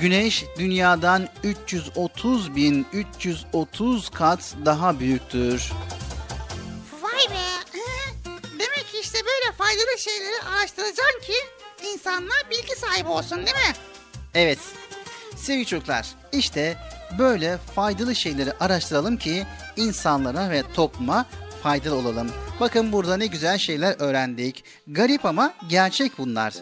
Güneş 0.00 0.44
dünyadan 0.58 1.28
330 1.44 2.56
bin 2.56 2.86
330 2.92 4.10
kat 4.10 4.54
daha 4.64 5.00
büyüktür. 5.00 5.72
Vay 7.02 7.36
be. 7.36 7.61
Böyle 9.72 9.80
faydalı 9.84 9.98
şeyleri 9.98 10.42
araştıracaksın 10.42 11.20
ki 11.20 11.32
insanlar 11.92 12.50
bilgi 12.50 12.76
sahibi 12.76 13.08
olsun 13.08 13.36
değil 13.36 13.56
mi? 13.56 13.74
Evet 14.34 14.58
sevgili 15.36 15.66
çocuklar 15.66 16.06
işte 16.32 16.76
böyle 17.18 17.58
faydalı 17.74 18.14
şeyleri 18.14 18.52
araştıralım 18.52 19.16
ki 19.16 19.46
insanlara 19.76 20.50
ve 20.50 20.62
topluma 20.74 21.26
faydalı 21.62 21.94
olalım. 21.94 22.30
Bakın 22.60 22.92
burada 22.92 23.16
ne 23.16 23.26
güzel 23.26 23.58
şeyler 23.58 23.96
öğrendik. 23.98 24.64
Garip 24.86 25.24
ama 25.24 25.54
gerçek 25.68 26.18
bunlar. 26.18 26.54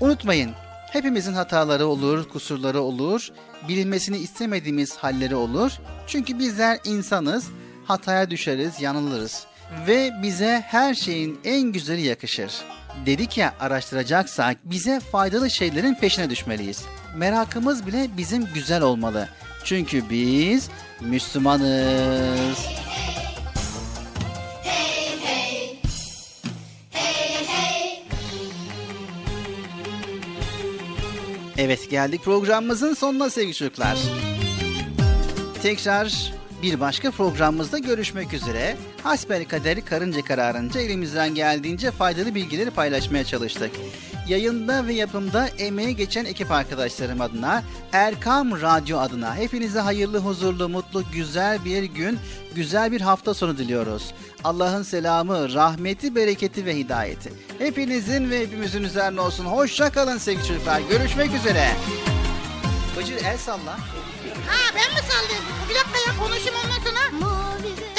Unutmayın 0.00 0.52
hepimizin 0.92 1.32
hataları 1.32 1.86
olur, 1.86 2.28
kusurları 2.28 2.80
olur, 2.80 3.28
bilinmesini 3.68 4.18
istemediğimiz 4.18 4.96
halleri 4.96 5.36
olur. 5.36 5.72
Çünkü 6.06 6.38
bizler 6.38 6.78
insanız, 6.84 7.46
hataya 7.84 8.30
düşeriz, 8.30 8.80
yanılırız 8.80 9.46
ve 9.86 10.12
bize 10.22 10.64
her 10.66 10.94
şeyin 10.94 11.40
en 11.44 11.62
güzeli 11.62 12.02
yakışır. 12.02 12.52
Dedik 13.06 13.38
ya 13.38 13.54
araştıracaksak 13.60 14.56
bize 14.64 15.00
faydalı 15.00 15.50
şeylerin 15.50 15.94
peşine 15.94 16.30
düşmeliyiz. 16.30 16.84
Merakımız 17.16 17.86
bile 17.86 18.08
bizim 18.16 18.44
güzel 18.54 18.82
olmalı. 18.82 19.28
Çünkü 19.64 20.10
biz 20.10 20.68
Müslümanız. 21.00 22.58
Evet 31.58 31.90
geldik 31.90 32.24
programımızın 32.24 32.94
sonuna 32.94 33.30
sevgili 33.30 33.54
çocuklar. 33.54 33.98
Tekrar 35.62 36.32
bir 36.62 36.80
başka 36.80 37.10
programımızda 37.10 37.78
görüşmek 37.78 38.32
üzere. 38.32 38.76
Hasbel 39.02 39.44
kaderi 39.44 39.82
karınca 39.84 40.22
kararınca 40.22 40.80
elimizden 40.80 41.34
geldiğince 41.34 41.90
faydalı 41.90 42.34
bilgileri 42.34 42.70
paylaşmaya 42.70 43.24
çalıştık. 43.24 43.70
Yayında 44.28 44.86
ve 44.86 44.92
yapımda 44.92 45.48
emeği 45.48 45.96
geçen 45.96 46.24
ekip 46.24 46.50
arkadaşlarım 46.50 47.20
adına, 47.20 47.62
Erkam 47.92 48.62
Radyo 48.62 48.98
adına 48.98 49.36
hepinize 49.36 49.80
hayırlı, 49.80 50.18
huzurlu, 50.18 50.68
mutlu, 50.68 51.04
güzel 51.12 51.64
bir 51.64 51.82
gün, 51.82 52.18
güzel 52.54 52.92
bir 52.92 53.00
hafta 53.00 53.34
sonu 53.34 53.58
diliyoruz. 53.58 54.14
Allah'ın 54.44 54.82
selamı, 54.82 55.54
rahmeti, 55.54 56.14
bereketi 56.14 56.66
ve 56.66 56.76
hidayeti. 56.76 57.32
Hepinizin 57.58 58.30
ve 58.30 58.40
hepimizin 58.40 58.82
üzerine 58.82 59.20
olsun. 59.20 59.44
Hoşça 59.44 59.90
kalın 59.90 60.18
sevgili 60.18 60.46
çocuklar. 60.46 60.80
Görüşmek 60.90 61.34
üzere. 61.34 61.68
Bıcır 62.96 63.24
el 63.24 63.38
salla. 63.38 63.78
Ha 64.48 64.58
ben 64.74 64.90
mi 64.94 65.00
sallayayım? 65.10 65.44
Bir 65.68 65.74
dakika 65.74 65.98
ya 66.06 66.12
konuşayım 66.22 66.54
ondan 66.64 66.80
sonra. 66.90 67.02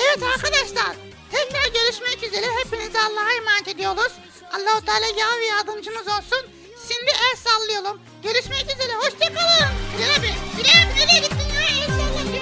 Evet 0.04 0.24
arkadaşlar. 0.24 0.96
Tekrar 1.32 1.68
görüşmek 1.78 2.24
üzere. 2.24 2.46
Hepinizi 2.64 3.00
Allah'a 3.00 3.34
emanet 3.34 3.68
ediyoruz. 3.68 4.12
Allahu 4.56 4.86
Teala 4.86 5.06
yar 5.06 5.40
ve 5.40 5.46
yardımcımız 5.46 6.08
olsun. 6.08 6.44
Şimdi 6.88 7.12
el 7.12 7.36
sallayalım. 7.38 8.00
Görüşmek 8.24 8.64
üzere. 8.76 8.94
Hoşçakalın. 8.96 9.70
Bilal 9.98 10.16
abi. 10.20 10.32
Bilal 10.58 10.82
abi 10.84 11.00
nereye 11.00 11.20
gittin 11.20 11.50
ya? 11.56 11.62
El 11.62 11.88
sallayalım. 11.88 12.34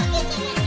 Ben 0.00 0.12
de 0.12 0.20
sallayayım. 0.30 0.66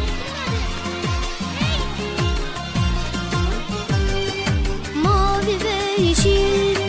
Mavi 5.03 5.64
ve 5.64 6.01
yeşil 6.03 6.80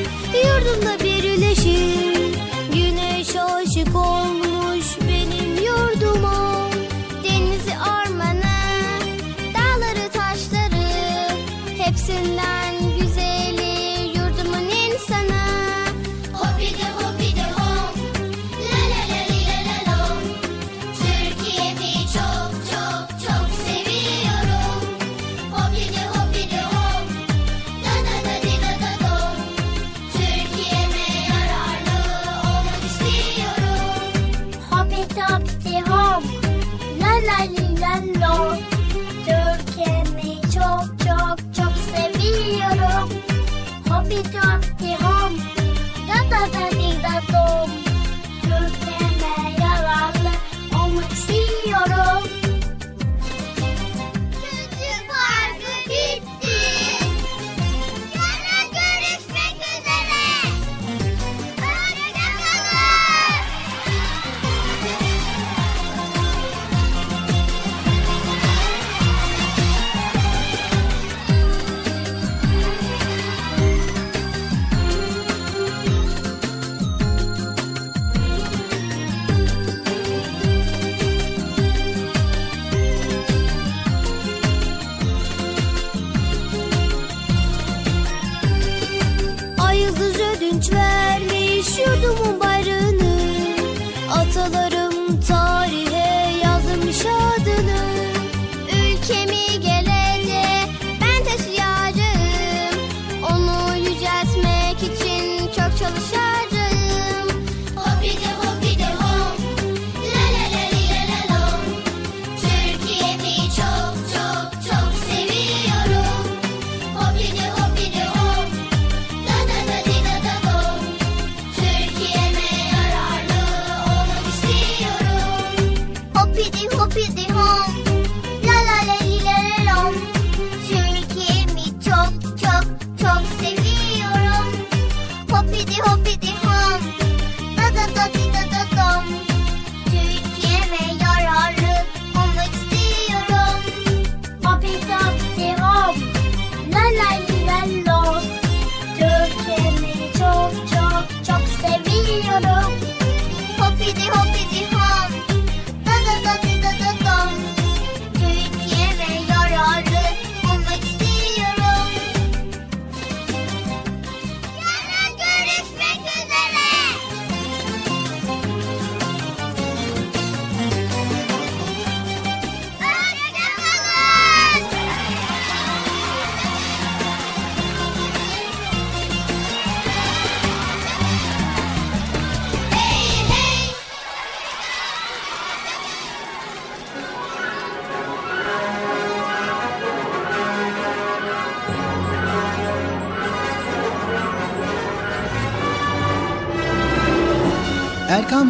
yurdumda 0.45 1.05
birleşir 1.05 2.35
Güneş 2.75 3.37
aşık 3.37 3.97
olmuş 3.97 4.60
Denizi 7.25 7.71
ormanı, 7.71 8.59
dağları 9.55 10.11
taşları 10.13 10.89
Hepsinden 11.79 12.70